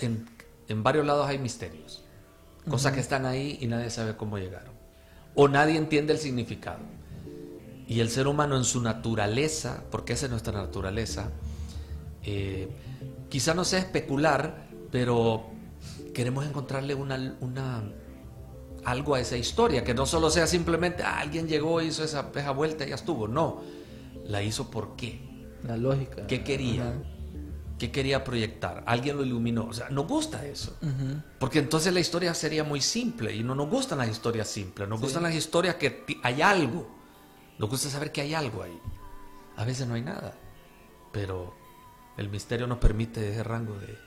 en, 0.00 0.28
en 0.68 0.82
varios 0.82 1.06
lados 1.06 1.26
hay 1.28 1.38
misterios. 1.38 2.02
Cosas 2.68 2.92
que 2.92 3.00
están 3.00 3.26
ahí 3.26 3.58
y 3.60 3.66
nadie 3.66 3.90
sabe 3.90 4.16
cómo 4.16 4.38
llegaron. 4.38 4.72
O 5.34 5.48
nadie 5.48 5.76
entiende 5.76 6.12
el 6.12 6.18
significado. 6.18 6.80
Y 7.86 8.00
el 8.00 8.08
ser 8.08 8.26
humano 8.28 8.56
en 8.56 8.64
su 8.64 8.80
naturaleza, 8.80 9.84
porque 9.90 10.14
esa 10.14 10.26
es 10.26 10.30
nuestra 10.30 10.52
naturaleza, 10.54 11.30
eh, 12.22 12.68
quizá 13.28 13.52
no 13.52 13.64
sea 13.64 13.78
especular, 13.80 14.68
pero 14.90 15.50
queremos 16.14 16.46
encontrarle 16.46 16.94
una, 16.94 17.36
una- 17.40 17.82
algo 18.84 19.14
a 19.14 19.20
esa 19.20 19.36
historia, 19.36 19.84
que 19.84 19.94
no 19.94 20.06
solo 20.06 20.30
sea 20.30 20.46
simplemente 20.46 21.02
"Ah, 21.02 21.18
alguien 21.20 21.48
llegó, 21.48 21.80
hizo 21.80 22.04
esa, 22.04 22.30
esa 22.34 22.50
vuelta 22.52 22.84
y 22.84 22.90
ya 22.90 22.94
estuvo. 22.96 23.28
No, 23.28 23.62
la 24.26 24.42
hizo 24.42 24.70
por 24.70 24.96
qué. 24.96 25.20
La 25.62 25.76
lógica. 25.76 26.26
¿Qué 26.26 26.44
quería? 26.44 26.82
Ajá. 26.88 26.92
¿Qué 27.78 27.90
quería 27.90 28.22
proyectar? 28.22 28.84
Alguien 28.86 29.16
lo 29.16 29.24
iluminó. 29.24 29.64
O 29.66 29.72
sea, 29.72 29.88
nos 29.90 30.06
gusta 30.06 30.46
eso. 30.46 30.76
Ujú. 30.80 31.20
Porque 31.40 31.58
entonces 31.58 31.92
la 31.92 32.00
historia 32.00 32.32
sería 32.32 32.62
muy 32.62 32.80
simple 32.80 33.34
y 33.34 33.42
no 33.42 33.54
nos 33.54 33.68
gustan 33.68 33.98
las 33.98 34.08
historias 34.08 34.48
simples, 34.48 34.88
nos 34.88 35.00
gustan 35.00 35.24
las 35.24 35.34
historias 35.34 35.74
que 35.74 36.04
hay 36.22 36.40
algo. 36.40 36.88
Nos 37.58 37.68
gusta 37.68 37.88
saber 37.90 38.12
que 38.12 38.20
hay 38.20 38.32
algo 38.34 38.62
ahí. 38.62 38.78
A 39.56 39.64
veces 39.64 39.86
no 39.88 39.94
hay 39.94 40.02
nada, 40.02 40.34
pero 41.12 41.54
el 42.16 42.28
misterio 42.28 42.66
nos 42.66 42.78
permite 42.78 43.28
ese 43.30 43.42
rango 43.42 43.76
de, 43.78 43.98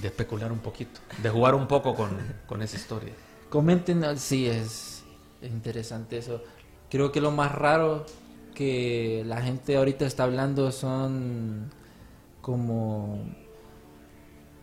de 0.00 0.08
especular 0.08 0.52
un 0.52 0.58
poquito, 0.60 1.00
de 1.22 1.28
jugar 1.30 1.54
un 1.56 1.66
poco 1.66 1.94
con, 1.94 2.10
con 2.46 2.62
esa 2.62 2.76
historia. 2.76 3.12
Comenten, 3.50 4.02
ah, 4.04 4.16
sí, 4.16 4.46
es 4.46 5.02
interesante 5.42 6.16
eso. 6.18 6.42
Creo 6.88 7.12
que 7.12 7.20
lo 7.20 7.30
más 7.30 7.52
raro 7.52 8.06
que 8.54 9.22
la 9.26 9.42
gente 9.42 9.76
ahorita 9.76 10.06
está 10.06 10.24
hablando 10.24 10.70
son 10.72 11.70
como 12.40 13.18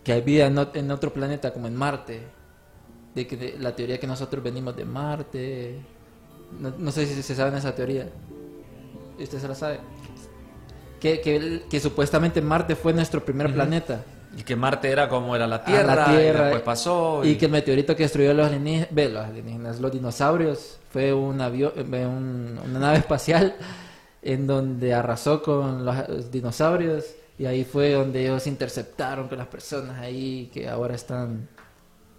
que 0.04 0.14
hay 0.14 0.22
vida 0.22 0.48
en, 0.48 0.56
ot- 0.56 0.76
en 0.76 0.90
otro 0.92 1.14
planeta, 1.14 1.52
como 1.54 1.68
en 1.68 1.76
Marte. 1.76 2.22
De 3.14 3.28
que 3.28 3.36
de- 3.38 3.60
la 3.60 3.76
teoría 3.76 4.00
que 4.00 4.08
nosotros 4.08 4.44
venimos 4.44 4.76
de 4.76 4.86
Marte. 4.86 5.80
No, 6.60 6.70
no 6.78 6.92
sé 6.92 7.06
si 7.06 7.22
se 7.22 7.36
saben 7.36 7.56
esa 7.56 7.76
teoría. 7.76 8.10
¿Usted 9.20 9.40
se 9.40 9.48
la 9.48 9.56
sabe? 9.56 9.80
Que, 11.02 11.62
que 11.70 11.80
supuestamente 11.80 12.42
Marte 12.42 12.76
fue 12.76 12.94
nuestro 12.94 13.24
primer 13.24 13.54
planeta. 13.54 14.04
Y 14.38 14.44
que 14.44 14.56
Marte 14.56 14.90
era 14.92 15.10
como 15.10 15.36
era 15.36 15.48
la 15.48 15.56
a 15.58 15.66
Tierra, 15.66 15.96
la 15.96 16.06
Tierra 16.06 16.40
y 16.40 16.44
después 16.44 16.62
pasó. 16.62 17.26
y 17.26 17.36
que 17.38 17.46
el 17.46 17.52
meteorito 17.52 17.96
que 17.96 18.04
destruyó 18.04 18.34
los 18.36 18.46
alienígenas, 18.48 18.88
ve, 18.92 19.10
los 19.10 19.26
alienígenas, 19.26 19.80
los 19.80 19.92
dinosaurios, 19.92 20.78
fue 20.92 21.12
un 21.12 21.42
avión, 21.42 21.74
un- 21.76 22.60
una 22.64 22.80
nave 22.80 22.98
espacial 23.00 23.56
en 24.22 24.46
donde 24.46 24.94
arrasó 24.94 25.42
con 25.42 25.84
los 25.86 26.32
dinosaurios 26.32 27.06
y 27.40 27.46
ahí 27.46 27.64
fue 27.64 27.94
donde 27.94 28.24
ellos 28.26 28.46
interceptaron 28.48 29.28
con 29.28 29.38
las 29.38 29.48
personas 29.48 30.00
ahí 30.00 30.50
que 30.54 30.68
ahora 30.70 30.96
están 30.96 31.48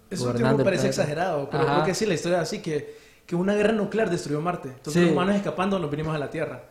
Eso 0.09 0.31
el 0.31 0.63
parece 0.63 0.87
exagerado, 0.87 1.49
pero 1.49 1.63
Ajá. 1.63 1.73
creo 1.75 1.85
que 1.85 1.93
sí, 1.93 2.05
la 2.05 2.15
historia 2.15 2.37
es 2.37 2.43
así, 2.43 2.61
que, 2.61 2.97
que 3.25 3.35
una 3.35 3.53
guerra 3.53 3.73
nuclear 3.73 4.09
destruyó 4.09 4.41
Marte. 4.41 4.69
Entonces 4.69 4.93
Sí. 4.93 5.01
los 5.01 5.11
humanos 5.11 5.35
escapando 5.35 5.77
nos 5.79 5.89
vinimos 5.91 6.15
a 6.15 6.19
la 6.19 6.29
Tierra. 6.29 6.63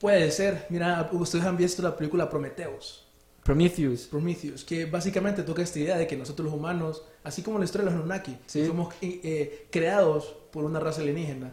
Puede 0.00 0.30
ser, 0.32 0.66
mira, 0.70 1.08
ustedes 1.12 1.44
han 1.44 1.56
visto 1.56 1.82
la 1.82 1.94
película 1.96 2.28
Prometheus. 2.30 3.06
Prometheus. 3.42 4.02
Prometheus, 4.06 4.64
que 4.64 4.84
básicamente 4.86 5.42
toca 5.42 5.62
esta 5.62 5.78
idea 5.80 5.96
de 5.98 6.06
que 6.06 6.16
nosotros 6.16 6.44
los 6.46 6.54
humanos, 6.54 7.02
así 7.24 7.42
como 7.42 7.58
la 7.58 7.64
historia 7.64 7.86
de 7.86 7.90
los 7.90 7.98
Anunnaki, 8.00 8.38
Sí. 8.46 8.66
somos 8.66 8.94
eh, 9.02 9.20
eh, 9.24 9.66
creados 9.70 10.36
por 10.52 10.64
una 10.64 10.78
raza 10.80 11.00
alienígena. 11.00 11.52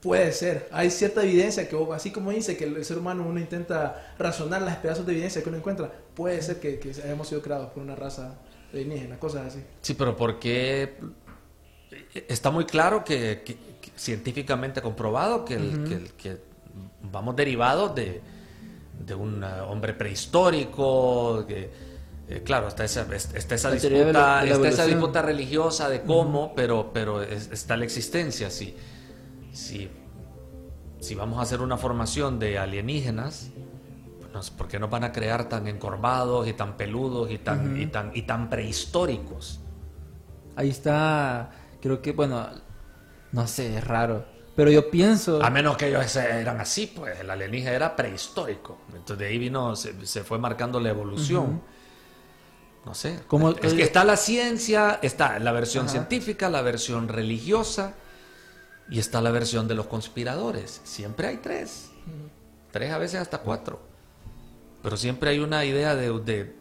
Puede 0.00 0.30
ser, 0.30 0.68
hay 0.70 0.88
cierta 0.88 1.24
evidencia 1.24 1.68
que, 1.68 1.76
así 1.92 2.12
como 2.12 2.30
dice 2.30 2.56
que 2.56 2.62
el 2.64 2.84
ser 2.84 2.96
humano 2.96 3.26
uno 3.26 3.40
intenta 3.40 4.14
razonar 4.16 4.62
las 4.62 4.76
pedazos 4.76 5.04
de 5.04 5.10
evidencia 5.12 5.42
que 5.42 5.48
uno 5.48 5.58
encuentra, 5.58 5.92
puede 6.14 6.40
ser 6.42 6.60
que, 6.60 6.78
que 6.78 6.90
hayamos 6.90 7.26
sido 7.26 7.42
creados 7.42 7.70
por 7.72 7.82
una 7.82 7.96
raza 7.96 8.38
alienígena, 8.72 9.18
cosas 9.18 9.46
así. 9.48 9.64
Sí, 9.82 9.94
pero 9.94 10.16
porque 10.16 10.94
está 12.28 12.52
muy 12.52 12.66
claro 12.66 13.04
que, 13.04 13.42
que- 13.44 13.56
que 13.80 13.90
científicamente 13.96 14.80
comprobado 14.80 15.44
el- 15.56 16.12
que 16.16 16.38
vamos 17.10 17.34
derivados 17.34 17.92
de, 17.96 18.20
de 18.98 19.14
un 19.14 19.42
eh, 19.42 19.60
hombre 19.68 19.94
prehistórico, 19.94 21.44
que 21.46 21.70
eh, 22.28 22.42
claro, 22.44 22.68
está 22.68 22.84
esa, 22.84 23.02
es- 23.14 23.32
está 23.34 23.54
esa 23.54 23.70
de 23.70 23.76
disputa, 23.76 24.12
la- 24.12 24.40
de 24.42 24.46
la 24.50 24.54
está 24.56 24.68
esa 24.68 24.82
disputa 24.86 25.22
religiosa 25.22 25.88
de 25.88 26.02
cómo, 26.02 26.54
pero, 26.54 26.90
pero 26.92 27.22
es- 27.22 27.50
está 27.50 27.76
la 27.76 27.84
existencia, 27.84 28.50
sí. 28.50 28.76
Si, 29.52 29.88
si 31.00 31.14
vamos 31.14 31.38
a 31.38 31.42
hacer 31.42 31.60
una 31.60 31.76
formación 31.78 32.38
de 32.38 32.58
alienígenas, 32.58 33.50
pues 34.32 34.50
¿por 34.50 34.68
qué 34.68 34.78
nos 34.78 34.90
van 34.90 35.04
a 35.04 35.12
crear 35.12 35.48
tan 35.48 35.66
encorvados 35.68 36.46
y 36.46 36.52
tan 36.52 36.76
peludos 36.76 37.30
y 37.30 37.38
tan, 37.38 37.80
y 37.80 37.86
tan, 37.86 38.10
y 38.14 38.22
tan 38.22 38.50
prehistóricos? 38.50 39.60
Ahí 40.54 40.68
está, 40.70 41.50
creo 41.80 42.02
que, 42.02 42.12
bueno, 42.12 42.46
no 43.32 43.46
sé, 43.46 43.78
es 43.78 43.84
raro. 43.84 44.26
Pero 44.58 44.72
yo 44.72 44.90
pienso... 44.90 45.40
A 45.40 45.50
menos 45.50 45.76
que 45.76 45.86
ellos 45.86 46.16
eran 46.16 46.60
así, 46.60 46.88
pues 46.88 47.20
el 47.20 47.30
alienígena 47.30 47.70
era 47.76 47.94
prehistórico. 47.94 48.78
Entonces 48.88 49.16
de 49.18 49.26
ahí 49.26 49.38
vino, 49.38 49.76
se, 49.76 50.04
se 50.04 50.24
fue 50.24 50.36
marcando 50.40 50.80
la 50.80 50.88
evolución. 50.88 51.62
No 52.84 52.92
sé. 52.92 53.20
Como- 53.28 53.50
es 53.50 53.72
que 53.74 53.84
está 53.84 54.02
la 54.02 54.16
ciencia, 54.16 54.98
está 55.00 55.38
la 55.38 55.52
versión 55.52 55.84
Ajá. 55.84 55.92
científica, 55.92 56.50
la 56.50 56.62
versión 56.62 57.06
religiosa 57.06 57.94
y 58.90 58.98
está 58.98 59.20
la 59.22 59.30
versión 59.30 59.68
de 59.68 59.76
los 59.76 59.86
conspiradores. 59.86 60.80
Siempre 60.82 61.28
hay 61.28 61.36
tres. 61.36 61.90
Tres 62.72 62.90
a 62.92 62.98
veces 62.98 63.20
hasta 63.20 63.38
cuatro. 63.38 63.80
Pero 64.82 64.96
siempre 64.96 65.30
hay 65.30 65.38
una 65.38 65.64
idea 65.64 65.94
de, 65.94 66.18
de 66.18 66.56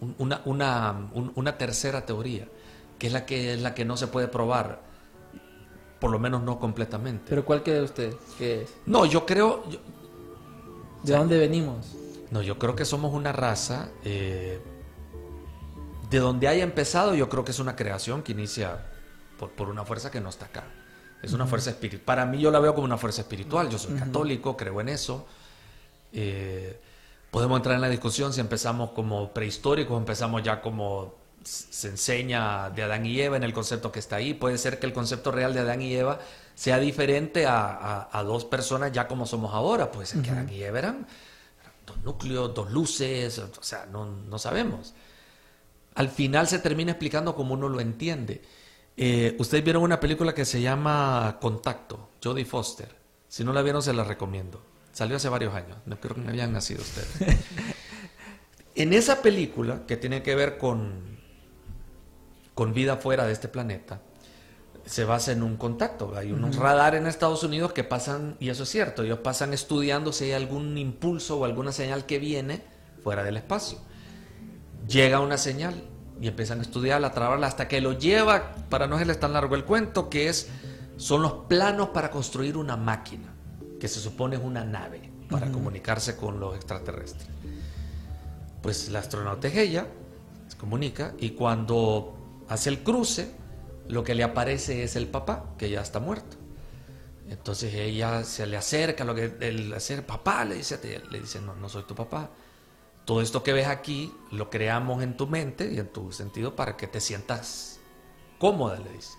un- 0.00 0.14
una, 0.16 0.40
una, 0.46 1.10
un- 1.12 1.32
una 1.34 1.58
tercera 1.58 2.06
teoría, 2.06 2.48
que 2.98 3.08
es 3.08 3.12
la 3.12 3.26
que 3.26 3.52
es 3.52 3.60
la 3.60 3.74
que 3.74 3.84
no 3.84 3.98
se 3.98 4.06
puede 4.06 4.28
probar. 4.28 4.90
Por 6.02 6.10
lo 6.10 6.18
menos 6.18 6.42
no 6.42 6.58
completamente. 6.58 7.26
Pero 7.28 7.44
¿cuál 7.44 7.62
cree 7.62 7.80
usted 7.80 8.12
que 8.36 8.62
es? 8.62 8.74
No, 8.86 9.06
yo 9.06 9.24
creo, 9.24 9.62
yo- 9.70 9.78
¿De 11.04 11.16
dónde 11.16 11.38
venimos? 11.38 11.94
no, 12.32 12.42
yo 12.42 12.58
creo 12.58 12.74
que 12.74 12.84
somos 12.84 13.12
una 13.14 13.30
raza 13.30 13.88
eh, 14.04 14.60
de 16.10 16.18
donde 16.18 16.48
haya 16.48 16.64
empezado, 16.64 17.14
yo 17.14 17.28
creo 17.28 17.44
que 17.44 17.52
es 17.52 17.58
una 17.60 17.76
creación 17.76 18.22
que 18.22 18.32
inicia 18.32 18.84
por, 19.38 19.50
por 19.52 19.68
una 19.68 19.84
fuerza 19.84 20.10
que 20.10 20.20
no 20.20 20.28
está 20.28 20.46
acá. 20.46 20.64
Es 21.22 21.32
una 21.34 21.46
fuerza 21.46 21.70
espiritual. 21.70 22.02
Para 22.04 22.26
mí 22.26 22.40
yo 22.40 22.50
la 22.50 22.58
veo 22.58 22.74
como 22.74 22.84
una 22.84 22.98
fuerza 22.98 23.20
espiritual. 23.22 23.68
Yo 23.70 23.78
soy 23.78 23.94
católico, 23.96 24.56
creo 24.56 24.80
en 24.80 24.88
eso. 24.88 25.24
Eh, 26.12 26.80
podemos 27.30 27.58
entrar 27.58 27.76
en 27.76 27.80
la 27.80 27.88
discusión 27.88 28.32
si 28.32 28.40
empezamos 28.40 28.90
como 28.90 29.32
prehistóricos, 29.32 29.96
empezamos 29.96 30.42
ya 30.42 30.60
como 30.60 31.14
se 31.44 31.88
enseña 31.88 32.70
de 32.70 32.82
Adán 32.82 33.06
y 33.06 33.20
Eva 33.20 33.36
en 33.36 33.42
el 33.44 33.52
concepto 33.52 33.90
que 33.92 33.98
está 33.98 34.16
ahí. 34.16 34.34
Puede 34.34 34.58
ser 34.58 34.78
que 34.78 34.86
el 34.86 34.92
concepto 34.92 35.30
real 35.32 35.54
de 35.54 35.60
Adán 35.60 35.82
y 35.82 35.94
Eva 35.94 36.18
sea 36.54 36.78
diferente 36.78 37.46
a, 37.46 37.68
a- 37.70 38.08
a 38.18 38.22
dos 38.22 38.44
personas 38.44 38.92
ya 38.92 39.08
como 39.08 39.26
somos 39.26 39.52
ahora. 39.54 39.90
Puede 39.90 40.06
ser 40.06 40.22
que 40.22 40.30
Adán 40.30 40.48
y 40.50 40.62
Eva 40.62 40.78
eran 40.78 41.06
dos 41.86 41.98
núcleos, 42.04 42.54
dos 42.54 42.70
luces, 42.70 43.38
o 43.38 43.50
sea, 43.62 43.86
no, 43.86 44.06
no 44.06 44.38
sabemos. 44.38 44.94
Al 45.94 46.08
final 46.08 46.46
se 46.48 46.58
termina 46.58 46.92
explicando 46.92 47.34
como 47.34 47.54
uno 47.54 47.68
lo 47.68 47.80
entiende. 47.80 48.42
Eh, 48.96 49.36
Ustedes 49.38 49.64
vieron 49.64 49.82
una 49.82 49.98
película 50.00 50.34
que 50.34 50.44
se 50.44 50.60
llama 50.60 51.38
Contacto, 51.40 52.10
Jodie 52.22 52.44
Foster. 52.44 52.94
Si 53.28 53.44
no 53.44 53.52
la 53.52 53.62
vieron, 53.62 53.82
se 53.82 53.92
la 53.92 54.04
recomiendo. 54.04 54.62
Salió 54.92 55.16
hace 55.16 55.28
varios 55.30 55.54
años. 55.54 55.78
No 55.86 55.98
creo 55.98 56.14
que 56.14 56.20
no 56.20 56.28
habían 56.30 56.52
nacido 56.52 56.82
ustedes. 56.82 57.08
en 58.74 58.92
esa 58.92 59.22
película, 59.22 59.82
que 59.86 59.96
tiene 59.96 60.22
que 60.22 60.34
ver 60.34 60.58
con, 60.58 61.18
con 62.54 62.74
vida 62.74 62.96
fuera 62.96 63.24
de 63.26 63.32
este 63.32 63.48
planeta, 63.48 64.00
se 64.84 65.04
basa 65.04 65.32
en 65.32 65.42
un 65.42 65.56
contacto. 65.56 66.12
Hay 66.16 66.32
unos 66.32 66.56
radar 66.56 66.94
en 66.94 67.06
Estados 67.06 67.42
Unidos 67.44 67.72
que 67.72 67.84
pasan, 67.84 68.36
y 68.40 68.48
eso 68.48 68.64
es 68.64 68.68
cierto, 68.68 69.02
ellos 69.02 69.20
pasan 69.20 69.52
estudiando 69.52 70.12
si 70.12 70.24
hay 70.24 70.32
algún 70.32 70.76
impulso 70.76 71.38
o 71.38 71.44
alguna 71.44 71.72
señal 71.72 72.06
que 72.06 72.18
viene 72.18 72.62
fuera 73.02 73.22
del 73.22 73.36
espacio. 73.36 73.78
Llega 74.88 75.20
una 75.20 75.38
señal 75.38 75.84
y 76.20 76.28
empiezan 76.28 76.58
a 76.58 76.62
estudiarla, 76.62 77.08
a 77.08 77.12
trabajarla, 77.12 77.46
hasta 77.46 77.68
que 77.68 77.80
lo 77.80 77.92
lleva, 77.92 78.54
para 78.68 78.86
no 78.86 78.96
hacerles 78.96 79.20
tan 79.20 79.32
largo 79.32 79.54
el 79.54 79.64
cuento, 79.64 80.10
que 80.10 80.28
es, 80.28 80.48
son 80.96 81.22
los 81.22 81.32
planos 81.48 81.90
para 81.90 82.10
construir 82.10 82.56
una 82.56 82.76
máquina, 82.76 83.32
que 83.80 83.88
se 83.88 84.00
supone 84.00 84.36
es 84.36 84.42
una 84.42 84.64
nave 84.64 85.10
para 85.30 85.50
comunicarse 85.50 86.16
con 86.16 86.38
los 86.38 86.54
extraterrestres. 86.54 87.26
Pues 88.60 88.90
la 88.90 88.98
astronauta 88.98 89.48
es 89.48 89.56
ella, 89.56 89.86
se 90.46 90.56
comunica, 90.56 91.14
y 91.18 91.30
cuando 91.30 92.21
hace 92.52 92.70
el 92.70 92.82
cruce, 92.82 93.34
lo 93.88 94.04
que 94.04 94.14
le 94.14 94.22
aparece 94.22 94.82
es 94.82 94.96
el 94.96 95.08
papá, 95.08 95.54
que 95.58 95.70
ya 95.70 95.80
está 95.80 96.00
muerto. 96.00 96.36
Entonces 97.28 97.72
ella 97.74 98.24
se 98.24 98.46
le 98.46 98.56
acerca, 98.56 99.04
lo 99.04 99.14
que 99.14 99.34
él 99.40 99.72
hace, 99.74 100.02
papá, 100.02 100.44
le 100.44 100.56
dice, 100.56 100.78
le 101.10 101.20
dice, 101.20 101.40
no, 101.40 101.54
no 101.54 101.68
soy 101.68 101.84
tu 101.84 101.94
papá. 101.94 102.30
Todo 103.04 103.20
esto 103.22 103.42
que 103.42 103.52
ves 103.52 103.66
aquí 103.66 104.12
lo 104.30 104.50
creamos 104.50 105.02
en 105.02 105.16
tu 105.16 105.26
mente 105.26 105.72
y 105.72 105.78
en 105.78 105.88
tu 105.88 106.12
sentido 106.12 106.54
para 106.54 106.76
que 106.76 106.86
te 106.86 107.00
sientas 107.00 107.80
cómoda, 108.38 108.78
le 108.78 108.92
dice. 108.92 109.14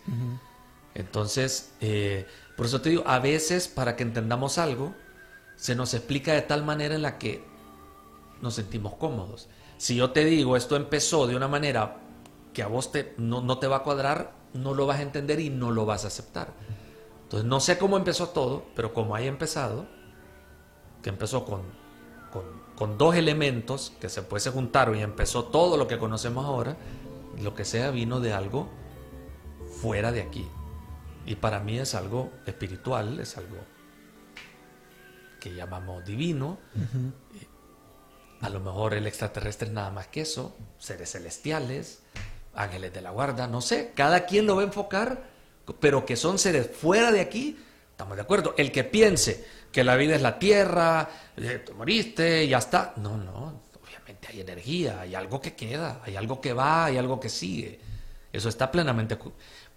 Entonces, 0.96 1.72
eh, 1.82 2.28
por 2.56 2.68
eso 2.68 2.82
te 2.82 2.90
digo, 2.90 3.04
a 3.08 3.20
veces 3.20 3.68
para 3.68 3.96
que 3.96 4.04
entendamos 4.04 4.58
algo, 4.58 4.94
se 5.56 5.76
nos 5.76 5.94
explica 5.94 6.34
de 6.34 6.44
tal 6.44 6.64
manera 6.64 6.96
en 6.96 7.02
la 7.02 7.18
que 7.18 7.44
nos 8.42 8.56
sentimos 8.56 8.96
cómodos. 8.96 9.50
Si 9.78 9.96
yo 9.96 10.12
te 10.12 10.24
digo, 10.24 10.56
esto 10.56 10.76
empezó 10.76 11.26
de 11.26 11.36
una 11.36 11.48
manera 11.48 12.03
que 12.54 12.64
a 12.64 12.68
vos 12.68 12.92
te, 12.92 13.14
no, 13.18 13.42
no 13.42 13.60
te 13.60 13.68
va 13.68 13.78
a 13.78 13.84
cuadrar, 13.84 14.34
no 14.54 14.74
lo 14.74 14.86
vas 14.86 15.00
a 15.00 15.02
entender 15.02 15.40
y 15.40 15.50
no 15.50 15.72
lo 15.72 15.86
vas 15.86 16.06
a 16.06 16.08
aceptar. 16.08 16.54
Entonces, 17.24 17.48
no 17.48 17.60
sé 17.60 17.78
cómo 17.78 17.98
empezó 17.98 18.30
todo, 18.30 18.66
pero 18.76 18.94
como 18.94 19.16
haya 19.16 19.28
empezado, 19.28 19.88
que 21.02 21.10
empezó 21.10 21.46
con, 21.46 21.62
con, 22.32 22.44
con 22.76 22.98
dos 22.98 23.16
elementos 23.16 23.94
que 24.00 24.10
se 24.10 24.22
pues, 24.22 24.44
se 24.44 24.52
juntaron 24.52 24.98
y 24.98 25.02
empezó 25.02 25.46
todo 25.46 25.78
lo 25.78 25.88
que 25.88 25.98
conocemos 25.98 26.46
ahora, 26.46 26.78
lo 27.42 27.56
que 27.56 27.66
sea 27.66 27.90
vino 27.90 28.20
de 28.20 28.34
algo 28.34 28.70
fuera 29.82 30.12
de 30.12 30.22
aquí. 30.22 30.48
Y 31.26 31.36
para 31.36 31.60
mí 31.60 31.80
es 31.80 31.96
algo 31.96 32.32
espiritual, 32.46 33.20
es 33.20 33.38
algo 33.38 33.58
que 35.40 35.56
llamamos 35.56 36.06
divino. 36.06 36.60
A 38.42 38.50
lo 38.50 38.60
mejor 38.60 38.94
el 38.94 39.08
extraterrestre 39.08 39.68
es 39.68 39.74
nada 39.74 39.90
más 39.90 40.08
que 40.08 40.22
eso, 40.22 40.56
seres 40.78 41.14
celestiales, 41.14 42.03
ángeles 42.56 42.94
de 42.94 43.02
la 43.02 43.12
guarda, 43.12 43.48
no 43.48 43.62
sé, 43.62 43.92
cada 43.96 44.26
quien 44.26 44.46
lo 44.46 44.56
va 44.56 44.62
a 44.62 44.66
enfocar, 44.66 45.24
pero 45.80 46.06
que 46.06 46.16
son 46.16 46.38
seres 46.40 46.70
fuera 46.76 47.12
de 47.12 47.22
aquí, 47.22 47.58
estamos 47.92 48.16
de 48.16 48.22
acuerdo. 48.22 48.54
El 48.58 48.72
que 48.72 48.84
piense 48.84 49.46
que 49.72 49.84
la 49.84 49.96
vida 49.96 50.16
es 50.16 50.22
la 50.22 50.38
tierra, 50.40 51.10
eh, 51.38 51.64
te 51.66 51.74
moriste, 51.74 52.48
ya 52.48 52.60
está. 52.60 52.94
No, 52.98 53.18
no, 53.18 53.62
obviamente 53.84 54.28
hay 54.30 54.42
energía, 54.42 55.02
hay 55.02 55.16
algo 55.16 55.42
que 55.42 55.56
queda, 55.56 56.02
hay 56.04 56.16
algo 56.16 56.40
que 56.42 56.54
va, 56.54 56.86
hay 56.86 56.98
algo 56.98 57.20
que 57.20 57.30
sigue. 57.30 57.80
Eso 58.32 58.50
está 58.50 58.72
plenamente, 58.72 59.18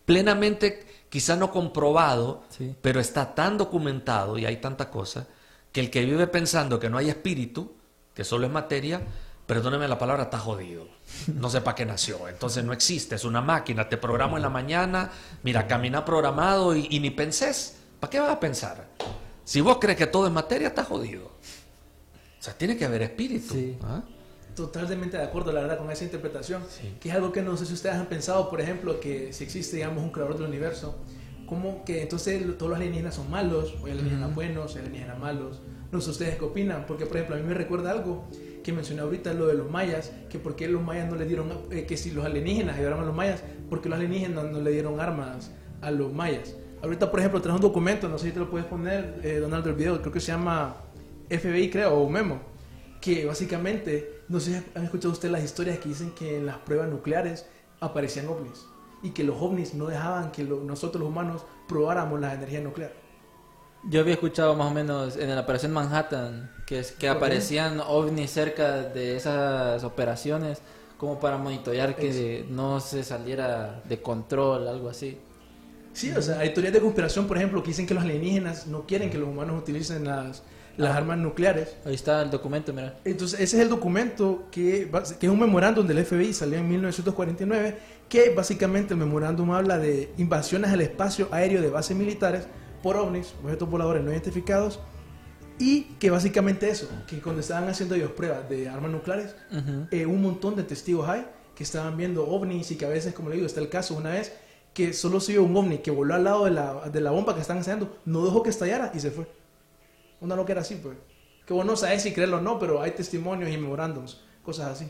plenamente 0.05 0.87
quizá 1.09 1.37
no 1.37 1.51
comprobado, 1.51 2.45
Sí. 2.51 2.75
pero 2.83 3.01
está 3.01 3.35
tan 3.35 3.57
documentado 3.59 4.39
y 4.39 4.45
hay 4.47 4.57
tanta 4.59 4.91
cosa 4.91 5.27
que 5.73 5.81
el 5.81 5.91
que 5.91 6.05
vive 6.05 6.27
pensando 6.27 6.79
que 6.81 6.89
no 6.91 6.99
hay 6.99 7.09
espíritu, 7.11 7.75
que 8.15 8.25
solo 8.25 8.47
es 8.47 8.53
materia, 8.53 9.03
perdóneme 9.47 9.89
la 9.89 9.99
palabra, 9.99 10.25
está 10.25 10.39
jodido. 10.39 10.89
No 11.35 11.49
sé 11.51 11.61
para 11.61 11.75
qué 11.75 11.87
nació. 11.87 12.29
Entonces 12.29 12.65
no 12.65 12.73
existe, 12.73 13.15
es 13.15 13.25
una 13.25 13.41
máquina. 13.41 13.89
Te 13.89 13.97
programo 13.97 14.37
en 14.37 14.43
la 14.43 14.51
mañana, 14.51 15.11
mira, 15.43 15.67
camina 15.67 16.05
programado 16.05 16.75
y, 16.75 16.87
y 16.91 17.01
ni 17.01 17.11
pensés. 17.11 17.77
¿Para 18.01 18.11
qué 18.11 18.21
vas 18.21 18.33
a 18.33 18.41
pensar? 18.41 18.89
Si 19.45 19.61
vos 19.61 19.79
crees 19.81 19.97
que 19.97 20.07
todo 20.07 20.27
es 20.27 20.33
materia, 20.33 20.69
está 20.69 20.85
jodido. 20.85 21.27
O 21.27 22.43
sea, 22.43 22.55
tiene 22.55 22.77
que 22.77 22.85
haber 22.85 23.03
espíritu. 23.03 23.55
Sí. 23.55 23.79
¿ah? 23.83 24.03
Totalmente 24.55 25.17
de 25.17 25.23
acuerdo, 25.23 25.53
la 25.53 25.61
verdad, 25.61 25.79
con 25.79 25.91
esa 25.91 26.05
interpretación. 26.05 26.63
Sí. 26.69 26.97
Que 27.01 27.11
es 27.11 27.15
algo 27.15 27.31
que 27.31 27.43
no 27.43 27.57
sé 27.57 27.67
si 27.67 27.75
ustedes 27.75 27.95
han 27.95 28.07
pensado, 28.07 28.51
por 28.51 28.61
ejemplo, 28.61 28.99
que 29.01 29.33
si 29.33 29.45
existe, 29.45 29.77
digamos, 29.77 30.03
un 30.03 30.11
creador 30.11 30.37
del 30.37 30.49
universo, 30.49 30.97
como 31.47 31.85
que 31.85 32.03
entonces 32.03 32.43
todos 32.59 32.71
los 32.71 32.77
alienígenas 32.77 33.15
son 33.15 33.31
malos, 33.31 33.75
o 33.81 33.87
hay 33.87 33.93
alienígenas 33.93 34.35
buenos, 34.35 34.75
hay 34.75 34.81
alienígenas 34.81 35.19
malos. 35.19 35.61
No 35.93 36.01
sé 36.01 36.11
ustedes 36.11 36.37
qué 36.37 36.45
opinan, 36.45 36.85
porque, 36.87 37.07
por 37.07 37.19
ejemplo, 37.19 37.37
a 37.37 37.39
mí 37.39 37.47
me 37.47 37.55
recuerda 37.55 37.93
algo 37.93 38.25
que 38.67 38.73
mencioné 38.73 39.03
ahorita, 39.03 39.33
lo 39.33 39.47
de 39.47 39.55
los 39.55 39.71
mayas, 39.71 40.11
que 40.29 40.41
por 40.41 40.57
qué 40.57 40.67
los 40.67 40.83
mayas 40.83 41.09
no 41.09 41.15
le 41.15 41.25
dieron, 41.25 41.53
eh, 41.71 41.87
que 41.87 41.97
si 41.97 42.11
los 42.11 42.25
alienígenas 42.25 42.75
ayudaron 42.75 42.99
a 42.99 43.07
los 43.07 43.15
mayas, 43.15 43.45
porque 43.71 43.89
los 43.89 43.97
alienígenas 43.97 44.45
no 44.47 44.61
le 44.61 44.73
dieron 44.73 44.99
armas 44.99 45.53
a 45.81 45.93
los 45.93 46.13
mayas. 46.13 46.57
Ahorita, 46.83 47.09
por 47.09 47.21
ejemplo, 47.21 47.41
traes 47.41 47.55
un 47.55 47.63
documento, 47.63 48.09
no 48.09 48.19
sé 48.19 48.27
si 48.27 48.33
te 48.33 48.41
lo 48.41 48.51
puedes 48.51 48.67
poner, 48.67 49.21
eh, 49.23 49.39
Donaldo, 49.39 49.71
el 49.71 49.77
video, 49.77 50.01
creo 50.01 50.13
que 50.13 50.19
se 50.19 50.33
llama 50.33 50.79
FBI, 51.31 51.71
creo, 51.71 51.95
o 51.95 52.11
Memo, 52.11 52.41
que 53.01 53.25
básicamente, 53.25 54.23
no 54.29 54.41
sé 54.41 54.51
si 54.51 54.71
han 54.77 54.85
escuchado 54.85 55.13
ustedes 55.13 55.31
las 55.31 55.45
historias 55.45 55.79
que 55.79 55.89
dicen 55.89 56.11
que 56.11 56.39
en 56.39 56.47
las 56.47 56.59
pruebas 56.59 56.89
nucleares 56.89 57.47
aparecían 57.79 58.27
ovnis 58.27 58.67
y 59.01 59.11
que 59.11 59.23
los 59.23 59.41
ovnis 59.41 59.75
no 59.75 59.87
dejaban 59.87 60.33
que 60.33 60.43
nosotros 60.43 61.01
los 61.01 61.11
humanos 61.11 61.47
probáramos 61.69 62.19
la 62.19 62.35
energía 62.35 62.61
nuclear. 62.61 62.93
Yo 63.89 64.01
había 64.01 64.15
escuchado 64.15 64.57
más 64.57 64.71
o 64.71 64.75
menos 64.75 65.17
en 65.17 65.33
la 65.35 65.41
operación 65.41 65.73
Manhattan 65.73 66.51
que, 66.67 66.81
es, 66.81 66.93
que 66.93 67.09
aparecían 67.09 67.81
ovnis 67.81 68.31
cerca 68.31 68.83
de 68.83 69.17
esas 69.17 69.85
operaciones 69.85 70.59
como 70.99 71.21
para 71.21 71.37
monitorear 71.37 71.95
que 71.95 72.45
no 72.51 72.81
se 72.81 73.05
saliera 73.05 73.83
de 73.85 74.01
control, 74.03 74.67
algo 74.67 74.89
así. 74.89 75.19
Sí, 75.93 76.11
o 76.11 76.21
sea, 76.21 76.41
hay 76.41 76.53
teorías 76.53 76.75
de 76.75 76.81
conspiración, 76.81 77.27
por 77.27 77.37
ejemplo, 77.37 77.63
que 77.63 77.69
dicen 77.69 77.87
que 77.87 77.95
los 77.95 78.03
alienígenas 78.03 78.67
no 78.67 78.87
quieren 78.87 79.09
que 79.09 79.19
los 79.19 79.29
humanos 79.29 79.63
utilicen 79.63 80.05
las, 80.05 80.43
las 80.77 80.91
Ah. 80.91 80.97
armas 80.97 81.19
nucleares. 81.19 81.77
Ahí 81.85 81.95
está 81.95 82.23
el 82.23 82.31
documento, 82.31 82.73
mira. 82.73 82.99
Entonces, 83.05 83.39
ese 83.41 83.57
es 83.57 83.63
el 83.63 83.69
documento 83.69 84.45
que, 84.51 84.91
que 85.21 85.27
es 85.27 85.33
un 85.33 85.39
memorándum 85.39 85.87
del 85.87 86.05
FBI, 86.05 86.33
salió 86.35 86.59
en 86.59 86.69
1949, 86.69 87.79
que 88.09 88.31
básicamente 88.35 88.95
el 88.95 89.01
memorándum 89.01 89.53
habla 89.53 89.79
de 89.79 90.13
invasiones 90.19 90.71
al 90.71 90.81
espacio 90.81 91.29
aéreo 91.31 91.63
de 91.63 91.71
bases 91.71 91.97
militares 91.97 92.47
por 92.87 92.97
ovnis, 92.99 93.35
objetos 93.43 93.69
voladores 93.69 94.05
no 94.05 94.13
identificados, 94.13 94.79
y 95.59 95.83
que 95.99 96.09
básicamente 96.11 96.69
eso, 96.69 96.89
que 97.09 97.21
cuando 97.21 97.41
estaban 97.41 97.69
haciendo 97.69 97.97
ellos 97.97 98.13
pruebas 98.13 98.49
de 98.49 98.69
armas 98.69 98.93
nucleares, 98.93 99.35
Ujú. 99.51 99.89
eh, 99.91 100.07
un 100.07 100.23
montón 100.23 100.55
de 100.55 100.63
testigos 100.63 101.09
hay 101.09 101.27
que 101.57 101.65
estaban 101.65 101.97
viendo 101.97 102.25
ovnis 102.29 102.71
y 102.71 102.77
que 102.77 102.87
a 102.87 102.89
veces, 102.89 103.13
como 103.13 103.29
le 103.31 103.35
digo, 103.35 103.47
está 103.49 103.61
el 103.61 103.69
caso 103.69 103.95
una 103.97 104.11
vez 104.11 104.33
que 104.73 104.93
solo 104.93 105.19
se 105.19 105.33
vio 105.33 105.43
un 105.43 105.57
ovni 105.57 105.79
que 105.79 105.91
voló 105.91 106.15
al 106.15 106.23
lado 106.23 106.45
de 106.45 106.53
la, 106.53 106.89
de 106.91 107.01
la 107.01 107.11
bomba 107.11 107.35
que 107.35 107.41
están 107.41 107.57
ensayando, 107.57 107.97
no 108.05 108.25
dejó 108.25 108.45
que 108.45 108.51
estallara 108.51 108.93
y 108.95 109.01
se 109.01 109.11
fue. 109.11 109.27
Una 110.21 110.37
loca 110.37 110.53
era 110.53 110.61
así, 110.61 110.77
pues. 110.77 110.97
Que 111.45 111.55
vos 111.55 111.67
no 111.67 111.75
sabes 111.77 112.03
si 112.03 112.13
creerlo 112.13 112.37
o 112.39 112.41
no, 112.41 112.59
pero 112.61 112.81
hay 112.83 112.93
testimonios 112.93 113.51
y 113.51 113.57
memorándums, 113.57 114.21
cosas 114.45 114.67
así. 114.73 114.89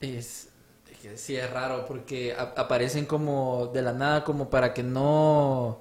Es, 0.00 0.48
es 0.90 0.98
que 1.02 1.16
sí 1.18 1.36
es 1.36 1.50
raro 1.50 1.84
porque 1.86 2.32
a- 2.34 2.54
aparecen 2.56 3.04
como 3.06 3.70
de 3.74 3.82
la 3.82 3.92
nada 3.92 4.24
como 4.24 4.48
para 4.48 4.72
que 4.72 4.82
no 4.82 5.80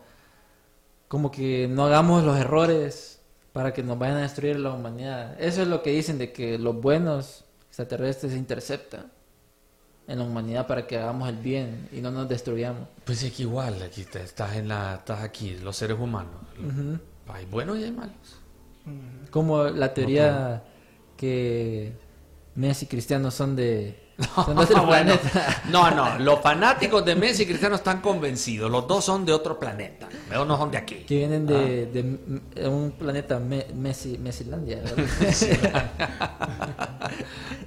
como 1.09 1.29
que 1.31 1.67
no 1.69 1.85
hagamos 1.85 2.23
los 2.23 2.37
errores 2.37 3.19
para 3.51 3.73
que 3.73 3.83
nos 3.83 3.99
vayan 3.99 4.17
a 4.17 4.21
destruir 4.21 4.57
la 4.59 4.71
humanidad. 4.71 5.35
Eso 5.41 5.61
es 5.61 5.67
lo 5.67 5.81
que 5.83 5.89
dicen 5.91 6.17
de 6.17 6.31
que 6.31 6.57
los 6.57 6.79
buenos 6.79 7.43
extraterrestres 7.67 8.33
interceptan 8.33 9.11
en 10.07 10.19
la 10.19 10.23
humanidad 10.25 10.65
para 10.67 10.87
que 10.87 10.97
hagamos 10.97 11.27
el 11.29 11.35
bien 11.37 11.89
y 11.91 11.99
no 12.01 12.09
nos 12.11 12.29
destruyamos. 12.29 12.87
Pues 13.05 13.21
es 13.23 13.33
que 13.33 13.43
igual, 13.43 13.81
aquí 13.83 14.05
te- 14.05 14.23
estás, 14.23 14.55
en 14.55 14.67
la, 14.69 14.95
estás 14.95 15.21
aquí, 15.21 15.57
los 15.57 15.75
seres 15.75 15.99
humanos. 15.99 16.33
Ujú. 16.57 16.97
Hay 17.33 17.45
buenos 17.45 17.77
y 17.79 17.83
hay 17.83 17.91
malos. 17.91 18.37
Como 19.29 19.65
la 19.65 19.93
teoría 19.93 20.63
que 21.17 21.93
Messi 22.55 22.85
y 22.85 22.87
Cristiano 22.87 23.29
son 23.29 23.55
de, 23.55 23.99
son 24.35 24.55
de 24.55 24.63
otro 24.63 24.85
Bueno, 24.85 25.13
planeta. 25.17 25.63
no, 25.69 25.91
no, 25.91 26.19
los 26.19 26.39
fanáticos 26.41 27.05
de 27.05 27.15
Messi 27.15 27.43
y 27.43 27.45
Cristiano 27.45 27.75
están 27.75 28.01
convencidos, 28.01 28.69
los 28.69 28.87
dos 28.87 29.05
son 29.05 29.25
de 29.25 29.31
otro 29.33 29.57
planeta, 29.59 30.07
ellos 30.29 30.45
no 30.47 30.57
son 30.57 30.71
de 30.71 30.77
aquí. 30.77 30.95
Que 31.07 31.17
vienen 31.17 31.45
de, 31.45 31.87
Ah. 31.91 32.59
de 32.61 32.67
un 32.67 32.91
planeta 32.91 33.39
Me- 33.39 33.67
Messi, 33.73 34.17
Messilandia. 34.17 34.81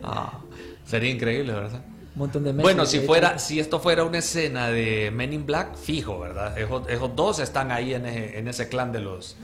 Ah, 0.03 0.40
sería 0.84 1.11
increíble, 1.11 1.53
¿verdad? 1.53 1.80
Un 2.14 2.18
montón 2.18 2.44
de 2.44 2.53
Messi. 2.53 2.62
Bueno, 2.62 2.86
si 2.86 3.00
fuera, 3.00 3.38
si 3.38 3.59
esto 3.61 3.80
fuera 3.80 4.05
una 4.05 4.18
escena 4.18 4.68
de 4.68 5.11
Men 5.12 5.32
in 5.32 5.46
Black, 5.46 5.76
fijo, 5.76 6.18
¿verdad? 6.20 6.59
Esos, 6.59 6.88
esos 6.88 7.14
dos 7.16 7.38
están 7.38 7.70
ahí 7.70 7.94
en 7.94 8.07
ese, 8.07 8.38
en 8.38 8.48
ese 8.48 8.68
clan 8.68 8.92
de 8.92 9.00
los, 9.00 9.36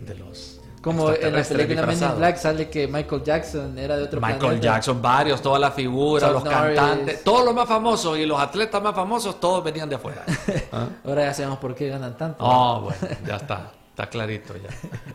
de 0.00 0.14
los 0.14 0.59
Como 0.82 1.10
en 1.12 1.34
la 1.34 1.42
película 1.42 1.86
Men 1.86 2.02
in. 2.02 2.16
Black 2.16 2.36
sale 2.36 2.70
que 2.70 2.88
Michael 2.88 3.22
Jackson 3.22 3.78
era 3.78 3.96
de 3.98 4.04
otro 4.04 4.18
Michael 4.18 4.38
planeta. 4.38 4.62
Jackson, 4.62 5.02
varios, 5.02 5.42
todas 5.42 5.60
las 5.60 5.74
figuras, 5.74 6.32
los 6.32 6.42
Norris. 6.42 6.78
cantantes, 6.78 7.22
todos 7.22 7.44
los 7.44 7.54
más 7.54 7.68
famosos 7.68 8.16
y 8.16 8.24
los 8.24 8.40
atletas 8.40 8.82
más 8.82 8.94
famosos, 8.94 9.38
todos 9.38 9.62
venían 9.62 9.90
de 9.90 9.96
afuera. 9.96 10.24
¿Ah? 10.72 10.86
Ahora 11.04 11.24
ya 11.24 11.34
sabemos 11.34 11.58
por 11.58 11.74
qué 11.74 11.88
ganan 11.88 12.16
tanto. 12.16 12.42
Oh, 12.42 12.80
bueno, 12.82 13.16
ya 13.26 13.36
está, 13.36 13.70
está 13.90 14.08
clarito 14.08 14.54
ya, 14.56 14.70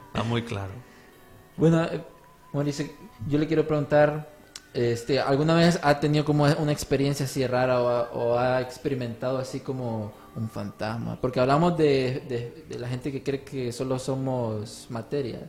está 0.07 0.23
muy 0.23 0.43
claro. 0.43 0.71
Bueno, 1.57 1.83
eh, 1.85 2.01
Mauricio, 2.53 2.85
yo 3.27 3.39
le 3.39 3.47
quiero 3.47 3.65
preguntar, 3.65 4.29
este, 4.71 5.19
¿alguna 5.19 5.55
vez 5.55 5.79
ha 5.81 5.99
tenido 5.99 6.25
como 6.25 6.43
una 6.43 6.71
experiencia 6.71 7.25
así 7.25 7.45
rara 7.47 7.81
o 7.81 7.87
ha, 7.87 8.01
o 8.13 8.37
ha 8.37 8.61
experimentado 8.61 9.39
así 9.39 9.61
como 9.61 10.13
un 10.35 10.49
fantasma? 10.49 11.19
Porque 11.19 11.39
hablamos 11.39 11.77
de, 11.77 12.23
de- 12.27 12.65
de 12.69 12.79
la 12.79 12.87
gente 12.87 13.11
que 13.11 13.23
cree 13.23 13.43
que 13.43 13.71
solo 13.71 13.97
somos 13.99 14.87
materia, 14.89 15.39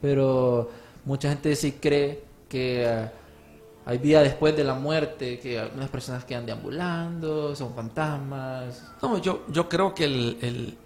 pero 0.00 0.70
mucha 1.04 1.28
gente 1.30 1.54
sí 1.56 1.72
cree 1.80 2.22
que 2.48 2.84
eh, 2.84 3.10
hay 3.84 3.98
vida 3.98 4.22
después 4.22 4.56
de 4.56 4.64
la 4.64 4.74
muerte, 4.74 5.38
que 5.38 5.58
algunas 5.58 5.88
personas 5.90 6.24
quedan 6.24 6.46
deambulando, 6.46 7.54
son 7.56 7.74
fantasmas. 7.74 8.82
No, 9.02 9.18
yo, 9.18 9.44
yo 9.48 9.68
creo 9.68 9.94
que 9.94 10.04
el, 10.04 10.38
el- 10.42 10.78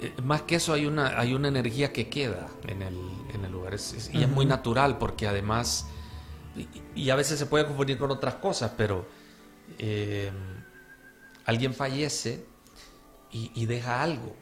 eh, 0.00 0.12
más 0.22 0.42
que 0.42 0.56
eso 0.56 0.72
hay 0.72 0.86
una, 0.86 1.18
hay 1.18 1.34
una 1.34 1.48
energía 1.48 1.92
que 1.92 2.08
queda 2.08 2.48
en 2.66 2.82
el, 2.82 2.96
en 3.32 3.44
el 3.44 3.52
lugar 3.52 3.74
Es- 3.74 3.92
es- 3.94 4.14
y 4.14 4.22
es 4.22 4.28
muy 4.28 4.44
natural 4.46 4.98
porque 4.98 5.26
además, 5.28 5.86
y, 6.56 6.68
y 7.02 7.10
a 7.10 7.16
veces 7.16 7.38
se 7.38 7.46
puede 7.46 7.66
confundir 7.66 7.96
con 7.98 8.10
otras 8.10 8.34
cosas, 8.36 8.72
pero 8.76 9.04
eh, 9.78 10.30
alguien 11.46 11.74
fallece 11.74 12.44
y, 13.34 13.50
y 13.54 13.66
deja 13.66 14.02
algo 14.02 14.34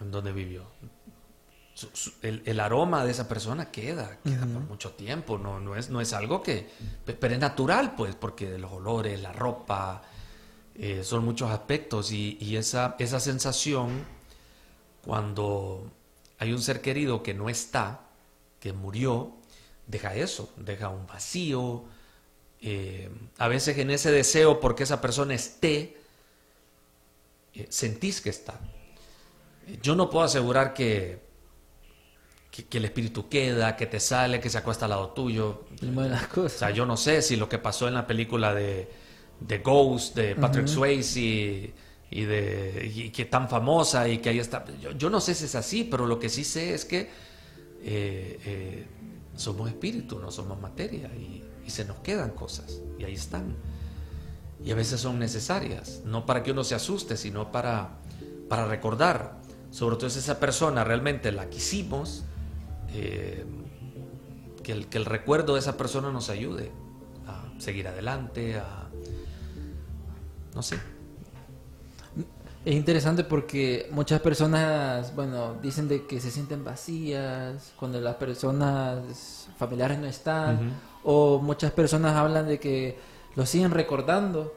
en 0.00 0.10
donde 0.10 0.32
vivió. 0.32 0.64
Su- 1.74 1.90
su- 1.92 2.12
el, 2.22 2.42
el 2.44 2.58
aroma 2.60 3.04
de 3.04 3.12
esa 3.12 3.28
persona 3.28 3.70
queda, 3.70 4.18
queda 4.24 4.40
por 4.40 4.62
mucho 4.62 4.90
tiempo, 4.92 5.38
no, 5.38 5.60
no, 5.60 5.76
es, 5.76 5.88
no 5.88 6.00
es 6.00 6.12
algo 6.12 6.42
que, 6.42 6.68
pe- 7.04 7.14
pero 7.14 7.34
es 7.34 7.40
natural 7.40 7.94
pues, 7.94 8.14
porque 8.16 8.58
los 8.58 8.72
olores, 8.72 9.20
la 9.22 9.32
ropa, 9.32 10.02
eh, 10.74 11.02
son 11.04 11.24
muchos 11.24 11.50
aspectos 11.50 12.10
y, 12.12 12.36
y 12.40 12.56
esa, 12.56 12.96
esa 12.98 13.20
sensación 13.20 14.04
cuando 15.04 15.90
hay 16.38 16.52
un 16.52 16.60
ser 16.60 16.80
querido 16.80 17.22
que 17.22 17.34
no 17.34 17.48
está, 17.48 18.00
que 18.60 18.72
murió, 18.72 19.32
deja 19.86 20.14
eso, 20.14 20.52
deja 20.56 20.88
un 20.88 21.06
vacío. 21.06 21.84
eh, 22.60 23.10
a 23.38 23.48
veces 23.48 23.76
en 23.78 23.90
ese 23.90 24.10
deseo 24.12 24.60
porque 24.60 24.84
esa 24.84 25.00
persona 25.00 25.34
esté, 25.34 25.96
eh, 27.54 27.66
sentís 27.68 28.20
que 28.20 28.30
está. 28.30 28.60
Eh, 29.66 29.78
Yo 29.82 29.94
no 29.94 30.08
puedo 30.10 30.24
asegurar 30.24 30.74
que, 30.74 31.20
que, 32.50 32.64
que 32.64 32.78
el 32.78 32.84
espíritu 32.84 33.28
queda, 33.28 33.76
que 33.76 33.86
te 33.86 34.00
sale, 34.00 34.40
que 34.40 34.50
se 34.50 34.58
acuesta 34.58 34.86
al 34.86 34.90
lado 34.90 35.10
tuyo. 35.10 35.64
O 36.44 36.48
sea, 36.58 36.70
yo 36.70 36.86
no 36.86 36.96
sé 36.96 37.22
si 37.22 37.36
lo 37.36 37.48
que 37.48 37.58
pasó 37.58 37.88
en 37.88 37.94
la 37.94 38.06
película 38.06 38.54
de, 38.54 38.88
de 39.40 39.58
Ghost, 39.58 40.16
de 40.16 40.34
Patrick 40.36 40.66
Swayze 40.66 41.74
y, 42.10 42.24
de, 42.24 42.92
y 42.94 43.10
que 43.10 43.24
tan 43.24 43.48
famosa 43.48 44.06
y 44.08 44.18
que 44.18 44.28
ahí 44.30 44.38
está. 44.38 44.64
Yo, 44.80 44.92
yo 44.92 45.08
no 45.10 45.20
sé 45.20 45.34
si 45.34 45.46
es 45.46 45.54
así, 45.54 45.84
pero 45.84 46.06
lo 46.06 46.18
que 46.18 46.28
sí 46.28 46.44
sé 46.44 46.74
es 46.74 46.84
que 46.84 47.08
eh, 47.84 48.38
eh, 48.44 48.86
somos 49.34 49.68
espíritu, 49.68 50.18
no 50.18 50.30
somos 50.30 50.60
materia 50.60 51.10
y, 51.16 51.42
y 51.66 51.70
se 51.70 51.84
nos 51.84 51.98
quedan 52.00 52.30
cosas 52.32 52.80
y 52.98 53.04
ahí 53.04 53.14
están. 53.14 53.56
Y 54.64 54.70
a 54.70 54.74
veces 54.74 55.00
son 55.00 55.18
necesarias, 55.18 56.02
no 56.04 56.24
para 56.24 56.42
que 56.42 56.52
uno 56.52 56.64
se 56.64 56.74
asuste, 56.74 57.16
sino 57.16 57.50
para, 57.50 57.98
para 58.48 58.66
recordar. 58.66 59.40
Sobre 59.70 59.96
todo 59.96 60.10
si 60.10 60.18
esa 60.18 60.38
persona 60.38 60.84
realmente 60.84 61.32
la 61.32 61.48
quisimos, 61.48 62.24
eh, 62.94 63.44
que 64.62 64.72
el, 64.72 64.86
que 64.86 64.98
el 64.98 65.04
recuerdo 65.04 65.54
de 65.54 65.60
esa 65.60 65.76
persona 65.76 66.10
nos 66.12 66.30
ayude 66.30 66.70
a 67.26 67.44
seguir 67.58 67.88
adelante, 67.88 68.56
a... 68.56 68.88
no 70.54 70.62
sé. 70.62 70.78
Es 72.64 72.74
interesante 72.76 73.24
porque 73.24 73.88
muchas 73.90 74.20
personas, 74.20 75.16
bueno, 75.16 75.56
dicen 75.60 75.88
de 75.88 76.06
que 76.06 76.20
se 76.20 76.30
sienten 76.30 76.62
vacías 76.62 77.72
cuando 77.76 78.00
las 78.00 78.14
personas 78.14 79.48
familiares 79.56 79.98
no 79.98 80.06
están, 80.06 80.70
o 81.02 81.40
muchas 81.40 81.72
personas 81.72 82.14
hablan 82.14 82.46
de 82.46 82.60
que 82.60 82.96
lo 83.36 83.46
siguen 83.46 83.70
recordando, 83.70 84.54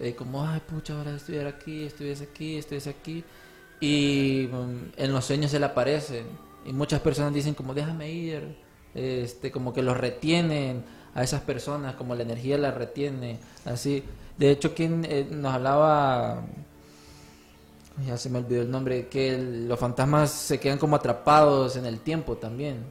eh, 0.00 0.14
como, 0.14 0.46
ay, 0.46 0.60
pucha, 0.60 0.96
ahora 0.96 1.14
estuviera 1.14 1.50
aquí, 1.50 1.84
estuviese 1.84 2.24
aquí, 2.24 2.56
estuviese 2.56 2.90
aquí, 2.90 3.24
y 3.80 4.48
mm, 4.50 4.92
en 4.96 5.12
los 5.12 5.24
sueños 5.24 5.50
se 5.50 5.58
le 5.58 5.66
aparecen, 5.66 6.26
y 6.64 6.72
muchas 6.72 7.00
personas 7.00 7.32
dicen 7.34 7.54
como, 7.54 7.74
déjame 7.74 8.10
ir, 8.10 8.56
este, 8.94 9.50
como 9.50 9.72
que 9.72 9.82
los 9.82 9.96
retienen 9.96 10.84
a 11.14 11.22
esas 11.22 11.42
personas, 11.42 11.94
como 11.96 12.14
la 12.14 12.22
energía 12.22 12.58
la 12.58 12.70
retiene, 12.70 13.38
así. 13.64 14.02
De 14.38 14.50
hecho, 14.50 14.74
quien 14.74 15.04
eh, 15.04 15.26
nos 15.30 15.54
hablaba 15.54 16.44
ya 18.06 18.16
se 18.16 18.28
me 18.28 18.38
olvidó 18.38 18.62
el 18.62 18.70
nombre, 18.70 19.06
que 19.08 19.38
los 19.38 19.78
fantasmas 19.78 20.30
se 20.30 20.58
quedan 20.58 20.78
como 20.78 20.96
atrapados 20.96 21.76
en 21.76 21.86
el 21.86 22.00
tiempo 22.00 22.36
también. 22.36 22.84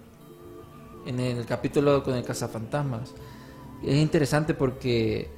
En 1.06 1.20
el 1.20 1.46
capítulo 1.46 2.04
con 2.04 2.16
el 2.16 2.24
cazafantasmas. 2.24 3.12
Es 3.86 3.96
interesante 3.96 4.54
porque 4.54 5.30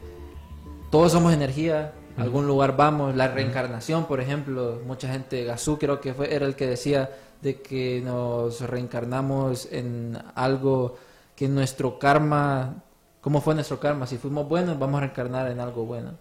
todos 0.91 1.11
somos 1.11 1.33
energía, 1.33 1.93
a 2.17 2.21
algún 2.21 2.47
lugar 2.47 2.77
vamos, 2.77 3.15
la 3.15 3.27
reencarnación, 3.27 4.05
por 4.05 4.21
ejemplo, 4.21 4.81
mucha 4.85 5.11
gente, 5.11 5.43
Gazú 5.43 5.77
creo 5.77 5.99
que 5.99 6.13
fue, 6.13 6.33
era 6.33 6.45
el 6.45 6.55
que 6.55 6.67
decía 6.67 7.09
de 7.41 7.61
que 7.61 8.01
nos 8.05 8.61
reencarnamos 8.61 9.67
en 9.71 10.17
algo 10.35 10.97
que 11.35 11.47
nuestro 11.49 11.99
karma, 11.99 12.83
¿cómo 13.21 13.41
fue 13.41 13.55
nuestro 13.55 13.79
karma? 13.79 14.07
Si 14.07 14.17
fuimos 14.17 14.47
buenos, 14.47 14.79
vamos 14.79 14.97
a 14.99 15.01
reencarnar 15.01 15.51
en 15.51 15.59
algo 15.59 15.85
bueno. 15.85 16.11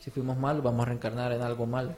Si 0.00 0.10
fuimos 0.10 0.36
malos, 0.36 0.62
vamos 0.64 0.82
a 0.82 0.86
reencarnar 0.86 1.32
en 1.32 1.42
algo 1.42 1.66
malo. 1.66 1.94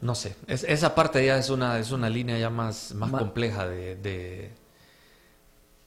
No 0.00 0.14
sé, 0.14 0.36
es- 0.46 0.62
esa 0.64 0.94
parte 0.94 1.24
ya 1.26 1.38
es 1.38 1.50
una, 1.50 1.78
es 1.78 1.90
una 1.90 2.08
línea 2.08 2.38
ya 2.38 2.50
más, 2.50 2.94
más 2.94 3.10
Ma- 3.10 3.18
compleja 3.18 3.66
de, 3.66 3.96
de, 3.96 4.52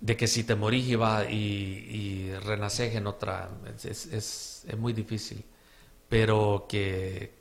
de 0.02 0.18
que 0.18 0.28
si 0.28 0.44
te 0.46 0.56
morís 0.56 0.88
y, 0.90 0.96
va, 0.96 1.26
y, 1.30 1.36
y 1.38 2.36
renaces 2.40 2.96
en 2.96 3.08
otra, 3.08 3.52
es, 3.76 3.86
es, 3.86 4.06
es- 4.08 4.66
es 4.68 4.78
muy 4.80 4.94
difícil. 4.94 5.46
Pero 6.10 6.68
que, 6.70 7.34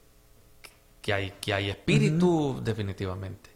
que, 1.03 1.13
hay, 1.13 1.31
que 1.41 1.55
hay 1.55 1.71
espíritu, 1.71 2.61
definitivamente. 2.63 3.51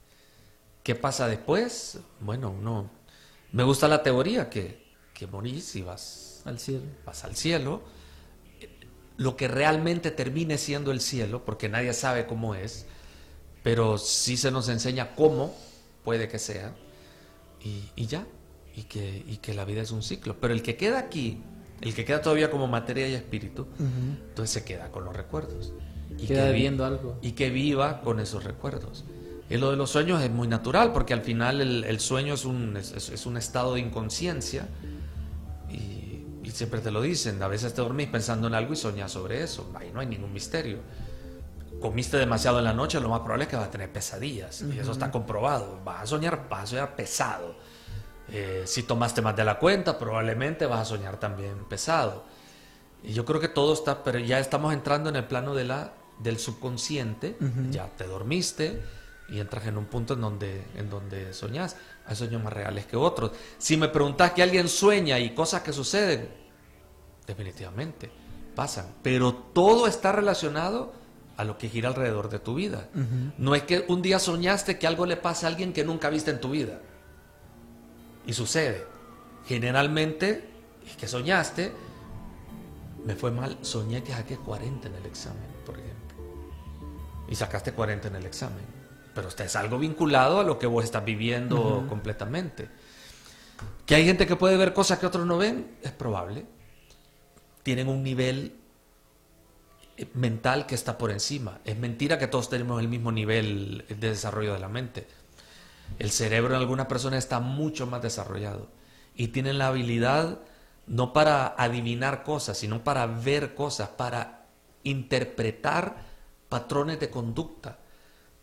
¿Qué 0.82 0.94
pasa 0.94 1.28
después? 1.28 2.00
Bueno, 2.20 2.54
no. 2.60 2.90
Me 3.52 3.62
gusta 3.64 3.88
la 3.88 4.02
teoría 4.02 4.50
que, 4.50 4.84
que 5.14 5.26
morís 5.26 5.76
y 5.76 5.82
vas 5.82 6.44
Al 6.44 6.58
cielo. 6.58 6.86
vas 7.04 7.24
al 7.24 7.36
cielo, 7.36 7.82
lo 9.16 9.36
que 9.36 9.48
realmente 9.48 10.10
termine 10.10 10.58
siendo 10.58 10.90
el 10.90 11.00
cielo, 11.00 11.44
porque 11.44 11.68
nadie 11.68 11.92
sabe 11.92 12.26
cómo 12.26 12.54
es, 12.54 12.86
pero 13.62 13.98
sí 13.98 14.36
se 14.36 14.50
nos 14.50 14.68
enseña 14.68 15.14
cómo 15.16 15.54
puede 16.04 16.28
que 16.28 16.38
sea, 16.38 16.74
y, 17.60 17.90
y 17.96 18.06
ya, 18.06 18.26
y 18.76 18.82
que, 18.84 19.24
y 19.26 19.36
que 19.38 19.54
la 19.54 19.64
vida 19.64 19.82
es 19.82 19.90
un 19.90 20.02
ciclo. 20.02 20.36
Pero 20.40 20.52
el 20.54 20.62
que 20.62 20.76
queda 20.76 20.98
aquí, 20.98 21.40
el 21.80 21.94
que 21.94 22.04
queda 22.04 22.20
todavía 22.22 22.50
como 22.50 22.66
materia 22.66 23.08
y 23.08 23.14
espíritu, 23.14 23.66
entonces 23.78 24.50
se 24.50 24.64
queda 24.64 24.90
con 24.90 25.04
los 25.04 25.14
recuerdos. 25.16 25.72
Y 26.18 26.26
Queda 26.26 26.50
vi- 26.50 26.60
viendo 26.60 26.84
algo. 26.84 27.18
Y 27.22 27.32
que 27.32 27.50
viva 27.50 28.00
con 28.02 28.20
esos 28.20 28.44
recuerdos. 28.44 29.04
Y 29.50 29.56
lo 29.58 29.70
de 29.70 29.76
los 29.76 29.90
sueños 29.90 30.22
es 30.22 30.30
muy 30.30 30.48
natural, 30.48 30.92
porque 30.92 31.12
al 31.12 31.20
final 31.22 31.60
el, 31.60 31.84
el 31.84 32.00
sueño 32.00 32.34
es 32.34 32.44
un, 32.44 32.76
es- 32.76 32.92
es- 32.92 33.26
un 33.26 33.36
estado 33.36 33.74
de 33.74 33.80
inconsciencia 33.80 34.66
y, 35.70 36.24
y 36.42 36.50
siempre 36.50 36.80
te 36.80 36.90
lo 36.90 37.02
dicen, 37.02 37.42
a 37.42 37.48
veces 37.48 37.74
te 37.74 37.80
dormís 37.82 38.08
pensando 38.08 38.46
en 38.46 38.54
algo 38.54 38.72
y 38.72 38.76
soñás 38.76 39.12
sobre 39.12 39.42
eso, 39.42 39.70
ahí 39.74 39.90
no 39.92 40.00
hay 40.00 40.06
ningún 40.06 40.32
misterio. 40.32 40.78
Comiste 41.80 42.16
demasiado 42.16 42.58
en 42.58 42.64
la 42.64 42.72
noche, 42.72 43.00
lo 43.00 43.08
más 43.08 43.20
probable 43.20 43.44
es 43.44 43.50
que 43.50 43.56
vas 43.56 43.66
a 43.68 43.70
tener 43.70 43.92
pesadillas, 43.92 44.62
y 44.62 44.78
eso 44.78 44.92
está 44.92 45.10
comprobado, 45.10 45.80
vas 45.84 46.02
a 46.02 46.06
soñar, 46.06 46.46
vas 46.48 46.62
a 46.62 46.66
soñar 46.68 46.96
pesado. 46.96 47.56
Eh, 48.30 48.62
si 48.66 48.82
tomaste 48.84 49.22
más 49.22 49.36
de 49.36 49.44
la 49.44 49.58
cuenta, 49.58 49.98
probablemente 49.98 50.66
vas 50.66 50.80
a 50.80 50.84
soñar 50.84 51.18
también 51.18 51.64
pesado. 51.68 52.24
Y 53.02 53.12
yo 53.12 53.24
creo 53.24 53.40
que 53.40 53.48
todo 53.48 53.74
está, 53.74 54.02
pero 54.02 54.18
ya 54.18 54.38
estamos 54.38 54.72
entrando 54.72 55.10
en 55.10 55.16
el 55.16 55.24
plano 55.24 55.54
de 55.54 55.64
la, 55.64 55.92
del 56.18 56.38
subconsciente, 56.38 57.36
ya 57.70 57.86
te 57.96 58.04
dormiste 58.04 58.82
y 59.28 59.40
entras 59.40 59.66
en 59.66 59.76
un 59.76 59.86
punto 59.86 60.14
en 60.14 60.22
donde, 60.22 60.64
en 60.74 60.88
donde 60.88 61.34
soñás. 61.34 61.76
Hay 62.06 62.16
sueños 62.16 62.42
más 62.42 62.52
reales 62.52 62.86
que 62.86 62.96
otros. 62.96 63.32
Si 63.58 63.76
me 63.76 63.88
preguntas 63.88 64.32
que 64.32 64.42
alguien 64.42 64.68
sueña 64.68 65.18
y 65.18 65.34
cosas 65.34 65.62
que 65.62 65.72
suceden, 65.72 66.28
definitivamente 67.26 68.10
pasan. 68.54 68.86
Pero 69.02 69.34
todo 69.34 69.86
está 69.86 70.12
relacionado 70.12 70.92
a 71.36 71.44
lo 71.44 71.58
que 71.58 71.68
gira 71.68 71.88
alrededor 71.88 72.28
de 72.28 72.38
tu 72.38 72.54
vida. 72.54 72.88
No 73.38 73.54
es 73.54 73.64
que 73.64 73.84
un 73.88 74.02
día 74.02 74.18
soñaste 74.18 74.78
que 74.78 74.86
algo 74.86 75.04
le 75.04 75.16
pasa 75.16 75.46
a 75.46 75.50
alguien 75.50 75.72
que 75.72 75.84
nunca 75.84 76.08
viste 76.10 76.30
en 76.30 76.40
tu 76.40 76.50
vida. 76.50 76.80
Y 78.26 78.32
sucede. 78.32 78.86
Generalmente 79.46 80.48
es 80.86 80.96
que 80.96 81.06
soñaste, 81.06 81.72
me 83.04 83.14
fue 83.14 83.30
mal, 83.30 83.58
soñé 83.62 84.02
que 84.02 84.12
saqué 84.12 84.36
40 84.36 84.88
en 84.88 84.94
el 84.94 85.06
examen, 85.06 85.46
por 85.66 85.78
ejemplo. 85.78 86.16
Y 87.28 87.34
sacaste 87.34 87.72
40 87.72 88.08
en 88.08 88.16
el 88.16 88.26
examen. 88.26 88.64
Pero 89.14 89.28
usted 89.28 89.44
es 89.44 89.56
algo 89.56 89.78
vinculado 89.78 90.40
a 90.40 90.44
lo 90.44 90.58
que 90.58 90.66
vos 90.66 90.84
estás 90.84 91.04
viviendo 91.04 91.86
completamente. 91.88 92.68
Que 93.86 93.94
hay 93.94 94.04
gente 94.04 94.26
que 94.26 94.36
puede 94.36 94.56
ver 94.56 94.72
cosas 94.72 94.98
que 94.98 95.06
otros 95.06 95.26
no 95.26 95.38
ven, 95.38 95.76
es 95.82 95.92
probable. 95.92 96.46
Tienen 97.62 97.88
un 97.88 98.02
nivel 98.02 98.54
eh, 99.96 100.06
mental 100.14 100.66
que 100.66 100.74
está 100.74 100.98
por 100.98 101.10
encima. 101.10 101.60
Es 101.64 101.78
mentira 101.78 102.18
que 102.18 102.26
todos 102.26 102.48
tenemos 102.48 102.80
el 102.80 102.88
mismo 102.88 103.12
nivel 103.12 103.84
de 103.88 104.08
desarrollo 104.08 104.54
de 104.54 104.60
la 104.60 104.68
mente. 104.68 105.06
El 105.98 106.10
cerebro 106.10 106.54
en 106.54 106.60
algunas 106.60 106.86
personas 106.86 107.18
está 107.20 107.40
mucho 107.40 107.86
más 107.86 108.02
desarrollado 108.02 108.68
y 109.14 109.28
tienen 109.28 109.58
la 109.58 109.68
habilidad 109.68 110.40
no 110.86 111.12
para 111.12 111.54
adivinar 111.56 112.24
cosas, 112.24 112.58
sino 112.58 112.84
para 112.84 113.06
ver 113.06 113.54
cosas, 113.54 113.88
para 113.90 114.46
interpretar 114.82 115.96
patrones 116.48 117.00
de 117.00 117.10
conducta. 117.10 117.78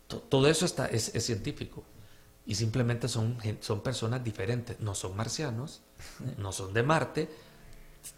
To- 0.08 0.18
Todo 0.18 0.48
eso 0.48 0.64
está, 0.64 0.86
es, 0.86 1.12
científico. 1.24 1.84
Y 2.44 2.56
simplemente 2.56 3.06
son, 3.08 3.36
son 3.60 3.82
personas 3.82 4.24
diferentes. 4.24 4.80
No 4.80 4.94
son 4.96 5.16
marcianos, 5.16 5.82
no 6.38 6.50
son 6.52 6.72
de 6.74 6.82
Marte. 6.82 7.28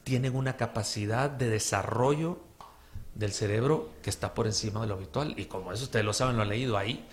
Tienen 0.02 0.34
una 0.34 0.56
capacidad 0.56 1.28
de 1.28 1.50
desarrollo 1.50 2.38
del 3.14 3.32
cerebro 3.32 3.90
que 4.02 4.08
está 4.08 4.32
por 4.32 4.46
encima 4.46 4.80
de 4.80 4.86
lo 4.86 4.94
habitual. 4.94 5.34
Y 5.38 5.44
como 5.44 5.72
eso 5.72 5.84
ustedes 5.84 6.06
lo 6.06 6.14
saben, 6.14 6.36
lo 6.36 6.42
han 6.42 6.48
leído 6.48 6.78
ahí. 6.78 7.06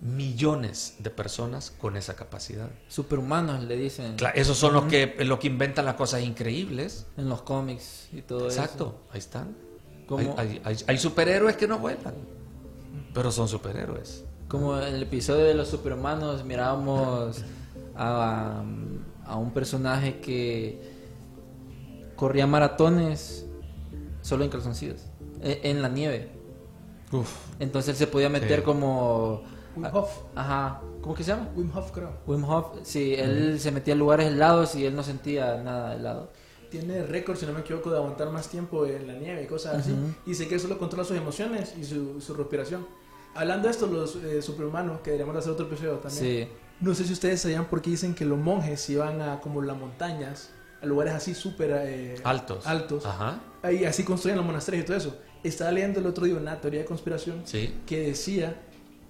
Millones 0.00 0.96
de 0.98 1.08
personas 1.10 1.70
con 1.70 1.96
esa 1.96 2.14
capacidad. 2.14 2.68
Superhumanos 2.88 3.62
le 3.64 3.76
dicen 3.76 4.16
esos 4.34 4.58
son 4.58 4.74
los 4.74 4.84
que, 4.84 5.14
los 5.24 5.38
que 5.38 5.46
inventan 5.46 5.84
las 5.86 5.94
cosas 5.94 6.22
increíbles. 6.22 7.06
en 7.16 7.28
los 7.30 7.42
cómics 7.42 8.08
y 8.12 8.20
todo 8.22 8.48
eso. 8.48 8.60
Exacto, 8.60 9.00
ahí 9.10 9.18
están. 9.18 9.56
Hay, 10.18 10.30
hay- 10.36 10.60
hay- 10.64 10.76
hay 10.86 10.98
superhéroes 10.98 11.56
que 11.56 11.66
no 11.66 11.78
vuelan, 11.78 12.14
pero 13.14 13.32
son 13.32 13.48
superhéroes. 13.48 14.24
Como 14.48 14.78
en 14.78 14.94
el 14.94 15.02
episodio 15.02 15.44
de 15.44 15.54
los 15.54 15.68
superhumanos 15.68 16.44
mirábamos 16.44 17.38
a, 17.96 18.62
a 19.24 19.36
un 19.36 19.50
personaje 19.52 20.20
que 20.20 20.78
corría 22.14 22.46
maratones 22.46 23.46
solo 24.22 24.44
en 24.44 24.50
calzoncillos, 24.50 25.00
e- 25.42 25.60
en 25.64 25.80
la 25.82 25.88
nieve. 25.88 26.30
Entonces 27.58 27.90
él 27.90 27.96
se 27.96 28.06
podía 28.06 28.28
meter 28.28 28.58
Sí. 28.60 28.64
como... 28.64 29.42
Wim 29.76 29.86
Hof. 29.92 30.10
Ajá, 30.34 30.80
¿cómo 31.00 31.14
que 31.14 31.22
se 31.22 31.30
llama? 31.32 31.48
Wim 31.54 31.70
Hof, 31.76 31.90
creo. 31.92 32.10
Wim 32.26 32.44
Hof, 32.44 32.66
sí, 32.82 33.14
él 33.14 33.58
se 33.60 33.70
metía 33.70 33.94
a 33.94 33.96
lugares 33.96 34.26
helados 34.28 34.74
y 34.74 34.84
él 34.86 34.94
no 34.96 35.02
sentía 35.02 35.56
nada 35.62 35.94
helado. 35.94 36.30
Tiene 36.70 37.04
récord, 37.04 37.36
si 37.36 37.46
no 37.46 37.52
me 37.52 37.60
equivoco, 37.60 37.90
de 37.90 37.96
aguantar 37.98 38.30
más 38.30 38.48
tiempo 38.48 38.86
en 38.86 39.06
la 39.06 39.12
nieve 39.14 39.44
y 39.44 39.46
cosas 39.46 39.76
así. 39.76 39.94
Y 40.26 40.34
sé 40.34 40.48
que 40.48 40.58
solo 40.58 40.78
controla 40.78 41.04
sus 41.04 41.16
emociones 41.16 41.74
y 41.80 41.84
su, 41.84 42.20
su 42.20 42.34
respiración. 42.34 42.86
Hablando 43.34 43.68
de 43.68 43.72
esto, 43.72 43.86
los 43.86 44.16
eh, 44.16 44.42
superhumanos, 44.42 45.00
que 45.00 45.10
deberíamos 45.10 45.36
hacer 45.36 45.52
otro 45.52 45.66
episodio 45.66 45.92
también. 45.98 46.22
Sí, 46.24 46.48
No 46.80 46.94
sé 46.94 47.04
si 47.04 47.12
ustedes 47.12 47.40
sabían 47.42 47.66
por 47.66 47.82
qué 47.82 47.90
dicen 47.90 48.14
que 48.14 48.24
los 48.24 48.38
monjes 48.38 48.88
iban 48.90 49.20
a 49.22 49.40
como 49.40 49.62
las 49.62 49.76
montañas, 49.76 50.50
a 50.82 50.86
lugares 50.86 51.14
así 51.14 51.34
súper 51.34 51.70
eh, 51.84 52.14
Altos. 52.24 52.66
altos. 52.66 53.06
Ajá. 53.06 53.40
Ahí 53.62 53.84
así 53.84 54.02
construyen 54.04 54.36
los 54.36 54.44
monasterios 54.46 54.84
y 54.84 54.86
todo 54.86 54.96
eso. 54.96 55.16
Estaba 55.44 55.70
leyendo 55.70 56.00
el 56.00 56.06
otro 56.06 56.24
día 56.24 56.34
una 56.34 56.60
teoría 56.60 56.80
de 56.80 56.86
conspiración 56.86 57.42
Sí. 57.44 57.78
que 57.86 58.00
decía 58.08 58.60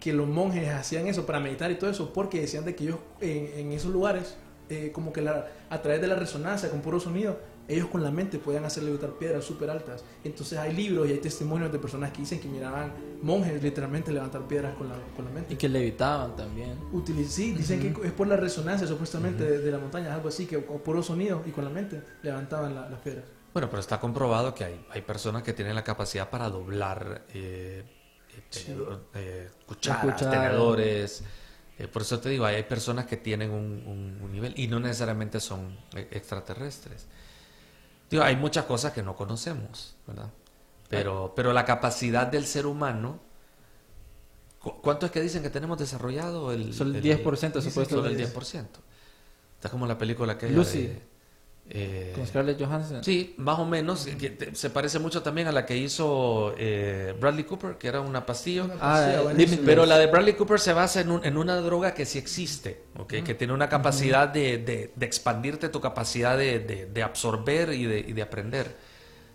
que 0.06 0.12
los 0.12 0.28
monjes 0.28 0.68
hacían 0.68 1.08
eso 1.08 1.26
para 1.26 1.40
meditar 1.40 1.68
y 1.72 1.74
todo 1.74 1.90
eso 1.90 2.12
porque 2.12 2.40
decían 2.40 2.64
de 2.64 2.76
que 2.76 2.84
ellos 2.84 2.98
en, 3.20 3.50
en 3.58 3.72
esos 3.72 3.92
lugares, 3.92 4.36
eh, 4.68 4.90
como 4.92 5.12
que 5.12 5.20
la- 5.20 5.48
a 5.68 5.82
través 5.82 6.00
de 6.00 6.06
la 6.06 6.14
resonancia 6.14 6.70
con 6.70 6.80
puro 6.80 7.00
sonido, 7.00 7.38
ellos 7.66 7.88
con 7.88 8.04
la 8.04 8.12
mente 8.12 8.38
podían 8.38 8.64
hacer 8.64 8.84
levitar 8.84 9.10
piedras 9.18 9.44
súper 9.44 9.68
altas. 9.70 10.04
Entonces 10.22 10.56
hay 10.60 10.72
libros 10.72 11.08
y 11.08 11.12
hay 11.12 11.18
testimonios 11.18 11.72
de 11.72 11.80
personas 11.80 12.12
que 12.12 12.18
dicen 12.20 12.38
que 12.38 12.46
miraban 12.46 12.92
monjes 13.20 13.60
literalmente 13.60 14.12
levantar 14.12 14.42
piedras 14.46 14.74
con 14.76 14.88
la, 14.88 14.94
con 15.16 15.24
la 15.24 15.32
mente. 15.32 15.54
y 15.54 15.56
que 15.56 15.68
levitaban 15.68 16.36
también. 16.36 16.78
Utiliz- 16.92 17.26
sí, 17.26 17.50
dicen 17.52 17.80
que 17.80 18.06
es 18.06 18.12
por 18.12 18.28
la 18.28 18.36
resonancia 18.36 18.86
supuestamente 18.86 19.42
de, 19.42 19.58
de 19.58 19.70
la 19.72 19.78
montaña, 19.78 20.14
algo 20.14 20.28
así, 20.28 20.46
que 20.46 20.64
con 20.64 20.78
puro 20.78 21.02
sonido 21.02 21.42
y 21.44 21.50
con 21.50 21.64
la 21.64 21.70
mente 21.70 22.00
levantaban 22.22 22.72
la- 22.76 22.88
las 22.88 23.00
piedras. 23.00 23.24
Bueno, 23.52 23.68
pero 23.68 23.80
está 23.80 23.98
comprobado 23.98 24.54
que 24.54 24.62
hay, 24.64 24.86
hay 24.90 25.00
personas 25.00 25.42
que 25.42 25.52
tienen 25.52 25.74
la 25.74 25.82
capacidad 25.82 26.30
para 26.30 26.48
doblar 26.50 27.22
eh, 27.34 27.82
tenedor- 28.50 29.02
eh, 29.14 29.50
cucharas, 29.66 30.02
cuchara. 30.04 30.30
tenedores. 30.30 31.22
Eh, 31.78 31.88
por 31.88 32.02
eso 32.02 32.18
te 32.20 32.30
digo, 32.30 32.44
hay, 32.46 32.62
personas 32.62 33.06
que 33.06 33.16
tienen 33.18 33.50
un, 33.50 33.82
un- 33.86 34.18
un 34.22 34.32
nivel 34.32 34.54
y 34.58 34.66
no 34.68 34.80
necesariamente 34.80 35.40
son 35.40 35.76
eh, 35.94 36.08
extraterrestres. 36.12 37.06
Digo, 38.10 38.22
hay 38.22 38.36
muchas 38.36 38.64
cosas 38.64 38.92
que 38.92 39.02
no 39.02 39.14
conocemos, 39.16 39.96
¿verdad? 40.06 40.30
Pero, 40.88 41.32
pero 41.36 41.52
la 41.52 41.64
capacidad 41.64 42.26
del 42.28 42.46
ser 42.46 42.64
humano, 42.66 43.18
¿cu- 44.60 44.80
¿cuánto 44.80 45.06
es 45.06 45.12
que 45.12 45.20
dicen 45.20 45.42
que 45.42 45.50
tenemos 45.50 45.78
desarrollado? 45.78 46.52
El, 46.52 46.72
Solo 46.72 46.94
el 46.96 47.02
10% 47.02 47.60
supuestamente. 47.60 47.90
Solo 47.94 48.06
el 48.06 48.16
10%. 48.16 48.66
Está 49.56 49.68
como 49.68 49.86
la 49.86 49.98
película 49.98 50.34
aquella 50.34 50.54
Lucy. 50.56 50.86
de, 50.86 51.02
eh, 51.70 52.12
Con 52.14 52.26
Scarlett 52.26 52.60
Johansson. 52.60 53.02
Sí, 53.02 53.34
más 53.38 53.58
o 53.58 53.66
menos. 53.66 54.06
Se 54.52 54.70
parece 54.70 54.98
mucho 54.98 55.22
también 55.22 55.48
a 55.48 55.52
la 55.52 55.66
que 55.66 55.76
hizo 55.76 56.54
eh, 56.56 57.14
Bradley 57.20 57.44
Cooper, 57.44 57.76
que 57.76 57.88
era 57.88 58.00
una 58.00 58.24
pastilla. 58.24 58.66
Ah, 58.80 59.02
Sí, 59.04 59.14
eh, 59.16 59.22
buenísimo. 59.22 59.32
Limitless. 59.38 59.66
Pero 59.66 59.86
la 59.86 59.98
de 59.98 60.06
Bradley 60.06 60.34
Cooper 60.34 60.60
se 60.60 60.72
basa 60.72 61.00
en, 61.00 61.10
un- 61.10 61.24
en 61.24 61.36
una 61.36 61.56
droga 61.56 61.92
que 61.94 62.06
sí 62.06 62.18
existe, 62.18 62.82
¿ok? 62.98 63.14
que 63.24 63.34
tiene 63.34 63.52
una 63.52 63.68
capacidad 63.68 64.28
de, 64.28 64.58
de- 64.58 64.92
de 64.94 65.06
expandirte 65.06 65.68
tu 65.68 65.80
capacidad 65.80 66.38
de, 66.38 66.60
de- 66.60 66.86
de 66.86 67.02
absorber 67.02 67.72
y 67.72 67.84
de, 67.86 67.98
y 68.00 68.12
de 68.12 68.22
aprender. 68.22 68.76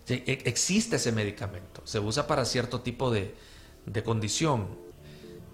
Sí, 0.05 0.23
e- 0.25 0.41
existe 0.45 0.95
ese 0.95 1.11
medicamento, 1.11 1.81
se 1.85 1.99
usa 1.99 2.27
para 2.27 2.45
cierto 2.45 2.79
tipo 2.81 3.11
de, 3.11 3.35
de 3.85 4.03
condición. 4.03 4.67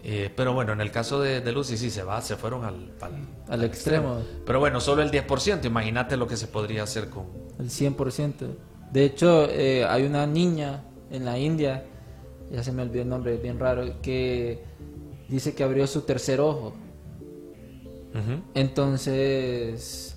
Eh, 0.04 0.32
pero 0.36 0.54
bueno, 0.54 0.74
en 0.74 0.82
el 0.82 0.92
caso 0.92 1.20
de, 1.20 1.42
de 1.42 1.52
Lucy 1.52 1.76
sí 1.78 1.90
se 1.90 2.04
va, 2.04 2.22
se 2.22 2.36
fueron 2.38 2.64
al, 2.64 2.94
al- 3.02 3.28
Al 3.50 3.64
extremo. 3.64 4.22
Pero 4.46 4.60
bueno, 4.60 4.80
solo 4.80 5.02
el 5.02 5.12
10%, 5.12 5.66
imagínate 5.66 6.16
lo 6.18 6.28
que 6.28 6.38
se 6.38 6.48
podría 6.48 6.84
hacer 6.84 7.10
con... 7.10 7.26
El 7.60 7.70
100%. 7.70 8.34
De 8.92 9.04
hecho, 9.04 9.48
eh, 9.50 9.84
hay 9.86 10.04
una 10.06 10.26
niña 10.28 10.84
en 11.12 11.26
la 11.26 11.38
India, 11.38 11.84
ya 12.52 12.64
se 12.64 12.72
me 12.72 12.84
olvidó 12.84 13.02
el 13.04 13.10
nombre, 13.10 13.36
bien 13.38 13.60
raro, 13.60 13.84
que 14.02 14.64
dice 15.28 15.54
que 15.54 15.64
abrió 15.64 15.86
su 15.88 16.02
tercer 16.02 16.40
ojo. 16.40 16.74
Entonces, 18.56 20.16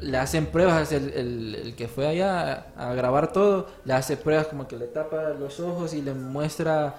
le 0.00 0.18
hacen 0.18 0.46
pruebas, 0.46 0.92
el, 0.92 1.10
el- 1.12 1.54
el 1.54 1.76
que 1.76 1.88
fue 1.88 2.06
allá 2.06 2.66
a, 2.76 2.90
a 2.90 2.94
grabar 2.94 3.32
todo, 3.32 3.66
le 3.84 3.92
hace 3.94 4.16
pruebas 4.16 4.48
como 4.48 4.66
que 4.68 4.76
le 4.76 4.86
tapa 4.88 5.30
los 5.30 5.60
ojos 5.60 5.94
y 5.94 6.02
le 6.02 6.12
muestra, 6.14 6.94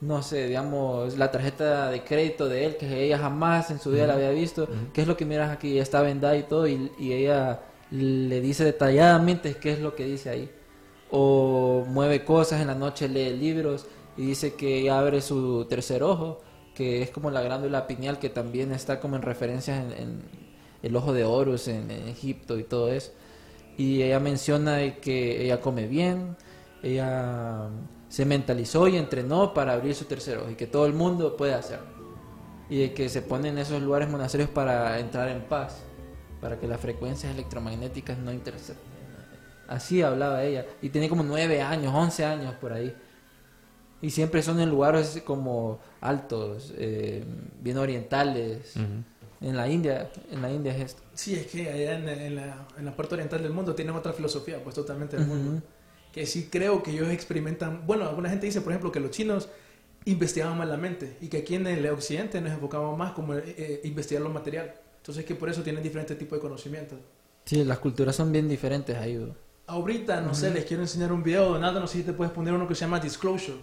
no 0.00 0.22
sé, 0.22 0.46
digamos, 0.46 1.16
la 1.16 1.30
tarjeta 1.30 1.90
de 1.90 2.04
crédito 2.04 2.48
de 2.48 2.66
él, 2.66 2.76
que 2.76 3.04
ella 3.04 3.18
jamás 3.18 3.70
en 3.70 3.78
su 3.78 3.90
vida 3.90 4.06
la 4.06 4.14
había 4.14 4.30
visto, 4.30 4.68
qué 4.92 5.02
es 5.02 5.08
lo 5.08 5.16
que 5.16 5.24
miras 5.24 5.50
aquí, 5.50 5.78
está 5.78 6.02
vendada 6.02 6.36
y 6.36 6.42
todo, 6.42 6.66
y, 6.66 6.92
y 6.98 7.12
ella 7.12 7.60
le 7.90 8.40
dice 8.40 8.64
detalladamente 8.64 9.54
qué 9.54 9.72
es 9.72 9.80
lo 9.80 9.94
que 9.94 10.04
dice 10.04 10.30
ahí. 10.30 10.50
O 11.10 11.84
mueve 11.88 12.24
cosas 12.24 12.60
en 12.60 12.66
la 12.66 12.74
noche, 12.74 13.08
lee 13.08 13.30
libros 13.36 13.86
y 14.16 14.26
dice 14.26 14.54
que 14.54 14.80
ella 14.80 14.98
abre 14.98 15.20
su 15.20 15.66
tercer 15.68 16.02
ojo, 16.02 16.40
que 16.74 17.02
es 17.02 17.10
como 17.10 17.30
la 17.30 17.42
glándula 17.42 17.86
pineal 17.86 18.18
que 18.18 18.28
también 18.28 18.72
está 18.72 19.00
como 19.00 19.16
en 19.16 19.22
referencias 19.22 19.78
en, 19.78 19.92
en 19.92 20.22
el 20.82 20.96
ojo 20.96 21.12
de 21.12 21.24
Horus 21.24 21.68
en, 21.68 21.90
en 21.90 22.08
Egipto 22.08 22.58
y 22.58 22.64
todo 22.64 22.92
eso. 22.92 23.12
Y 23.78 24.02
ella 24.02 24.20
menciona 24.20 24.78
que 24.96 25.44
ella 25.44 25.60
come 25.60 25.86
bien, 25.86 26.36
ella 26.82 27.68
se 28.16 28.24
mentalizó 28.24 28.88
y 28.88 28.96
entrenó 28.96 29.52
para 29.52 29.74
abrir 29.74 29.94
su 29.94 30.06
tercer 30.06 30.38
ojo 30.38 30.48
y 30.48 30.54
que 30.54 30.66
todo 30.66 30.86
el 30.86 30.94
mundo 30.94 31.36
puede 31.36 31.52
hacerlo. 31.52 31.84
Y 32.70 32.78
de 32.78 32.94
que 32.94 33.10
se 33.10 33.20
pone 33.20 33.50
en 33.50 33.58
esos 33.58 33.82
lugares 33.82 34.08
monasterios 34.08 34.48
para 34.48 34.98
entrar 34.98 35.28
en 35.28 35.42
paz, 35.42 35.82
para 36.40 36.58
que 36.58 36.66
las 36.66 36.80
frecuencias 36.80 37.34
electromagnéticas 37.34 38.16
no 38.16 38.32
intercepten. 38.32 38.90
Así 39.68 40.00
hablaba 40.00 40.42
ella. 40.44 40.64
Y 40.80 40.88
tenía 40.88 41.10
como 41.10 41.24
nueve 41.24 41.60
años, 41.60 41.92
once 41.94 42.24
años 42.24 42.54
por 42.54 42.72
ahí. 42.72 42.96
Y 44.00 44.08
siempre 44.08 44.42
son 44.42 44.60
en 44.60 44.70
lugares 44.70 45.20
como 45.22 45.80
altos, 46.00 46.72
eh, 46.78 47.22
bien 47.60 47.76
orientales. 47.76 48.76
En 49.42 49.56
la 49.58 49.68
India, 49.68 50.10
en 50.30 50.40
la 50.40 50.50
India 50.50 50.74
es 50.74 50.80
esto. 50.80 51.02
Sí, 51.12 51.34
es 51.34 51.48
que 51.48 51.70
allá 51.70 51.98
en, 51.98 52.08
en 52.08 52.36
la, 52.36 52.66
en 52.78 52.84
la 52.86 52.96
parte 52.96 53.14
oriental 53.16 53.42
del 53.42 53.52
mundo 53.52 53.74
tienen 53.74 53.94
otra 53.94 54.14
filosofía, 54.14 54.64
pues 54.64 54.74
totalmente 54.74 55.18
del 55.18 55.26
mundo. 55.26 55.60
Que 56.16 56.24
sí 56.24 56.48
creo 56.50 56.82
que 56.82 56.92
ellos 56.92 57.10
experimentan. 57.10 57.86
Bueno, 57.86 58.08
alguna 58.08 58.30
gente 58.30 58.46
dice, 58.46 58.62
por 58.62 58.72
ejemplo, 58.72 58.90
que 58.90 59.00
los 59.00 59.10
chinos 59.10 59.50
investigaban 60.06 60.56
más 60.56 60.66
la 60.66 60.78
mente 60.78 61.18
y 61.20 61.28
que 61.28 61.36
aquí 61.36 61.56
en 61.56 61.66
el 61.66 61.86
occidente 61.90 62.40
nos 62.40 62.52
enfocamos 62.52 62.96
más 62.96 63.12
como 63.12 63.34
eh, 63.34 63.54
eh, 63.58 63.80
investigar 63.84 64.22
lo 64.22 64.30
material. 64.30 64.74
Entonces 64.96 65.26
que 65.26 65.34
por 65.34 65.50
eso 65.50 65.62
tienen 65.62 65.82
diferentes 65.82 66.18
tipos 66.18 66.38
de 66.38 66.40
conocimientos. 66.40 66.98
Sí, 67.44 67.62
las 67.64 67.80
culturas 67.80 68.16
son 68.16 68.32
bien 68.32 68.48
diferentes 68.48 68.96
ahí. 68.96 69.30
Ahorita, 69.66 70.22
no 70.22 70.34
sé, 70.34 70.50
les 70.50 70.64
quiero 70.64 70.84
enseñar 70.84 71.12
un 71.12 71.22
video, 71.22 71.58
nada, 71.58 71.80
no 71.80 71.86
sé 71.86 71.98
si 71.98 72.04
te 72.04 72.14
puedes 72.14 72.32
poner 72.32 72.54
uno 72.54 72.66
que 72.66 72.74
se 72.74 72.80
llama 72.80 72.98
Disclosure. 72.98 73.58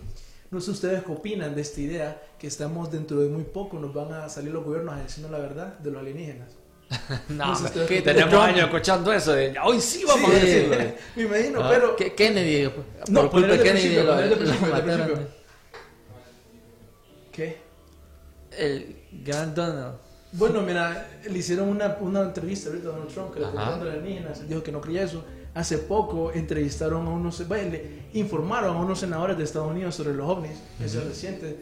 No 0.52 0.62
sé 0.62 0.70
ustedes 0.70 1.02
qué 1.02 1.12
opinan 1.12 1.56
de 1.56 1.62
esta 1.62 1.82
idea 1.82 2.22
que 2.38 2.46
estamos 2.46 2.92
dentro 2.92 3.20
de 3.20 3.30
muy 3.30 3.46
poco, 3.46 3.80
nos 3.80 3.96
van 3.96 4.14
a 4.14 4.30
salir 4.30 4.54
los 4.54 4.64
gobiernos 4.64 4.94
a 4.94 5.02
decirnos 5.02 5.32
la 5.32 5.40
verdad 5.40 5.80
de 5.80 5.90
los 5.90 6.00
alienígenas. 6.00 6.63
No, 7.30 7.48
No 7.48 7.56
sé 7.56 7.86
que 7.86 8.02
tenemos 8.02 8.30
Trump. 8.30 8.44
años 8.46 8.60
escuchando 8.66 9.12
eso. 9.14 9.34
de, 9.34 9.56
hoy 9.64 9.80
sí 9.82 10.04
vamos 10.06 10.30
a 10.32 10.34
decirlo. 10.34 10.76
Me 11.16 11.24
imagino, 11.24 11.64
Ah, 11.64 11.70
pero... 11.72 11.96
Que 11.96 12.14
Kennedy, 12.14 12.70
No, 13.10 13.22
por 13.22 13.32
culpa 13.32 13.48
de 13.50 13.64
Kennedy, 13.64 13.96
lo. 14.04 14.18
¿Qué? 17.32 17.58
El 18.58 18.96
Gran 19.24 19.54
Donald. 19.56 19.96
Bueno, 20.34 20.62
mira, 20.62 21.08
le 21.30 21.38
hicieron 21.38 21.70
una, 21.70 21.98
una 22.02 22.22
entrevista 22.22 22.70
ahorita 22.70 22.90
a 22.90 22.92
Donald 22.94 23.14
Trump 23.14 23.34
que 23.34 23.40
le 23.40 23.46
preguntaron 23.48 23.88
a 23.88 23.92
alienígenas, 23.92 24.48
dijo 24.48 24.64
que 24.64 24.72
no 24.72 24.82
creía 24.82 25.04
eso. 25.04 25.24
Hace 25.54 25.78
poco 25.78 26.32
entrevistaron 26.34 27.06
a 27.06 27.10
unos, 27.12 27.48
bueno, 27.48 27.72
le 27.72 28.06
informaron 28.14 28.76
a 28.76 28.80
unos 28.80 29.00
senadores 29.00 29.38
de 29.38 29.44
Estados 29.44 29.70
Unidos 29.70 29.94
sobre 29.94 30.16
los 30.16 30.28
ovnis, 30.28 30.58
eso 30.84 31.00
es 31.02 31.06
reciente, 31.08 31.56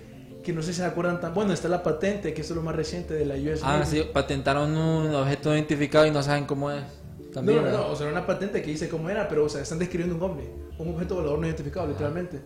que 0.43 0.53
no 0.53 0.61
sé 0.61 0.73
si 0.73 0.79
se 0.79 0.85
acuerdan 0.85 1.19
tan, 1.21 1.33
bueno, 1.33 1.53
está 1.53 1.67
la 1.67 1.83
patente, 1.83 2.33
que 2.33 2.41
es 2.41 2.49
lo 2.51 2.61
más 2.61 2.75
reciente 2.75 3.13
de 3.13 3.25
la 3.25 3.35
US 3.35 3.61
Ah, 3.63 3.77
Navy. 3.79 3.85
sí, 3.85 4.03
patentaron 4.11 4.75
un 4.75 5.13
objeto 5.15 5.49
no 5.49 5.55
identificado 5.55 6.05
y 6.05 6.11
no 6.11 6.21
saben 6.23 6.45
cómo 6.45 6.71
es. 6.71 6.81
No, 6.83 7.31
También, 7.33 7.57
no, 7.57 7.63
no, 7.65 7.71
¿verdad? 7.71 7.91
o 7.91 7.95
sea, 7.95 8.07
una 8.07 8.25
patente 8.25 8.61
que 8.61 8.71
dice 8.71 8.89
cómo 8.89 9.09
era, 9.09 9.27
pero, 9.27 9.45
o 9.45 9.49
sea, 9.49 9.61
están 9.61 9.79
describiendo 9.79 10.15
un 10.15 10.21
ovni, 10.23 10.43
un 10.79 10.89
objeto 10.93 11.15
volador 11.15 11.39
no 11.39 11.45
identificado, 11.45 11.87
literalmente. 11.87 12.41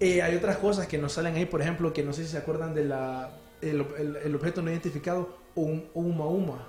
Eh, 0.00 0.20
hay 0.22 0.36
otras 0.36 0.56
cosas 0.58 0.86
que 0.86 0.98
nos 0.98 1.12
salen 1.12 1.34
ahí, 1.36 1.46
por 1.46 1.60
ejemplo, 1.62 1.92
que 1.92 2.02
no 2.02 2.12
sé 2.12 2.24
si 2.24 2.30
se 2.30 2.38
acuerdan 2.38 2.74
de 2.74 2.84
la, 2.84 3.30
el, 3.62 3.84
el- 3.98 4.16
el 4.16 4.34
objeto 4.34 4.60
no 4.62 4.70
identificado, 4.70 5.36
un 5.54 5.88
Uma 5.94 6.26
Uma, 6.26 6.68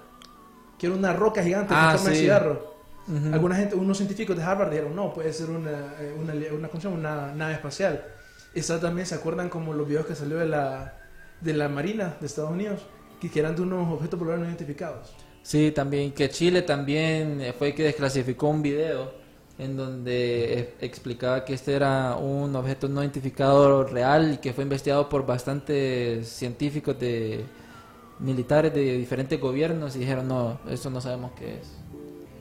que 0.78 0.88
era 0.88 0.95
una 0.95 1.13
roca 1.13 1.43
gigante 1.43 1.74
Ah, 1.76 1.89
en 1.91 1.97
forma 1.97 2.09
de 2.11 2.15
sí. 2.15 2.22
cigarro. 2.22 2.76
Ujú. 3.07 3.34
Alguna 3.34 3.55
gente, 3.55 3.76
unos 3.76 3.97
científicos 3.97 4.38
de 4.38 4.43
Harvard 4.43 4.70
dijeron, 4.70 4.95
no, 4.95 5.13
puede 5.13 5.34
ser 5.34 5.49
una, 5.49 5.95
eh, 5.99 6.15
una, 6.17 6.34
una, 6.53 6.89
una 6.89 7.34
nave 7.36 7.53
espacial. 7.53 8.03
Esa 8.54 8.80
también 8.80 9.06
se 9.06 9.16
acuerdan 9.16 9.50
como 9.50 9.74
los 9.74 9.88
videos 9.88 10.06
que 10.06 10.16
salió 10.16 10.38
de 10.38 10.47
la, 10.47 10.97
de 11.41 11.54
la 11.54 11.70
Marina 11.70 12.18
de 12.20 12.26
Estados 12.26 12.52
Unidos, 12.52 12.82
que 13.20 13.39
eran 13.39 13.56
de 13.56 13.62
unos 13.62 13.91
objetos 13.93 14.20
voladores 14.20 14.43
no 14.43 14.50
identificados. 14.50 15.14
Sí, 15.43 15.72
también 15.72 16.12
que 16.12 16.30
Chile 16.30 16.62
también 16.62 17.41
eh, 17.41 17.54
fue 17.54 17.74
que 17.74 17.84
desclasificó 17.84 18.50
un 18.50 18.62
video 18.62 19.12
en 19.58 19.76
donde 19.76 20.54
eh, 20.54 20.74
explicaba 20.80 21.43
que 21.43 21.54
este 21.54 21.74
era 21.74 22.16
un 22.16 22.56
objeto 22.56 22.88
no 22.88 23.02
identificado 23.02 23.84
real 23.84 24.34
y 24.34 24.38
que 24.38 24.54
fue 24.54 24.64
investigado 24.64 25.10
por 25.10 25.26
bastantes 25.26 26.28
científicos 26.30 26.97
de 27.00 27.43
militares 28.20 28.74
de 28.74 28.97
diferentes 28.97 29.39
gobiernos 29.39 29.95
y 29.95 30.00
dijeron 30.00 30.28
no, 30.28 30.60
eso 30.70 30.89
no 30.89 31.02
sabemos 31.02 31.32
qué 31.38 31.60
es. 31.60 31.68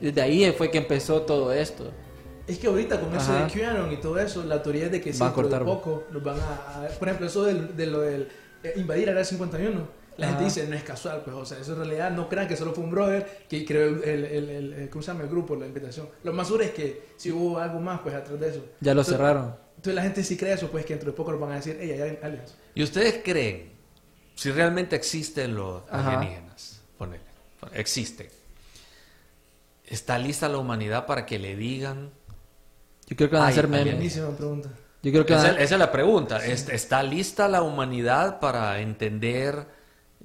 Desde 0.01 0.21
ahí 0.21 0.53
fue 0.57 0.71
que 0.71 0.77
empezó 0.77 1.21
todo 1.23 1.51
esto. 1.51 1.91
Es 2.49 2.57
que 2.59 2.67
ahorita 2.67 2.99
con 2.99 3.15
eso 3.15 3.31
Ajá. 3.31 3.45
de 3.45 3.51
QAnon 3.61 3.91
y 3.91 3.97
todo 3.97 4.17
eso, 4.19 4.43
la 4.43 4.61
teoría 4.63 4.85
es 4.87 4.91
de 4.91 4.99
que 5.01 5.13
sí, 5.13 5.19
Va 5.19 5.27
a 5.27 5.29
dentro 5.29 5.43
de 5.43 5.49
cortar, 5.49 5.65
poco 5.65 6.05
nos 6.11 6.23
van 6.23 6.39
a, 6.39 6.85
a- 6.85 6.87
Por 6.97 7.07
ejemplo, 7.07 7.27
eso 7.27 7.43
del, 7.43 7.75
de 7.77 7.85
lo 7.85 7.99
del 8.01 8.27
eh, 8.63 8.73
invadir 8.77 9.09
Área 9.09 9.23
51. 9.23 9.99
La 10.17 10.27
gente 10.29 10.43
dice, 10.45 10.67
no 10.67 10.75
es 10.75 10.83
casual, 10.83 11.21
pues, 11.23 11.33
o 11.33 11.45
sea, 11.45 11.59
eso 11.59 11.71
en 11.73 11.77
realidad 11.77 12.11
no 12.11 12.27
crean 12.27 12.45
que 12.47 12.57
solo 12.57 12.73
fue 12.73 12.83
un 12.83 12.91
brother 12.91 13.45
que 13.47 13.63
creó 13.65 13.87
el, 13.87 14.03
el, 14.03 14.25
el- 14.25 14.49
el- 14.49 14.73
el- 14.73 14.89
¿cómo 14.89 15.01
se 15.01 15.11
llama? 15.13 15.23
El 15.23 15.29
grupo, 15.29 15.55
la 15.55 15.65
invitación. 15.65 16.09
Lo 16.23 16.33
más 16.33 16.47
seguro 16.47 16.65
es 16.65 16.71
que 16.71 17.03
si 17.15 17.31
hubo 17.31 17.57
algo 17.59 17.79
más, 17.79 18.01
pues, 18.01 18.15
atrás 18.15 18.37
de 18.37 18.49
eso. 18.49 18.65
Ya 18.81 18.93
lo 18.93 19.01
Entonces- 19.01 19.13
cerraron. 19.15 19.55
Entonces 19.77 19.95
la 19.95 20.01
gente 20.01 20.23
sí 20.25 20.35
cree 20.35 20.51
eso, 20.53 20.69
pues, 20.69 20.85
que 20.85 20.93
dentro 20.95 21.11
de 21.11 21.15
poco 21.15 21.31
nos 21.31 21.39
van 21.39 21.51
a 21.53 21.55
decir, 21.55 21.77
hey, 21.79 21.91
hay 21.91 22.19
aliens. 22.21 22.53
¿Y 22.75 22.83
ustedes 22.83 23.21
creen 23.23 23.71
si 24.35 24.51
realmente 24.51 24.95
existen 24.97 25.55
los 25.55 25.83
Ajá. 25.89 26.17
alienígenas? 26.17 26.81
Ponele, 26.97 27.23
ponele, 27.61 27.79
existen. 27.79 28.27
¿Está 29.85 30.17
lista 30.19 30.49
la 30.49 30.57
humanidad 30.57 31.05
para 31.05 31.25
que 31.25 31.39
le 31.39 31.55
digan? 31.55 32.11
Yo 33.09 33.15
creo 33.15 33.29
que 33.29 33.35
van 33.35 33.45
a 33.45 33.47
hacer 33.49 33.67
memes. 33.67 33.93
Buenísima 33.95 34.29
pregunta. 34.29 34.69
Yo 35.01 35.11
creo 35.11 35.25
que 35.25 35.33
van 35.33 35.45
Esa, 35.45 35.55
a- 35.55 35.59
esa 35.63 35.75
es 35.75 35.79
la 35.79 35.91
pregunta. 35.91 36.45
¿Est- 36.45 36.69
¿Está 36.69 37.01
lista 37.03 37.47
la 37.47 37.61
humanidad 37.63 38.39
para 38.39 38.79
entender 38.79 39.65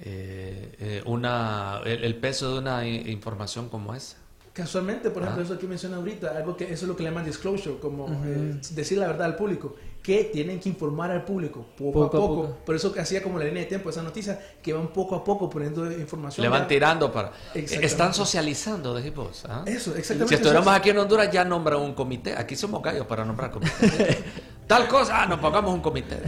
eh, 0.01 0.75
eh, 0.81 1.03
una, 1.07 1.81
el, 1.85 2.05
el 2.05 2.17
peso 2.17 2.53
de 2.53 2.59
una 2.59 2.87
i- 2.87 3.11
información 3.11 3.69
como 3.69 3.95
esa? 3.95 4.17
Casualmente, 4.53 5.11
por 5.11 5.23
ejemplo, 5.23 5.43
Ah. 5.43 5.47
eso 5.47 5.59
que 5.59 5.67
menciona 5.67 5.97
ahorita, 5.97 6.37
algo 6.37 6.57
que 6.57 6.65
eso 6.65 6.85
es 6.85 6.89
lo 6.89 6.97
que 6.97 7.03
le 7.05 7.11
llaman 7.11 7.25
disclosure, 7.25 7.79
como 7.81 8.09
eh, 8.25 8.61
decir 8.73 8.99
la 8.99 9.07
verdad 9.09 9.27
al 9.27 9.37
público, 9.37 9.77
que 10.05 10.25
tienen 10.25 10.61
que 10.61 10.69
informar 10.69 11.11
al 11.11 11.25
público 11.25 11.65
poco, 11.79 11.93
Poco 11.93 12.05
a 12.05 12.07
a 12.07 12.11
poco. 12.11 12.43
poco. 12.43 12.57
Por 12.67 12.75
eso 12.77 12.93
que 12.93 13.01
hacía 13.01 13.23
como 13.23 13.39
la 13.39 13.47
línea 13.47 13.63
de 13.63 13.69
tiempo 13.71 13.89
esa 13.89 14.03
noticia, 14.03 14.39
que 14.63 14.75
van 14.75 14.89
poco 14.89 15.15
a 15.15 15.25
poco 15.25 15.49
poniendo 15.49 15.91
información. 15.91 16.43
Le 16.45 16.51
van 16.51 16.63
ya. 16.63 16.69
tirando 16.69 17.11
para... 17.11 17.33
Están 17.55 18.13
socializando, 18.13 18.95
dijimos. 18.95 19.47
¿ah? 19.49 19.63
Eso, 19.67 19.93
Si 19.95 19.99
exactamente. 20.01 20.35
estuviéramos 20.35 20.67
eso 20.67 20.75
es. 20.75 20.79
aquí 20.81 20.91
en 20.91 20.99
Honduras 20.99 21.31
ya 21.33 21.43
nombran 21.47 21.81
un 21.81 21.95
comité. 21.95 22.35
Aquí 22.37 22.55
somos 22.55 22.83
gallos 22.83 23.07
para 23.07 23.25
nombrar 23.25 23.51
comité. 23.51 24.23
Tal 24.67 24.89
cosa, 24.89 25.23
ah, 25.23 25.27
nos 25.27 25.39
pongamos 25.41 25.73
un 25.73 25.81
comité. 25.81 26.19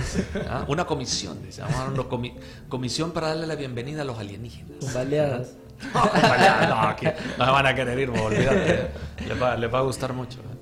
¿ah? 0.48 0.64
Una 0.68 0.86
comisión, 0.86 1.42
dice. 1.42 1.60
Vamos 1.60 1.76
a 1.76 1.84
dar 1.84 1.92
una 1.92 2.02
comi- 2.04 2.34
comisión 2.70 3.10
para 3.12 3.28
darle 3.28 3.46
la 3.46 3.56
bienvenida 3.56 4.00
a 4.02 4.04
los 4.06 4.18
alienígenas. 4.18 4.78
con 4.80 4.94
baleadas. 4.94 5.48
No, 5.92 6.68
no, 6.68 6.88
aquí 6.88 7.04
no 7.36 7.44
me 7.44 7.52
van 7.52 7.66
a 7.66 7.74
querer 7.74 7.98
ir, 7.98 8.08
olvídate. 8.08 8.88
Les 9.28 9.42
va, 9.42 9.54
les 9.56 9.72
va 9.72 9.80
a 9.80 9.82
gustar 9.82 10.14
mucho. 10.14 10.38
¿eh? 10.38 10.55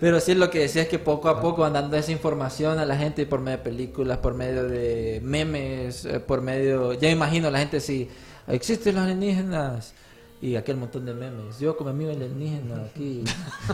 Pero 0.00 0.18
sí, 0.18 0.34
lo 0.34 0.48
que 0.50 0.60
decía 0.60 0.82
es 0.82 0.88
que 0.88 0.98
poco 0.98 1.28
a 1.28 1.40
poco 1.40 1.62
van 1.62 1.74
dando 1.74 1.96
esa 1.96 2.10
información 2.10 2.78
a 2.78 2.86
la 2.86 2.96
gente 2.96 3.26
por 3.26 3.40
medio 3.40 3.58
de 3.58 3.64
películas, 3.64 4.18
por 4.18 4.34
medio 4.34 4.66
de 4.66 5.20
memes, 5.22 6.06
eh, 6.06 6.20
por 6.20 6.40
medio... 6.40 6.94
Ya 6.94 7.08
me 7.08 7.12
imagino 7.12 7.50
la 7.50 7.58
gente 7.58 7.80
si 7.80 8.08
existen 8.48 8.94
los 8.94 9.04
alienígenas 9.04 9.92
y 10.40 10.56
aquel 10.56 10.78
montón 10.78 11.04
de 11.04 11.12
memes. 11.12 11.58
Yo 11.58 11.76
con 11.76 11.86
mi 11.86 11.92
amigo 11.92 12.10
alienígena 12.12 12.84
aquí. 12.84 13.24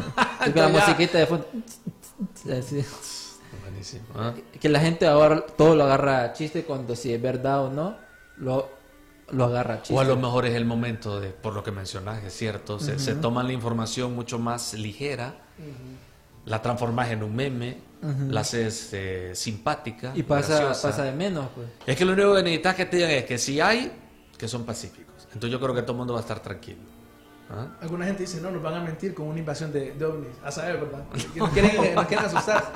y 0.47 0.51
con 0.51 0.62
la 0.62 0.68
musiquita 0.68 1.18
de 1.18 1.27
fondo. 1.27 1.47
Así. 2.59 2.85
Buenísimo. 3.62 4.07
¿ah? 4.16 4.35
Que 4.61 4.68
la 4.68 4.81
gente 4.81 5.07
ahora 5.07 5.47
todo 5.47 5.77
lo 5.77 5.85
agarra 5.85 6.24
a 6.24 6.33
chiste 6.33 6.64
cuando 6.64 6.97
si 6.97 7.12
es 7.14 7.22
verdad 7.22 7.66
o 7.66 7.70
no, 7.70 7.97
lo, 8.39 8.68
lo 9.31 9.45
agarra 9.45 9.74
a 9.74 9.83
chiste. 9.83 9.95
O 9.95 10.01
a 10.01 10.05
lo 10.05 10.16
mejor 10.16 10.47
es 10.47 10.57
el 10.57 10.64
momento 10.64 11.20
de, 11.20 11.31
por 11.31 11.55
lo 11.55 11.62
que 11.62 11.70
mencionas, 11.70 12.24
es 12.24 12.33
cierto, 12.33 12.81
se, 12.81 12.99
se 12.99 13.14
toman 13.14 13.47
la 13.47 13.53
información 13.53 14.14
mucho 14.14 14.41
más 14.41 14.74
ligera, 14.74 15.37
la 16.47 16.62
transformas 16.62 17.11
en 17.11 17.22
un 17.22 17.34
meme, 17.34 17.76
la 18.28 18.40
haces 18.40 18.90
eh, 18.92 19.32
simpática, 19.34 20.12
y 20.14 20.22
pasa, 20.22 20.57
graciosa. 20.57 20.88
pasa 20.88 21.03
de 21.05 21.12
menos, 21.12 21.49
pues. 21.55 21.68
Es 21.86 21.97
que 21.97 22.05
lo 22.05 22.12
único 22.12 22.34
que 22.34 22.42
necesitas 22.42 22.74
que 22.76 22.86
te 22.86 22.97
digan 22.97 23.11
es 23.11 23.24
que 23.24 23.36
si 23.36 23.61
hay, 23.61 23.92
que 24.38 24.49
son 24.49 24.64
pacíficos. 24.64 25.26
Entonces 25.34 25.51
yo 25.51 25.61
creo 25.61 25.74
que 25.74 25.82
todo 25.82 25.92
el 25.92 25.99
mundo 25.99 26.14
va 26.14 26.20
a 26.20 26.22
estar 26.22 26.40
tranquilo. 26.40 26.78
¿Ah? 27.51 27.66
Alguna 27.80 28.07
gente 28.07 28.22
dice, 28.22 28.40
no, 28.40 28.51
nos 28.51 28.62
van 28.62 28.74
a 28.74 28.80
mentir 28.80 29.14
con 29.14 29.26
una 29.28 29.38
invasión 29.38 29.72
de, 29.72 29.92
de 29.92 30.05
ovnis. 30.05 30.30
A 30.44 30.51
saber, 30.51 30.80
¿verdad? 30.80 31.05
Nos 31.36 31.51
quieren, 31.51 31.94
nos 31.94 32.07
quieren 32.07 32.26
asustar. 32.26 32.72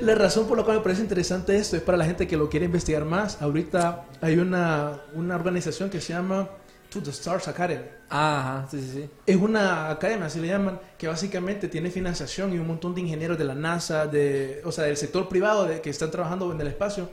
La 0.00 0.14
razón 0.14 0.46
por 0.46 0.56
la 0.56 0.64
cual 0.64 0.78
me 0.78 0.82
parece 0.82 1.02
interesante 1.02 1.56
esto 1.56 1.76
es 1.76 1.82
para 1.82 1.98
la 1.98 2.06
gente 2.06 2.26
que 2.26 2.38
lo 2.38 2.48
quiere 2.48 2.66
investigar 2.66 3.04
más. 3.04 3.42
Ahorita 3.42 4.06
hay 4.22 4.38
una, 4.38 5.00
una 5.14 5.34
organización 5.34 5.90
que 5.90 6.00
se 6.00 6.14
llama 6.14 6.48
To 6.92 7.02
the 7.02 7.10
Stars 7.10 7.48
Academy. 7.48 7.84
Ajá, 8.10 8.68
sí, 8.70 8.78
sí, 8.80 8.90
sí. 8.92 9.10
Es 9.26 9.36
una 9.36 9.88
academia, 9.88 10.26
así 10.26 10.40
le 10.40 10.48
llaman, 10.48 10.78
que 10.98 11.08
básicamente 11.08 11.68
tiene 11.68 11.90
financiación 11.90 12.52
y 12.52 12.58
un 12.58 12.66
montón 12.66 12.94
de 12.94 13.00
ingenieros 13.00 13.38
de 13.38 13.44
la 13.44 13.54
NASA, 13.54 14.06
de, 14.06 14.60
o 14.64 14.70
sea, 14.70 14.84
del 14.84 14.98
sector 14.98 15.26
privado 15.26 15.64
de, 15.64 15.80
que 15.80 15.88
están 15.88 16.10
trabajando 16.10 16.52
en 16.52 16.60
el 16.60 16.66
espacio. 16.66 17.08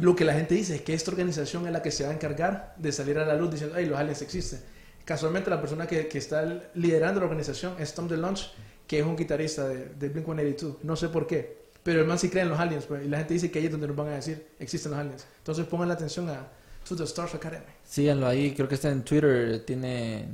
Lo 0.00 0.16
que 0.16 0.24
la 0.24 0.32
gente 0.32 0.54
dice 0.54 0.76
es 0.76 0.82
que 0.82 0.94
esta 0.94 1.12
organización 1.12 1.66
es 1.66 1.72
la 1.72 1.80
que 1.80 1.92
se 1.92 2.02
va 2.02 2.10
a 2.10 2.14
encargar 2.14 2.74
de 2.76 2.90
salir 2.90 3.18
a 3.18 3.26
la 3.26 3.36
luz 3.36 3.52
diciendo, 3.52 3.76
hey, 3.78 3.86
los 3.86 3.98
aliens 3.98 4.22
existen. 4.22 4.60
Casualmente 5.04 5.48
la 5.48 5.60
persona 5.60 5.86
que, 5.86 6.08
que 6.08 6.18
está 6.18 6.44
liderando 6.74 7.20
la 7.20 7.26
organización 7.26 7.74
es 7.78 7.94
Tom 7.94 8.08
DeLonge, 8.08 8.50
que 8.86 8.98
es 8.98 9.06
un 9.06 9.16
guitarrista 9.16 9.68
de, 9.68 9.90
de 9.90 10.12
Blink-182. 10.12 10.78
No 10.82 10.96
sé 10.96 11.08
por 11.08 11.26
qué, 11.26 11.68
pero 11.82 12.00
el 12.00 12.06
man 12.06 12.18
sí 12.18 12.30
cree 12.30 12.42
en 12.42 12.48
los 12.48 12.58
aliens. 12.58 12.86
pues, 12.86 13.04
y 13.04 13.08
la 13.08 13.18
gente 13.18 13.34
dice 13.34 13.50
que 13.50 13.58
ahí 13.58 13.66
es 13.66 13.70
donde 13.70 13.86
nos 13.86 13.96
van 13.96 14.08
a 14.08 14.16
decir, 14.16 14.48
existen 14.58 14.92
los 14.92 15.00
aliens. 15.00 15.26
Entonces 15.38 15.66
pongan 15.66 15.88
la 15.88 15.94
atención 15.94 16.28
a 16.30 16.48
To 16.90 16.96
the 16.96 17.04
Stars 17.04 17.36
Academy. 17.36 17.64
Síganlo 17.84 18.26
ahí, 18.26 18.52
creo 18.52 18.66
que 18.66 18.74
está 18.74 18.90
en 18.90 19.04
Twitter, 19.04 19.62
tiene, 19.64 20.26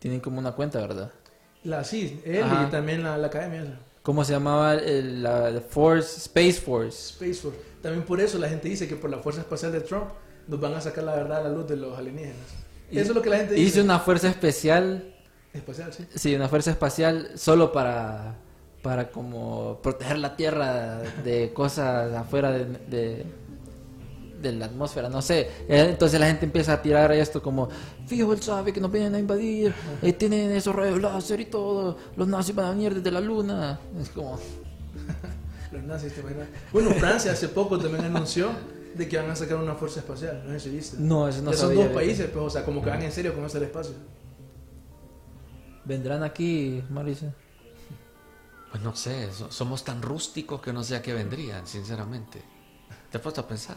tienen 0.00 0.18
como 0.18 0.40
una 0.40 0.50
cuenta, 0.50 0.80
¿verdad? 0.80 1.12
La, 1.62 1.84
sí, 1.84 2.20
él 2.24 2.42
Ajá. 2.42 2.64
y 2.66 2.70
también 2.72 3.04
la, 3.04 3.16
la 3.16 3.28
academia. 3.28 3.62
esa. 3.62 3.78
¿Cómo 4.02 4.24
se 4.24 4.32
llamaba 4.32 4.74
el, 4.74 5.22
la 5.22 5.62
Force, 5.68 6.16
Space 6.18 6.54
Force? 6.54 7.12
Space 7.12 7.34
Force. 7.34 7.56
También 7.80 8.04
por 8.04 8.20
eso 8.20 8.36
la 8.40 8.48
gente 8.48 8.68
dice 8.68 8.88
que 8.88 8.96
por 8.96 9.10
la 9.10 9.18
fuerza 9.18 9.42
espacial 9.42 9.70
de 9.70 9.80
Trump 9.82 10.06
nos 10.48 10.58
van 10.60 10.74
a 10.74 10.80
sacar 10.80 11.04
la 11.04 11.14
verdad 11.14 11.38
a 11.38 11.42
la 11.44 11.50
luz 11.50 11.68
de 11.68 11.76
los 11.76 11.96
alienígenas. 11.96 12.34
Y- 12.90 12.98
eso 12.98 13.10
es 13.10 13.14
lo 13.16 13.22
que 13.22 13.30
la 13.30 13.36
gente 13.36 13.54
dice. 13.54 13.68
Hice 13.68 13.80
una 13.82 14.00
fuerza 14.00 14.28
especial, 14.28 15.14
Espacial, 15.52 15.92
sí. 15.92 16.04
sí, 16.16 16.34
una 16.34 16.48
fuerza 16.48 16.72
espacial 16.72 17.30
solo 17.36 17.70
para, 17.70 18.34
para 18.82 19.08
como 19.12 19.78
proteger 19.80 20.18
la 20.18 20.34
Tierra 20.34 20.98
de 21.22 21.52
cosas 21.52 22.12
afuera 22.12 22.50
de, 22.50 22.64
de, 22.88 23.26
de 24.40 24.52
la 24.52 24.66
atmósfera, 24.66 25.08
no 25.08 25.20
sé. 25.22 25.40
Eh, 25.68 25.86
Entonces 25.90 26.18
la 26.20 26.26
gente 26.26 26.44
empieza 26.46 26.72
a 26.74 26.82
tirar 26.82 27.12
esto 27.12 27.42
como, 27.42 27.68
fijo, 28.06 28.32
él 28.32 28.40
sabe 28.42 28.72
que 28.72 28.80
nos 28.80 28.90
vienen 28.90 29.14
a 29.14 29.18
invadir, 29.18 29.74
eh, 30.02 30.12
tienen 30.12 30.50
esos 30.52 30.74
rayos 30.74 31.00
láser 31.00 31.40
y 31.40 31.46
todo, 31.46 31.96
los 32.16 32.26
nazis 32.28 32.54
van 32.54 32.66
a 32.66 32.70
venir 32.70 32.94
desde 32.94 33.10
la 33.10 33.20
luna. 33.20 33.78
Es 34.00 34.08
como... 34.10 34.38
Los 35.72 35.84
nazis, 35.84 36.12
¿te 36.14 36.20
imaginas? 36.20 36.48
Bueno, 36.72 36.90
Francia 36.94 37.30
hace 37.30 37.46
poco 37.48 37.78
también 37.78 38.04
anunció 38.04 38.48
de 38.96 39.08
que 39.08 39.16
van 39.16 39.30
a 39.30 39.36
sacar 39.36 39.56
una 39.58 39.76
fuerza 39.76 40.00
espacial, 40.00 40.42
no 40.44 40.52
sé 40.54 40.58
si 40.58 40.70
viste. 40.70 40.96
No, 40.98 41.28
eso 41.28 41.42
no 41.42 41.52
Ya 41.52 41.56
son 41.58 41.68
sabía, 41.68 41.84
dos 41.84 41.92
fíjate. 41.92 42.06
países, 42.06 42.30
pues, 42.32 42.44
o 42.44 42.50
sea, 42.50 42.64
como 42.64 42.82
que 42.82 42.90
van 42.90 43.02
en 43.02 43.12
serio 43.12 43.32
con 43.34 43.44
eso 43.44 43.54
del 43.60 43.68
espacio. 43.68 43.94
¿Vendrán 45.84 46.22
aquí, 46.24 46.82
Mauricio? 46.90 47.32
Pues 48.70 48.82
no 48.82 48.94
sé, 48.96 49.30
so- 49.32 49.50
somos 49.50 49.84
tan 49.84 50.02
rústicos 50.02 50.60
que 50.60 50.72
no 50.72 50.82
sé 50.84 50.96
a 50.96 51.02
qué 51.02 51.12
vendrían, 51.14 51.66
sinceramente. 51.66 52.42
¿Te 53.10 53.18
has 53.18 53.22
puesto 53.22 53.40
a 53.40 53.46
pensar? 53.48 53.76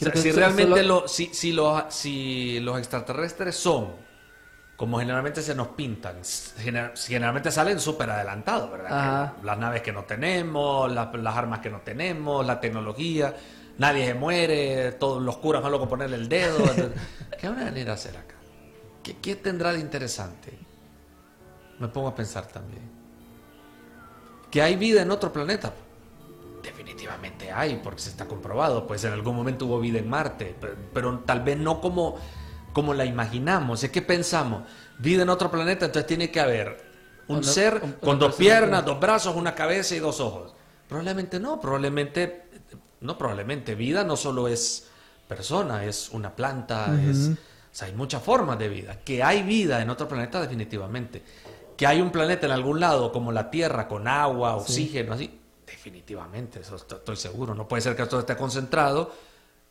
O 0.00 0.02
sea, 0.04 0.16
si 0.16 0.32
realmente 0.32 0.80
solo- 0.82 1.00
lo- 1.02 1.08
si, 1.08 1.26
si 1.34 1.52
los, 1.52 1.82
si 1.94 2.60
los 2.60 2.78
extraterrestres 2.78 3.56
son 3.56 4.08
como 4.76 4.98
generalmente 4.98 5.42
se 5.42 5.54
nos 5.54 5.68
pintan, 5.68 6.22
gener- 6.22 6.96
generalmente 6.96 7.50
salen 7.52 7.78
súper 7.78 8.08
adelantados, 8.10 8.70
¿verdad? 8.70 8.88
Las 9.42 9.58
naves 9.58 9.82
que 9.82 9.92
no 9.92 10.04
tenemos, 10.04 10.90
las, 10.90 11.14
las 11.14 11.36
armas 11.36 11.60
que 11.60 11.68
no 11.68 11.80
tenemos, 11.82 12.46
la 12.46 12.58
tecnología, 12.60 13.34
nadie 13.76 14.06
se 14.06 14.14
muere, 14.14 14.92
todos 14.92 15.20
los 15.22 15.36
curas 15.36 15.62
van 15.62 15.72
locos 15.72 15.88
ponerle 15.88 16.16
el 16.16 16.28
dedo. 16.30 16.58
¿Qué 17.38 17.48
van 17.48 17.60
a 17.60 17.64
venir 17.66 17.90
a 17.90 17.92
hacer 17.94 18.16
acá? 18.16 18.36
¿Qué, 19.02 19.18
qué 19.18 19.36
tendrá 19.36 19.72
de 19.74 19.80
interesante? 19.80 20.58
Me 21.78 21.88
pongo 21.88 22.08
a 22.08 22.14
pensar 22.14 22.46
también. 22.46 22.82
¿Que 24.50 24.62
hay 24.62 24.76
vida 24.76 25.02
en 25.02 25.10
otro 25.10 25.32
planeta? 25.32 25.72
Definitivamente 26.62 27.50
hay, 27.52 27.80
porque 27.82 28.00
se 28.00 28.10
está 28.10 28.26
comprobado. 28.26 28.86
Pues 28.86 29.04
en 29.04 29.12
algún 29.12 29.34
momento 29.36 29.66
hubo 29.66 29.80
vida 29.80 29.98
en 29.98 30.08
Marte, 30.08 30.54
pero, 30.60 30.74
pero 30.92 31.18
tal 31.26 31.40
vez 31.42 31.58
no 31.58 31.80
como, 31.80 32.16
como 32.72 32.94
la 32.94 33.04
imaginamos. 33.04 33.82
Es 33.84 33.90
que 33.90 34.02
pensamos, 34.02 34.62
vida 34.98 35.22
en 35.22 35.28
otro 35.30 35.50
planeta, 35.50 35.86
entonces 35.86 36.06
tiene 36.06 36.30
que 36.30 36.40
haber 36.40 36.90
un 37.28 37.38
Una- 37.38 37.46
ser 37.46 37.80
un- 37.82 37.92
con 37.92 38.18
dos 38.18 38.34
piernas, 38.34 38.84
dos 38.84 38.98
brazos, 39.00 39.34
una 39.36 39.54
cabeza 39.54 39.94
y 39.94 39.98
dos 40.00 40.20
ojos. 40.20 40.54
Probablemente 40.88 41.38
no, 41.40 41.60
probablemente, 41.60 42.48
no 43.00 43.16
probablemente, 43.16 43.74
vida 43.74 44.04
no 44.04 44.16
solo 44.16 44.48
es 44.48 44.88
persona, 45.28 45.84
es 45.84 46.10
una 46.10 46.34
planta, 46.34 46.92
es, 47.08 47.28
o 47.30 47.36
sea, 47.70 47.86
hay 47.86 47.94
muchas 47.94 48.20
formas 48.22 48.58
de 48.58 48.68
vida. 48.68 48.98
Que 49.04 49.22
hay 49.22 49.42
vida 49.44 49.80
en 49.80 49.88
otro 49.90 50.08
planeta, 50.08 50.40
definitivamente. 50.40 51.22
Que 51.76 51.86
hay 51.86 52.00
un 52.00 52.10
planeta 52.10 52.46
en 52.46 52.52
algún 52.52 52.80
lado, 52.80 53.12
como 53.12 53.30
la 53.32 53.50
Tierra, 53.50 53.86
con 53.88 54.08
agua, 54.08 54.56
oxígeno, 54.56 55.14
así, 55.14 55.39
definitivamente, 55.70 56.60
eso 56.60 56.76
est- 56.76 56.92
estoy 56.92 57.16
seguro. 57.16 57.54
No 57.54 57.66
puede 57.68 57.82
ser 57.82 57.96
que 57.96 58.02
esto 58.02 58.18
esté 58.18 58.36
concentrado 58.36 59.12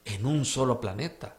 en 0.06 0.26
un 0.26 0.46
solo 0.46 0.80
planeta. 0.80 1.36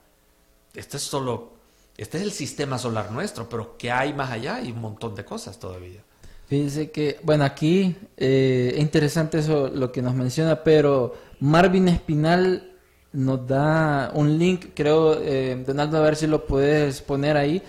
Este 0.75 0.97
es 0.99 1.03
solo, 1.03 1.53
este 1.97 2.19
es 2.19 2.25
el 2.25 2.33
sistema 2.33 2.79
solar 2.79 3.11
nuestro, 3.11 3.49
pero 3.49 3.77
que 3.77 3.91
hay 3.91 4.13
más 4.13 4.31
allá? 4.31 4.57
Hay 4.57 4.71
un 4.73 4.81
montón 4.81 5.15
de 5.15 5.25
cosas 5.25 5.59
todavía. 5.59 6.03
Fíjense 6.47 6.91
que, 6.91 7.19
bueno, 7.23 7.45
aquí 7.45 7.97
eh, 8.17 8.73
es 8.75 8.81
interesante 8.81 9.39
eso 9.39 9.69
lo 9.69 9.93
que 9.93 10.03
nos 10.03 10.15
menciona, 10.15 10.63
pero 10.65 11.15
Marvin 11.41 11.89
Espinal 11.89 12.73
nos 13.13 13.47
da 13.47 14.11
un 14.15 14.39
link, 14.39 14.67
creo, 14.75 15.19
eh, 15.21 15.63
Donaldo, 15.67 15.99
a 15.99 16.01
ver 16.01 16.17
si 16.17 16.27
lo 16.27 16.47
puedes 16.47 17.03
poner 17.03 17.37
ahí, 17.37 17.63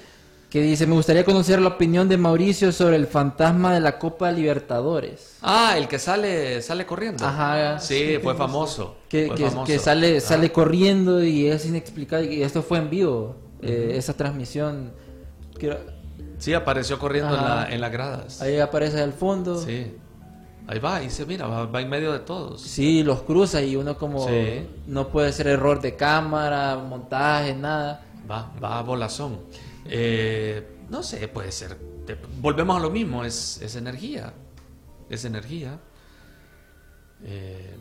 que 0.51 0.61
dice, 0.61 0.85
me 0.85 0.95
gustaría 0.95 1.23
conocer 1.23 1.61
la 1.61 1.69
opinión 1.69 2.09
de 2.09 2.17
Mauricio 2.17 2.71
sobre 2.73 2.97
el 2.97 3.07
fantasma 3.07 3.73
de 3.73 3.79
la 3.79 3.97
Copa 3.97 4.31
Libertadores. 4.33 5.37
Ah, 5.41 5.75
el 5.77 5.87
que 5.87 5.97
sale, 5.97 6.61
sale 6.61 6.85
corriendo. 6.85 7.25
Ajá. 7.25 7.79
Sí, 7.79 8.17
fue 8.21 8.35
famoso. 8.35 8.97
Que, 9.07 9.27
fue 9.27 9.35
que- 9.37 9.49
famoso. 9.49 9.65
que 9.65 9.79
sale, 9.79 10.19
sale 10.19 10.51
corriendo 10.51 11.23
y 11.23 11.47
es 11.47 11.65
inexplicable, 11.65 12.33
y 12.33 12.43
esto 12.43 12.61
fue 12.63 12.79
en 12.79 12.89
vivo, 12.89 13.37
eh, 13.61 13.93
esa 13.95 14.13
transmisión. 14.13 14.91
Sí, 16.37 16.53
apareció 16.53 16.99
corriendo 16.99 17.35
en, 17.35 17.43
la, 17.43 17.67
en 17.71 17.79
las 17.81 17.91
gradas. 17.91 18.41
ahí 18.41 18.59
aparece 18.59 18.99
al 19.01 19.13
fondo. 19.13 19.57
Sí. 19.57 19.95
Ahí 20.67 20.79
va, 20.79 20.97
ahí 20.97 21.09
se 21.09 21.25
mira, 21.25 21.47
va, 21.47 21.65
va 21.65 21.81
en 21.81 21.89
medio 21.89 22.11
de 22.11 22.19
todos. 22.19 22.61
Sí, 22.61 23.03
los 23.03 23.21
cruza 23.21 23.61
y 23.61 23.75
uno 23.75 23.97
como 23.97 24.27
Sí. 24.27 24.67
no 24.87 25.07
puede 25.07 25.31
ser 25.33 25.47
error 25.47 25.81
de 25.81 25.95
cámara, 25.95 26.75
montaje, 26.77 27.53
nada. 27.53 28.03
Va, 28.29 28.51
va 28.63 28.79
a 28.79 28.81
volazón. 28.81 29.39
Eh, 29.85 30.67
no 30.89 31.03
sé, 31.03 31.27
puede 31.27 31.51
ser. 31.51 31.77
Volvemos 32.39 32.77
a 32.77 32.79
lo 32.79 32.89
mismo, 32.89 33.23
es, 33.23 33.61
es 33.61 33.75
energía. 33.75 34.33
Es 35.09 35.25
energía. 35.25 35.79
Eh, 37.23 37.75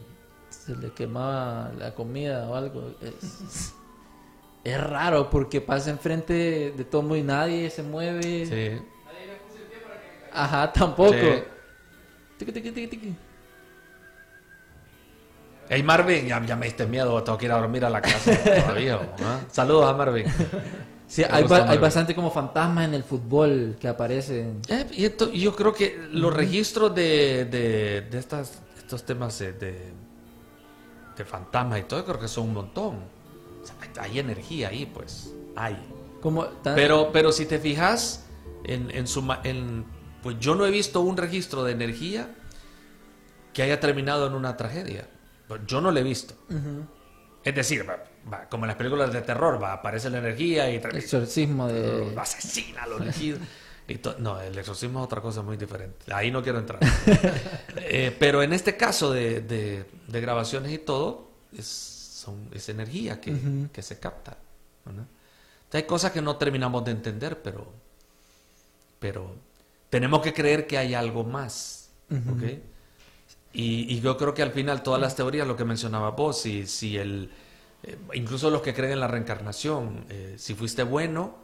Se 0.48 0.76
le 0.76 0.92
quemaba 0.92 1.72
la 1.78 1.94
comida 1.94 2.48
o 2.48 2.55
algo. 2.55 2.94
Es, 3.01 3.74
es 4.64 4.80
raro 4.82 5.30
porque 5.30 5.61
pasa 5.61 5.90
enfrente 5.90 6.72
de 6.76 6.84
todo 6.84 7.16
y 7.16 7.22
nadie 7.22 7.70
se 7.70 7.82
mueve. 7.82 8.46
sí. 8.46 8.86
Ajá, 10.32 10.72
tampoco. 10.72 11.12
Sí. 11.12 11.42
Tiqui, 12.38 12.53
tiqui, 12.53 12.86
tiqui. 12.86 13.16
Hey 15.68 15.82
Marvin, 15.82 16.26
ya, 16.26 16.44
ya 16.44 16.57
me 16.57 16.66
diste 16.66 16.86
miedo, 16.86 17.22
tengo 17.22 17.36
que 17.38 17.46
ir 17.46 17.53
a 17.53 17.59
dormir 17.59 17.84
a 17.84 17.90
la 17.90 18.01
casa 18.01 18.32
todavía. 18.42 18.98
Saludos 19.51 19.88
a 19.88 19.92
Marvin. 19.94 20.26
Sí, 21.11 21.24
hay, 21.24 21.42
ba- 21.42 21.56
hay 21.72 21.78
bastante 21.78 22.14
como 22.14 22.30
fantasmas 22.30 22.84
en 22.84 22.94
el 22.94 23.02
fútbol 23.02 23.76
que 23.80 23.88
aparecen. 23.88 24.61
Eh, 24.68 24.86
y 24.92 25.04
esto- 25.06 25.32
yo 25.32 25.56
creo 25.56 25.74
que 25.74 25.98
los 26.12 26.32
registros 26.32 26.94
de, 26.94 27.46
de, 27.46 28.02
de 28.02 28.18
estas, 28.18 28.61
estos 28.78 29.04
temas 29.04 29.36
de, 29.40 29.52
de, 29.54 29.92
fantasmas 31.24 31.80
y 31.80 31.82
todo, 31.82 32.04
creo 32.04 32.18
que 32.20 32.28
son 32.28 32.44
un 32.44 32.54
montón. 32.54 32.94
O 33.62 33.66
sea, 33.66 33.74
hay, 33.80 34.11
hay 34.12 34.18
energía 34.20 34.68
ahí, 34.68 34.86
pues. 34.86 35.34
Hay. 35.56 35.76
Como 36.22 36.44
tan- 36.44 36.76
Pero, 36.76 37.11
pero 37.12 37.32
si 37.32 37.44
te 37.44 37.58
fijas, 37.58 38.24
en, 38.64 38.90
en 38.92 39.06
su, 39.06 39.22
en, 39.44 39.84
pues 40.22 40.36
yo 40.38 40.54
no 40.54 40.64
he 40.64 40.70
visto 40.70 41.00
un 41.00 41.16
registro 41.16 41.64
de 41.64 41.72
energía 41.72 42.34
que 43.52 43.62
haya 43.64 43.80
terminado 43.80 44.28
en 44.28 44.34
una 44.34 44.56
tragedia. 44.56 45.08
Yo 45.66 45.80
no 45.80 45.90
lo 45.90 45.98
he 45.98 46.04
visto. 46.04 46.34
Es 47.42 47.54
decir, 47.54 47.84
va- 48.33 48.49
como 48.49 48.64
en 48.64 48.68
las 48.68 48.76
películas 48.76 49.12
de 49.12 49.22
terror, 49.22 49.62
va, 49.62 49.72
aparece 49.74 50.11
la 50.11 50.18
energía 50.18 50.70
y 50.70 50.78
tra- 50.81 50.95
exorcismo 50.95 51.68
de... 51.68 52.14
asesina 52.18 52.87
to- 53.99 54.16
no, 54.18 54.41
el 54.41 54.57
exorcismo 54.57 55.01
es 55.01 55.05
otra 55.07 55.20
cosa 55.20 55.43
muy 55.43 55.57
diferente. 55.57 56.12
Ahí 56.12 56.31
no 56.31 56.43
quiero 56.43 56.59
entrar. 56.59 56.78
Eh, 57.76 58.14
pero 58.20 58.43
en 58.43 58.53
este 58.53 58.76
caso 58.76 59.12
de, 59.12 59.41
de- 59.41 59.85
de 60.07 60.20
grabaciones 60.20 60.70
y 60.72 60.78
todo, 60.78 61.28
es, 61.57 61.66
son, 61.66 62.49
es 62.53 62.68
energía 62.68 63.20
que, 63.20 63.33
Ujú. 63.33 63.68
que 63.72 63.83
se 63.83 63.99
capta. 63.99 64.37
¿no? 64.85 64.93
Entonces, 64.93 65.09
hay 65.72 65.83
cosas 65.85 66.12
que 66.12 66.22
no 66.22 66.37
terminamos 66.37 66.85
de 66.85 66.93
entender, 66.93 67.43
pero, 67.43 67.72
pero 68.99 69.35
tenemos 69.89 70.20
que 70.22 70.33
creer 70.33 70.66
que 70.66 70.78
hay 70.78 70.95
algo 70.95 71.24
más. 71.24 71.89
Ujú. 72.11 72.33
¿ok? 72.37 72.43
Y, 73.53 73.93
y 73.95 74.01
yo 74.01 74.16
creo 74.16 74.35
que 74.35 74.43
al 74.43 74.53
final 74.53 74.83
todas 74.83 75.01
las 75.01 75.16
teorías, 75.16 75.47
lo 75.47 75.57
que 75.57 75.64
mencionaba 75.64 76.11
vos, 76.11 76.41
si, 76.41 76.66
si 76.66 76.97
el, 76.97 77.31
eh, 77.83 77.97
incluso 78.14 78.51
los 78.51 78.62
que 78.62 78.74
creen 78.74 78.93
en 78.93 79.01
la 79.01 79.09
reencarnación, 79.09 80.05
eh, 80.09 80.35
si 80.39 80.55
fuiste 80.55 80.83
bueno, 80.83 81.37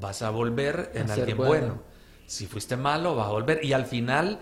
vas 0.00 0.22
a 0.22 0.30
volver 0.30 0.92
en 0.94 1.10
A 1.10 1.14
alguien 1.14 1.36
bueno. 1.36 1.50
bueno. 1.52 1.82
Si 2.26 2.46
fuiste 2.46 2.76
malo, 2.76 3.14
vas 3.16 3.26
a 3.26 3.30
volver. 3.30 3.64
Y 3.64 3.72
al 3.72 3.86
final, 3.86 4.38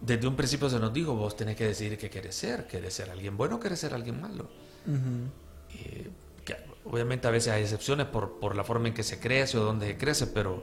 desde 0.00 0.26
un 0.26 0.36
principio 0.36 0.70
se 0.70 0.78
nos 0.78 0.92
dijo, 0.92 1.14
vos 1.14 1.36
tenés 1.36 1.56
que 1.56 1.66
decidir 1.66 1.98
qué 1.98 2.08
querés 2.08 2.34
ser. 2.34 2.66
¿Querés 2.66 2.94
ser 2.94 3.10
alguien 3.10 3.36
bueno 3.36 3.56
o 3.56 3.60
querés 3.60 3.78
ser 3.80 3.92
alguien 3.94 4.20
malo? 4.20 4.48
Eh, 5.74 6.08
que 6.44 6.56
obviamente 6.86 7.28
a 7.28 7.30
veces 7.30 7.52
hay 7.52 7.62
excepciones 7.62 8.06
por, 8.06 8.40
por 8.40 8.56
la 8.56 8.64
forma 8.64 8.88
en 8.88 8.94
que 8.94 9.02
se 9.02 9.20
crece 9.20 9.58
o 9.58 9.64
donde 9.64 9.86
se 9.88 9.96
crece, 9.98 10.26
pero, 10.28 10.62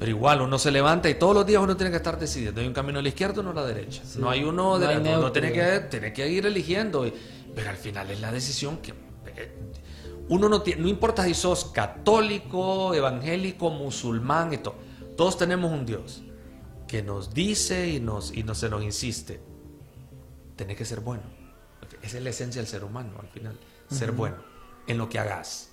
pero 0.00 0.10
igual 0.10 0.40
uno 0.42 0.58
se 0.58 0.72
levanta 0.72 1.08
y 1.08 1.14
todos 1.14 1.34
los 1.34 1.46
días 1.46 1.62
uno 1.62 1.76
tiene 1.76 1.90
que 1.92 1.98
estar 1.98 2.18
decidiendo. 2.18 2.60
Hay 2.60 2.66
un 2.66 2.72
camino 2.74 2.98
a 2.98 3.02
la 3.02 3.08
izquierda 3.08 3.38
o 3.38 3.40
uno 3.42 3.50
a 3.52 3.54
la 3.54 3.64
derecha. 3.66 4.02
Sí. 4.04 4.18
No 4.18 4.28
hay 4.28 4.42
uno 4.42 4.52
No 4.52 4.78
de 4.80 4.86
hay 4.88 4.94
la- 4.96 5.00
uno 5.00 5.10
neutro. 5.10 5.32
tiene 5.32 5.52
que, 5.52 5.80
tiene 5.88 6.12
que 6.12 6.28
ir 6.28 6.44
eligiendo. 6.44 7.06
y- 7.06 7.14
pero 7.60 7.70
al 7.70 7.76
final 7.76 8.10
es 8.10 8.20
la 8.22 8.32
decisión 8.32 8.78
que... 8.78 8.94
eh, 9.36 9.54
Uno 10.30 10.48
no 10.48 10.62
tiene, 10.62 10.80
no 10.80 10.88
importa 10.88 11.24
si 11.24 11.34
sos 11.34 11.66
católico, 11.66 12.94
evangélico, 12.94 13.68
musulmán 13.68 14.50
todo. 14.62 14.76
Todos 15.14 15.36
tenemos 15.36 15.70
un 15.70 15.84
Dios 15.84 16.22
que 16.88 17.02
nos 17.02 17.34
dice 17.34 17.90
y 17.90 18.00
nos, 18.00 18.32
y 18.34 18.44
nos, 18.44 18.56
se 18.56 18.70
nos 18.70 18.82
insiste. 18.82 19.42
Tenés 20.56 20.78
que 20.78 20.86
ser 20.86 21.00
bueno. 21.00 21.24
Esa 22.00 22.16
es 22.16 22.24
la 22.24 22.30
esencia 22.30 22.62
del 22.62 22.68
ser 22.68 22.82
humano 22.82 23.12
al 23.20 23.28
final. 23.28 23.58
Ser 23.90 24.12
bueno 24.12 24.36
en 24.86 24.96
lo 24.96 25.10
que 25.10 25.18
hagas. 25.18 25.68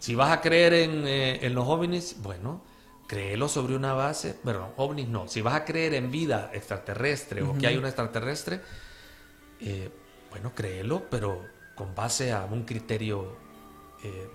Si 0.00 0.16
vas 0.16 0.32
a 0.32 0.40
creer 0.40 0.74
en, 0.74 1.06
eh, 1.06 1.46
en 1.46 1.54
los 1.54 1.64
ovnis, 1.68 2.16
bueno, 2.22 2.64
créelo 3.06 3.48
sobre 3.48 3.76
una 3.76 3.92
base. 3.92 4.36
Bueno, 4.42 4.72
ovnis 4.78 5.06
no. 5.06 5.28
Si 5.28 5.42
vas 5.42 5.54
a 5.54 5.64
creer 5.64 5.94
en 5.94 6.10
vida 6.10 6.50
extraterrestre 6.52 7.42
o 7.44 7.56
que 7.56 7.68
hay 7.68 7.76
una 7.76 7.86
extraterrestre, 7.88 8.60
eh, 9.60 9.90
bueno, 10.34 10.52
créelo, 10.54 11.02
pero 11.08 11.40
con 11.76 11.94
base 11.94 12.32
a 12.32 12.44
un 12.44 12.64
criterio 12.64 13.36
eh, 14.02 14.28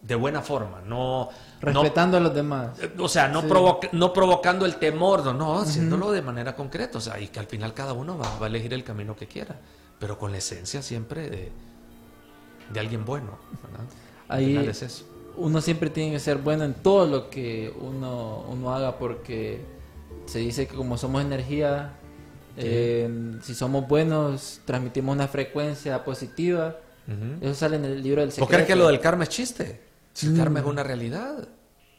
de 0.00 0.14
buena 0.14 0.40
forma. 0.40 0.80
No, 0.80 1.24
no 1.26 1.30
Respetando 1.60 2.16
a 2.16 2.20
los 2.20 2.34
demás. 2.34 2.78
eh, 2.80 2.90
O 2.98 3.08
sea, 3.08 3.28
no, 3.28 3.42
Sí. 3.42 3.48
provoca- 3.48 3.90
no 3.92 4.12
provocando 4.14 4.64
el 4.64 4.76
temor, 4.76 5.22
no, 5.24 5.34
no, 5.34 5.58
haciéndolo 5.60 6.10
de 6.10 6.22
manera 6.22 6.56
concreta. 6.56 6.96
O 6.98 7.00
sea, 7.02 7.20
y 7.20 7.28
que 7.28 7.38
al 7.38 7.46
final 7.46 7.74
cada 7.74 7.92
uno 7.92 8.16
va, 8.16 8.38
va 8.38 8.46
a 8.46 8.48
elegir 8.48 8.72
el 8.72 8.82
camino 8.82 9.14
que 9.14 9.26
quiera, 9.26 9.56
pero 9.98 10.18
con 10.18 10.32
la 10.32 10.38
esencia 10.38 10.80
siempre 10.80 11.28
de, 11.28 11.52
de 12.72 12.80
alguien 12.80 13.04
bueno. 13.04 13.38
¿verdad? 13.62 13.84
Ahí- 14.28 14.46
final 14.46 14.68
es 14.68 14.82
eso. 14.82 15.04
Uno 15.36 15.60
siempre 15.60 15.90
tiene 15.90 16.12
que 16.12 16.18
ser 16.18 16.38
bueno 16.38 16.64
en 16.64 16.74
todo 16.74 17.06
lo 17.06 17.28
que 17.30 17.72
uno, 17.80 18.44
uno 18.48 18.74
haga 18.74 18.96
porque 18.98 19.60
se 20.26 20.38
dice 20.40 20.66
que 20.66 20.74
como 20.74 20.96
somos 20.98 21.22
energía, 21.22 21.92
Eh, 22.60 23.38
si 23.42 23.54
somos 23.54 23.86
buenos, 23.88 24.60
transmitimos 24.64 25.14
una 25.14 25.28
frecuencia 25.28 26.04
positiva. 26.04 26.76
Ujú. 27.06 27.44
Eso 27.46 27.54
sale 27.54 27.76
en 27.76 27.84
el 27.84 28.02
libro 28.02 28.20
del 28.20 28.28
¿Vos 28.28 28.34
secreto. 28.34 28.52
crees 28.52 28.66
que 28.66 28.76
lo 28.76 28.86
del 28.88 29.00
karma 29.00 29.24
es 29.24 29.30
chiste? 29.30 29.80
Si 30.12 30.26
el 30.26 30.32
Mm. 30.34 30.36
karma 30.38 30.60
es 30.60 30.66
una 30.66 30.82
realidad. 30.82 31.48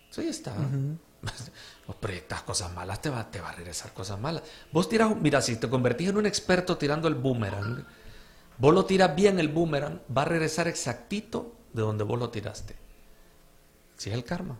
Sí 0.09 0.27
está. 0.27 0.53
Vos 1.87 1.95
proyectas 1.99 2.43
cosas 2.43 2.71
malas, 2.73 3.01
te 3.01 3.09
va, 3.09 3.29
te 3.31 3.41
va 3.41 3.49
a 3.49 3.55
regresar 3.55 3.93
cosas 3.93 4.19
malas. 4.19 4.43
Vos 4.71 4.87
tiras, 4.87 5.15
mira, 5.19 5.41
si 5.41 5.55
te 5.55 5.67
convertís 5.69 6.09
en 6.09 6.17
un 6.17 6.25
experto 6.25 6.77
tirando 6.77 7.07
el 7.07 7.15
boomerang, 7.15 7.83
vos 8.57 8.73
lo 8.73 8.85
tiras 8.85 9.15
bien 9.15 9.39
el 9.39 9.47
boomerang, 9.49 9.99
va 10.15 10.21
a 10.21 10.25
regresar 10.25 10.67
exactito 10.67 11.55
de 11.73 11.81
donde 11.81 12.03
vos 12.03 12.19
lo 12.19 12.29
tiraste. 12.29 12.75
Si 13.97 14.09
es 14.09 14.15
el 14.15 14.23
karma. 14.23 14.57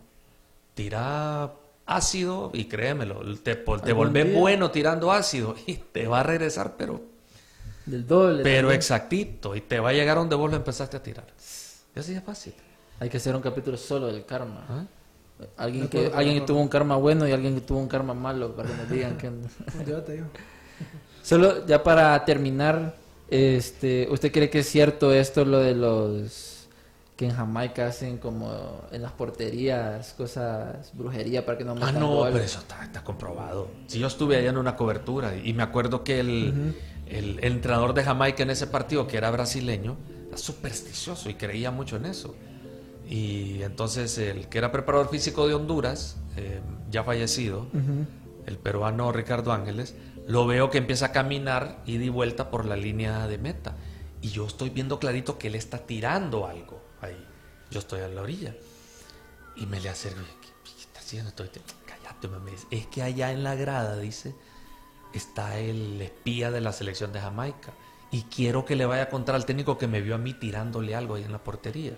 Tira 0.74 1.52
ácido 1.90 2.50
y 2.54 2.66
créemelo, 2.66 3.20
te, 3.38 3.56
te 3.56 3.92
volvés 3.92 4.26
día. 4.26 4.38
bueno 4.38 4.70
tirando 4.70 5.10
ácido 5.12 5.56
y 5.66 5.74
te 5.74 6.06
va 6.06 6.20
a 6.20 6.22
regresar, 6.22 6.74
pero 6.76 7.00
Del 7.84 8.06
doble. 8.06 8.42
pero 8.42 8.68
también. 8.68 8.76
exactito, 8.76 9.56
y 9.56 9.60
te 9.60 9.80
va 9.80 9.90
a 9.90 9.92
llegar 9.92 10.16
donde 10.16 10.36
vos 10.36 10.50
lo 10.50 10.56
empezaste 10.56 10.96
a 10.96 11.02
tirar. 11.02 11.26
Y 11.94 11.98
así 11.98 12.14
es 12.14 12.22
fácil. 12.22 12.54
Hay 13.00 13.08
que 13.08 13.16
hacer 13.16 13.34
un 13.34 13.42
capítulo 13.42 13.76
solo 13.76 14.06
del 14.06 14.24
karma. 14.24 14.64
¿Ah? 14.68 14.84
Alguien 15.56 15.88
que, 15.88 16.10
alguien 16.14 16.40
que 16.40 16.46
tuvo 16.46 16.60
un 16.60 16.68
karma 16.68 16.96
bueno 16.96 17.26
y 17.26 17.32
alguien 17.32 17.54
que 17.54 17.62
tuvo 17.62 17.78
un 17.78 17.88
karma 17.88 18.14
malo 18.14 18.54
para 18.54 18.68
que 18.68 18.76
nos 18.76 18.90
digan 18.90 19.16
que... 19.16 19.30
Yo 19.86 20.02
te 20.02 20.12
digo. 20.12 20.26
Solo 21.22 21.66
ya 21.66 21.82
para 21.82 22.24
terminar, 22.24 22.94
este, 23.28 24.06
¿usted 24.10 24.30
cree 24.30 24.50
que 24.50 24.60
es 24.60 24.68
cierto 24.68 25.12
esto 25.12 25.44
lo 25.44 25.58
de 25.58 25.74
los 25.74 26.59
que 27.20 27.26
en 27.26 27.32
Jamaica 27.36 27.86
hacen 27.86 28.16
como 28.16 28.80
en 28.90 29.02
las 29.02 29.12
porterías 29.12 30.14
cosas 30.14 30.90
brujería 30.94 31.44
para 31.44 31.58
que 31.58 31.64
no 31.66 31.74
Ah, 31.78 31.92
no, 31.92 32.08
gol? 32.08 32.30
pero 32.32 32.42
eso 32.42 32.60
está, 32.60 32.82
está 32.82 33.04
comprobado. 33.04 33.68
Si 33.88 33.98
yo 33.98 34.06
estuve 34.06 34.38
allá 34.38 34.48
en 34.48 34.56
una 34.56 34.74
cobertura 34.74 35.36
y 35.36 35.52
me 35.52 35.62
acuerdo 35.62 36.02
que 36.02 36.18
el, 36.18 36.74
el, 37.06 37.38
el 37.40 37.52
entrenador 37.52 37.92
de 37.92 38.04
Jamaica 38.04 38.42
en 38.42 38.48
ese 38.48 38.66
partido, 38.68 39.06
que 39.06 39.18
era 39.18 39.30
brasileño, 39.30 39.98
era 40.28 40.38
supersticioso 40.38 41.28
y 41.28 41.34
creía 41.34 41.70
mucho 41.70 41.96
en 41.96 42.06
eso. 42.06 42.34
Y 43.06 43.62
entonces 43.64 44.16
el 44.16 44.48
que 44.48 44.56
era 44.56 44.72
preparador 44.72 45.10
físico 45.10 45.46
de 45.46 45.52
Honduras, 45.52 46.16
eh, 46.38 46.62
ya 46.90 47.04
fallecido, 47.04 47.66
Ujú. 47.74 48.06
el 48.46 48.56
peruano 48.56 49.12
Ricardo 49.12 49.52
Ángeles, 49.52 49.94
lo 50.26 50.46
veo 50.46 50.70
que 50.70 50.78
empieza 50.78 51.06
a 51.06 51.12
caminar 51.12 51.82
y 51.84 51.98
di 51.98 52.08
vuelta 52.08 52.50
por 52.50 52.64
la 52.64 52.76
línea 52.76 53.26
de 53.26 53.36
meta. 53.36 53.74
Y 54.22 54.28
yo 54.28 54.46
estoy 54.46 54.70
viendo 54.70 54.98
clarito 54.98 55.36
que 55.36 55.48
él 55.48 55.54
está 55.54 55.76
tirando 55.80 56.46
algo. 56.46 56.88
Yo 57.70 57.80
estoy 57.80 58.00
a 58.00 58.08
la 58.08 58.22
orilla. 58.22 58.54
Y 59.56 59.66
me 59.66 59.80
le 59.80 59.88
acerco. 59.88 60.20
y, 60.20 60.24
¿Qué, 60.24 60.52
qué 60.64 60.82
está 60.82 61.00
haciendo? 61.00 61.28
Estoy, 61.30 61.50
cállate, 61.86 62.28
me 62.28 62.50
dice. 62.50 62.66
Es 62.70 62.86
que 62.86 63.02
allá 63.02 63.32
en 63.32 63.44
la 63.44 63.54
grada, 63.54 63.98
dice, 63.98 64.34
está 65.12 65.58
el 65.58 66.00
espía 66.00 66.50
de 66.50 66.60
la 66.60 66.72
selección 66.72 67.12
de 67.12 67.20
Jamaica. 67.20 67.72
Y 68.10 68.22
quiero 68.22 68.64
que 68.64 68.74
le 68.76 68.86
vaya 68.86 69.04
a 69.04 69.08
contar 69.08 69.34
al 69.34 69.46
técnico 69.46 69.78
que 69.78 69.86
me 69.86 70.00
vio 70.00 70.14
a 70.16 70.18
mí 70.18 70.34
tirándole 70.34 70.94
algo 70.94 71.14
ahí 71.14 71.24
en 71.24 71.32
la 71.32 71.42
portería. 71.44 71.96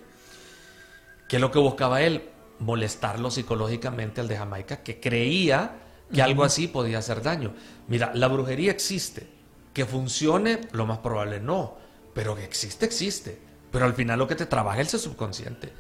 ¿Qué 1.28 1.36
es 1.36 1.40
lo 1.40 1.50
que 1.50 1.58
buscaba 1.58 2.02
él? 2.02 2.28
Molestarlo 2.58 3.30
psicológicamente 3.30 4.20
al 4.20 4.28
de 4.28 4.36
Jamaica, 4.36 4.82
que 4.82 5.00
creía 5.00 5.78
que 6.12 6.20
algo 6.20 6.44
así 6.44 6.68
podía 6.68 6.98
hacer 6.98 7.22
daño. 7.22 7.54
Mira, 7.88 8.12
la 8.14 8.28
brujería 8.28 8.70
existe. 8.70 9.26
Que 9.72 9.86
funcione, 9.86 10.60
lo 10.72 10.84
más 10.84 10.98
probable 10.98 11.40
no. 11.40 11.78
Pero 12.12 12.36
que 12.36 12.44
existe, 12.44 12.84
existe. 12.84 13.38
Pero 13.72 13.86
al 13.86 13.94
final 13.94 14.18
lo 14.18 14.28
que 14.28 14.36
te 14.36 14.46
trabaja 14.46 14.80
es 14.80 14.94
el 14.94 15.00
subconsciente. 15.00 15.72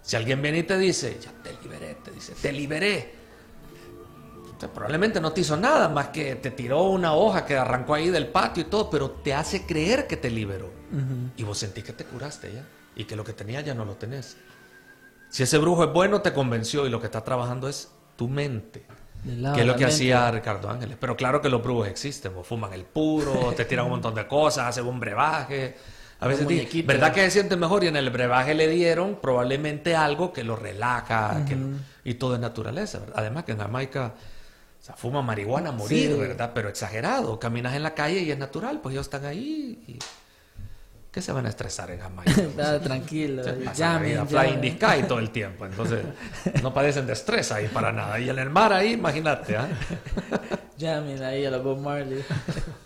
Si 0.00 0.16
alguien 0.16 0.40
viene 0.40 0.58
y 0.58 0.62
te 0.62 0.78
dice, 0.78 1.18
ya 1.20 1.32
te 1.42 1.52
liberé, 1.62 1.96
te 1.96 2.10
dice, 2.12 2.34
te 2.40 2.52
liberé. 2.52 3.24
Probablemente 4.72 5.20
no 5.20 5.32
te 5.32 5.42
hizo 5.42 5.56
nada 5.56 5.88
más 5.88 6.08
que 6.08 6.36
te 6.36 6.50
tiró 6.50 6.84
una 6.84 7.14
hoja 7.14 7.44
que 7.44 7.56
arrancó 7.56 7.94
ahí 7.94 8.08
del 8.08 8.28
patio 8.28 8.62
y 8.62 8.66
todo, 8.66 8.88
pero 8.88 9.10
te 9.10 9.34
hace 9.34 9.66
creer 9.66 10.06
que 10.06 10.16
te 10.16 10.30
liberó. 10.30 10.70
Y 11.36 11.42
vos 11.42 11.58
sentís 11.58 11.84
que 11.84 11.92
te 11.92 12.04
curaste 12.04 12.52
ya. 12.52 12.64
Y 12.96 13.04
que 13.04 13.16
lo 13.16 13.24
que 13.24 13.32
tenías 13.32 13.64
ya 13.64 13.74
no 13.74 13.84
lo 13.84 13.94
tenés. 13.94 14.36
Si 15.28 15.42
ese 15.42 15.58
brujo 15.58 15.84
es 15.84 15.92
bueno, 15.92 16.22
te 16.22 16.32
convenció 16.32 16.86
y 16.86 16.90
lo 16.90 17.00
que 17.00 17.06
está 17.06 17.24
trabajando 17.24 17.68
es 17.68 17.90
tu 18.16 18.28
mente. 18.28 18.86
Que 19.24 19.30
es 19.30 19.66
lo 19.66 19.74
que 19.74 19.80
mente. 19.80 19.84
hacía 19.86 20.30
Ricardo 20.30 20.70
Ángeles. 20.70 20.96
Pero 21.00 21.16
claro 21.16 21.40
que 21.40 21.48
los 21.48 21.62
brujos 21.62 21.88
existen. 21.88 22.32
vos 22.34 22.46
fuman 22.46 22.72
el 22.72 22.84
puro, 22.84 23.52
te 23.56 23.64
tiran 23.64 23.86
un 23.86 23.92
montón 23.92 24.14
de 24.14 24.28
cosas, 24.28 24.68
hacen 24.68 24.86
un 24.86 25.00
brebaje. 25.00 25.76
A 26.20 26.28
veces. 26.28 26.46
¿verdad 26.86 27.12
que 27.12 27.20
se 27.22 27.30
siente 27.32 27.56
mejor? 27.56 27.84
Y 27.84 27.88
en 27.88 27.96
el 27.96 28.08
brebaje 28.10 28.54
le 28.54 28.68
dieron 28.68 29.16
probablemente 29.20 29.94
algo 29.96 30.32
que 30.32 30.42
lo 30.44 30.56
relaja 30.56 31.44
que- 31.46 31.56
y 32.04 32.14
todo 32.14 32.34
es 32.34 32.40
naturaleza. 32.40 33.00
¿verdad? 33.00 33.14
Además 33.18 33.44
que 33.44 33.52
en 33.52 33.58
Jamaica 33.58 34.14
o 34.80 34.84
sea, 34.84 34.94
fuma 34.96 35.22
marihuana 35.22 35.70
a 35.70 35.72
morir, 35.72 36.12
Sí. 36.12 36.18
¿verdad? 36.18 36.52
Pero 36.54 36.68
exagerado. 36.68 37.38
Caminas 37.40 37.74
en 37.74 37.82
la 37.82 37.94
calle 37.94 38.20
y 38.20 38.30
es 38.30 38.38
natural, 38.38 38.80
pues 38.82 38.92
ellos 38.94 39.06
están 39.06 39.24
ahí. 39.24 39.82
Y... 39.88 39.98
¿Qué 41.10 41.22
se 41.22 41.30
van 41.32 41.46
a 41.46 41.48
estresar 41.48 41.90
en 41.92 42.00
Jamaica? 42.00 42.80
Tranquilo. 42.82 43.44
Se 43.44 43.52
pasan 43.52 43.64
la 43.66 43.72
Llamen, 43.74 44.02
vida 44.10 44.24
llamen. 44.24 44.28
flying 44.28 44.60
the 44.60 44.70
sky 44.86 45.02
todo 45.06 45.18
el 45.20 45.30
tiempo. 45.30 45.64
Entonces, 45.64 46.04
no 46.62 46.74
padecen 46.74 47.06
de 47.06 47.12
estrés 47.12 47.52
ahí 47.52 47.68
para 47.68 47.92
nada. 47.92 48.18
Y 48.18 48.28
en 48.28 48.38
el 48.38 48.50
mar 48.50 48.72
ahí, 48.72 48.92
imagínate, 48.94 49.56
¿ah? 49.56 49.68
Llamen 50.76 51.22
ahí 51.22 51.44
a 51.46 51.50
la 51.52 51.58
Bob 51.58 51.78
Marley. 51.80 52.22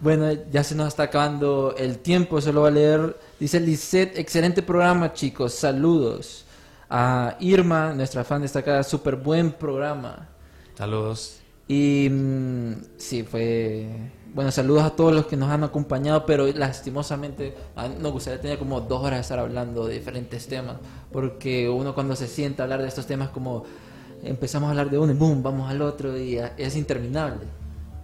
bueno, 0.00 0.30
ya 0.50 0.62
se 0.62 0.74
nos 0.74 0.88
está 0.88 1.04
acabando 1.04 1.74
el 1.76 1.98
tiempo, 1.98 2.40
solo 2.40 2.60
voy 2.60 2.68
a 2.68 2.72
leer. 2.72 3.16
Dice 3.40 3.58
Lisette, 3.58 4.18
excelente 4.18 4.62
programa, 4.62 5.12
chicos, 5.12 5.54
saludos. 5.54 6.44
A 6.90 7.36
Irma, 7.40 7.92
nuestra 7.92 8.24
fan 8.24 8.42
destacada, 8.42 8.82
súper 8.82 9.16
buen 9.16 9.52
programa. 9.52 10.28
Saludos. 10.76 11.40
Y 11.66 12.08
mm, 12.10 12.72
sí, 12.96 13.24
fue... 13.24 13.88
Bueno, 14.32 14.52
saludos 14.52 14.84
a 14.84 14.90
todos 14.90 15.12
los 15.12 15.26
que 15.26 15.36
nos 15.36 15.50
han 15.50 15.64
acompañado, 15.64 16.24
pero 16.24 16.46
lastimosamente 16.46 17.54
nos 18.00 18.12
gustaría 18.12 18.40
tener 18.40 18.58
como 18.58 18.80
dos 18.80 19.00
horas 19.00 19.18
de 19.18 19.20
estar 19.22 19.38
hablando 19.38 19.86
de 19.86 19.94
diferentes 19.94 20.46
temas, 20.46 20.76
porque 21.10 21.68
uno 21.68 21.94
cuando 21.94 22.14
se 22.14 22.28
sienta 22.28 22.62
a 22.62 22.64
hablar 22.64 22.82
de 22.82 22.88
estos 22.88 23.06
temas 23.06 23.30
como 23.30 23.64
empezamos 24.22 24.68
a 24.68 24.70
hablar 24.70 24.90
de 24.90 24.98
uno 24.98 25.12
y 25.12 25.16
boom, 25.16 25.42
vamos 25.42 25.70
al 25.70 25.80
otro 25.82 26.16
y 26.16 26.38
es 26.56 26.76
interminable. 26.76 27.46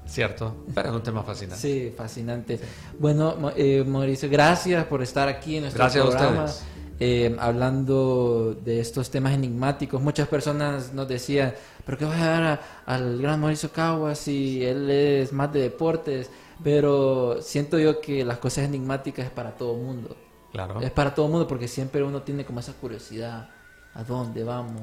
Cierto. 0.06 0.64
Pero 0.74 0.90
es 0.90 0.94
un 0.94 1.02
tema 1.02 1.22
fascinante. 1.22 1.60
Sí, 1.62 1.92
fascinante. 1.96 2.60
Bueno, 2.98 3.36
Mo- 3.36 3.52
eh, 3.56 3.82
Mauricio, 3.86 4.28
gracias 4.30 4.84
por 4.86 5.02
estar 5.02 5.28
aquí 5.28 5.56
en 5.56 5.62
nuestro 5.62 5.82
Gracias 5.82 6.04
a 6.04 6.08
programa. 6.10 6.44
ustedes. 6.44 6.64
eh, 7.00 7.34
hablando 7.40 8.54
de 8.64 8.78
estos 8.80 9.10
temas 9.10 9.32
enigmáticos. 9.34 10.00
Muchas 10.00 10.28
personas 10.28 10.92
nos 10.92 11.08
decían, 11.08 11.52
pero 11.84 11.98
¿qué 11.98 12.04
vas 12.04 12.20
a 12.20 12.26
dar 12.26 12.42
a- 12.44 12.60
al 12.86 13.20
gran 13.20 13.40
Mauricio 13.40 13.72
Caguas 13.72 14.18
si 14.18 14.64
él 14.64 14.88
es 14.90 15.32
más 15.32 15.52
de 15.52 15.60
deportes? 15.60 16.30
Pero 16.62 17.38
siento 17.42 17.80
yo 17.80 18.00
que 18.00 18.24
las 18.24 18.38
cosas 18.38 18.64
enigmáticas 18.66 19.26
es 19.26 19.32
para 19.32 19.56
todo 19.56 19.74
mundo. 19.74 20.16
Claro. 20.52 20.80
Es 20.80 20.92
para 20.92 21.12
todo 21.12 21.26
mundo 21.26 21.48
porque 21.48 21.66
siempre 21.66 22.04
uno 22.04 22.22
tiene 22.22 22.44
como 22.44 22.60
esa 22.60 22.72
curiosidad. 22.74 23.48
¿A 23.92 24.04
dónde 24.04 24.44
vamos? 24.44 24.82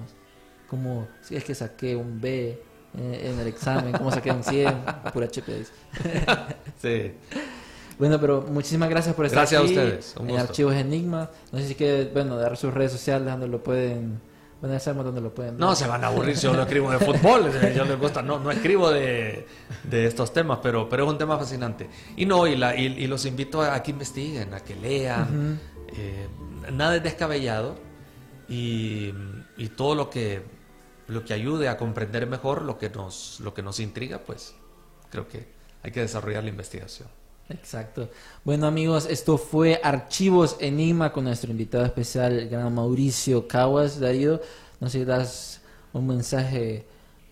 Como 0.70 1.08
si 1.22 1.38
es 1.38 1.44
que 1.46 1.56
saqué 1.56 1.96
un 1.96 2.20
B 2.20 2.62
en 2.98 3.40
el 3.40 3.48
examen, 3.48 3.94
¿cómo 3.94 4.12
saqué 4.12 4.32
un 4.32 4.44
100? 4.44 4.74
Pura 5.14 5.28
dice. 5.28 5.72
Sí. 6.82 7.14
Bueno, 8.00 8.20
pero 8.20 8.42
muchísimas 8.42 8.90
gracias 8.90 9.14
por 9.16 9.26
estar 9.26 9.42
Gracias 9.42 9.62
a 9.62 9.64
aquí 9.64 9.74
ustedes, 9.78 10.16
un 10.20 10.30
en. 10.30 10.40
Archivos 10.40 10.74
Enigma. 10.74 11.30
No 11.52 11.60
sé 11.60 11.68
si 11.68 11.76
quiere, 11.76 12.06
bueno, 12.06 12.36
dar 12.36 12.58
sus 12.58 12.74
redes 12.74 12.92
sociales 12.92 13.28
donde 13.28 13.48
lo 13.48 13.64
pueden... 13.64 14.20
Bueno, 14.60 14.76
ya 14.76 14.80
sabemos 14.80 15.06
dónde 15.06 15.22
lo 15.22 15.34
pueden 15.34 15.58
No, 15.58 15.70
ver. 15.70 15.76
se 15.76 15.88
van 15.88 16.04
a 16.04 16.08
aburrir 16.08 16.36
si 16.38 16.44
yo 16.44 16.54
no 16.54 16.62
escribo 16.62 16.92
de 16.92 17.00
fútbol. 17.00 17.50
eh, 17.62 17.74
Yo 17.76 17.84
les 17.84 18.00
gusta, 18.00 18.22
no, 18.22 18.40
no 18.40 18.52
escribo 18.52 18.92
de, 18.92 19.48
de 19.84 20.06
estos 20.06 20.34
temas, 20.34 20.60
pero, 20.62 20.88
pero 20.88 21.04
es 21.06 21.10
un 21.12 21.18
tema 21.18 21.38
fascinante. 21.38 21.90
Y 22.16 22.26
no, 22.28 22.46
y, 22.46 22.56
la, 22.56 22.76
y, 22.76 22.86
y 22.86 23.08
los 23.08 23.26
invito 23.26 23.62
a, 23.62 23.74
a 23.76 23.82
que 23.84 23.90
investiguen, 23.92 24.54
a 24.54 24.60
que 24.60 24.76
lean. 24.76 25.60
eh, 25.96 26.28
nada 26.72 26.96
es 26.96 27.04
descabellado. 27.04 27.76
Y, 28.50 29.14
y 29.58 29.70
todo 29.70 29.96
lo 29.96 30.10
que, 30.10 30.44
lo 31.12 31.26
que 31.26 31.34
ayude 31.34 31.68
a 31.68 31.78
comprender 31.78 32.26
mejor 32.26 32.62
lo 32.62 32.78
que, 32.78 32.90
nos, 32.90 33.42
lo 33.42 33.54
que 33.54 33.62
nos 33.62 33.82
intriga, 33.82 34.20
pues 34.20 34.54
creo 35.10 35.28
que 35.28 35.46
hay 35.84 35.92
que 35.92 36.00
desarrollar 36.00 36.44
la 36.44 36.50
investigación. 36.50 37.10
Exacto. 37.50 38.10
Bueno, 38.46 38.66
amigos, 38.66 39.08
esto 39.10 39.38
fue 39.38 39.82
Archivos 39.84 40.56
Enigma 40.62 41.12
con 41.12 41.26
nuestro 41.26 41.52
invitado 41.52 41.84
especial, 41.84 42.40
el 42.40 42.48
gran 42.48 42.74
Mauricio 42.74 43.46
Caguas, 43.46 44.00
Darío. 44.00 44.40
No 44.80 44.90
sé 44.90 45.00
si 45.00 45.06
das 45.06 45.62
un 45.92 46.08
mensaje 46.08 46.86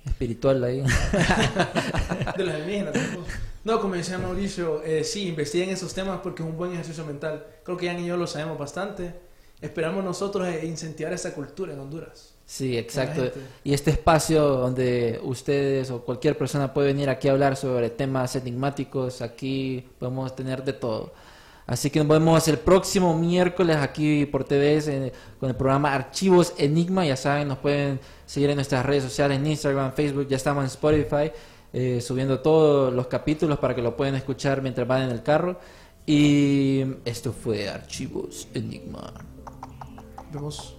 espiritual 0.06 0.62
ahí. 0.62 0.82
De 2.38 2.44
los 2.44 2.54
alienígenas. 2.54 2.94
tampoco. 2.94 3.28
No, 3.64 3.80
como 3.80 3.96
decía 3.96 4.18
Mauricio, 4.18 4.84
eh, 4.84 5.06
sí, 5.06 5.30
investiguen 5.30 5.70
esos 5.70 5.94
temas 5.94 6.20
porque 6.22 6.44
es 6.44 6.50
un 6.50 6.58
buen 6.58 6.74
ejercicio 6.74 7.06
mental. 7.06 7.46
Creo 7.64 7.78
que 7.78 7.88
Jan 7.88 8.00
y 8.00 8.08
yo 8.08 8.18
lo 8.18 8.28
sabemos 8.28 8.58
bastante. 8.58 9.14
Esperamos 9.62 10.04
nosotros 10.04 10.48
eh, 10.50 10.66
incentivar 10.66 11.14
esa 11.14 11.34
cultura 11.34 11.72
en 11.72 11.80
Honduras. 11.80 12.39
Sí, 12.52 12.76
exacto. 12.80 13.30
Y 13.64 13.74
este 13.76 13.92
espacio 13.92 14.44
donde 14.44 15.20
ustedes 15.24 15.92
o 15.92 16.02
cualquier 16.02 16.36
persona 16.36 16.74
puede 16.74 16.88
venir 16.88 17.08
aquí 17.08 17.28
a 17.28 17.32
hablar 17.34 17.56
sobre 17.56 17.92
temas 17.92 18.36
enigmáticos, 18.36 19.22
aquí 19.22 19.88
podemos 20.00 20.36
tener 20.36 20.64
de 20.64 20.74
todo. 20.74 21.14
Así 21.68 21.92
que 21.92 22.00
nos 22.00 22.08
vemos 22.08 22.48
el 22.48 22.58
próximo 22.58 23.16
miércoles 23.16 23.78
aquí 23.78 24.26
por 24.26 24.46
TVS 24.46 24.88
en- 24.88 25.12
con 25.40 25.50
el 25.50 25.56
programa 25.56 25.94
Archivos 25.94 26.54
Enigma. 26.58 27.06
Ya 27.06 27.16
saben, 27.16 27.48
nos 27.50 27.60
pueden 27.60 28.00
seguir 28.26 28.50
en 28.50 28.56
nuestras 28.56 28.84
redes 28.84 29.04
sociales, 29.04 29.38
en 29.38 29.46
Instagram, 29.46 29.94
Facebook, 29.94 30.28
ya 30.28 30.38
estamos 30.38 30.64
en 30.64 30.68
Spotify. 30.70 31.32
eh, 31.72 32.02
subiendo 32.02 32.40
todos 32.40 32.92
los 32.92 33.06
capítulos 33.06 33.60
para 33.60 33.76
que 33.76 33.84
lo 33.84 33.96
puedan 33.96 34.16
escuchar 34.16 34.64
mientras 34.64 34.88
van 34.88 35.04
en 35.04 35.12
el 35.12 35.22
carro. 35.22 35.60
Y 36.04 36.84
esto 37.06 37.32
fue 37.32 37.70
Archivos 37.70 38.48
Enigma. 38.56 39.14
Vemos. 40.34 40.79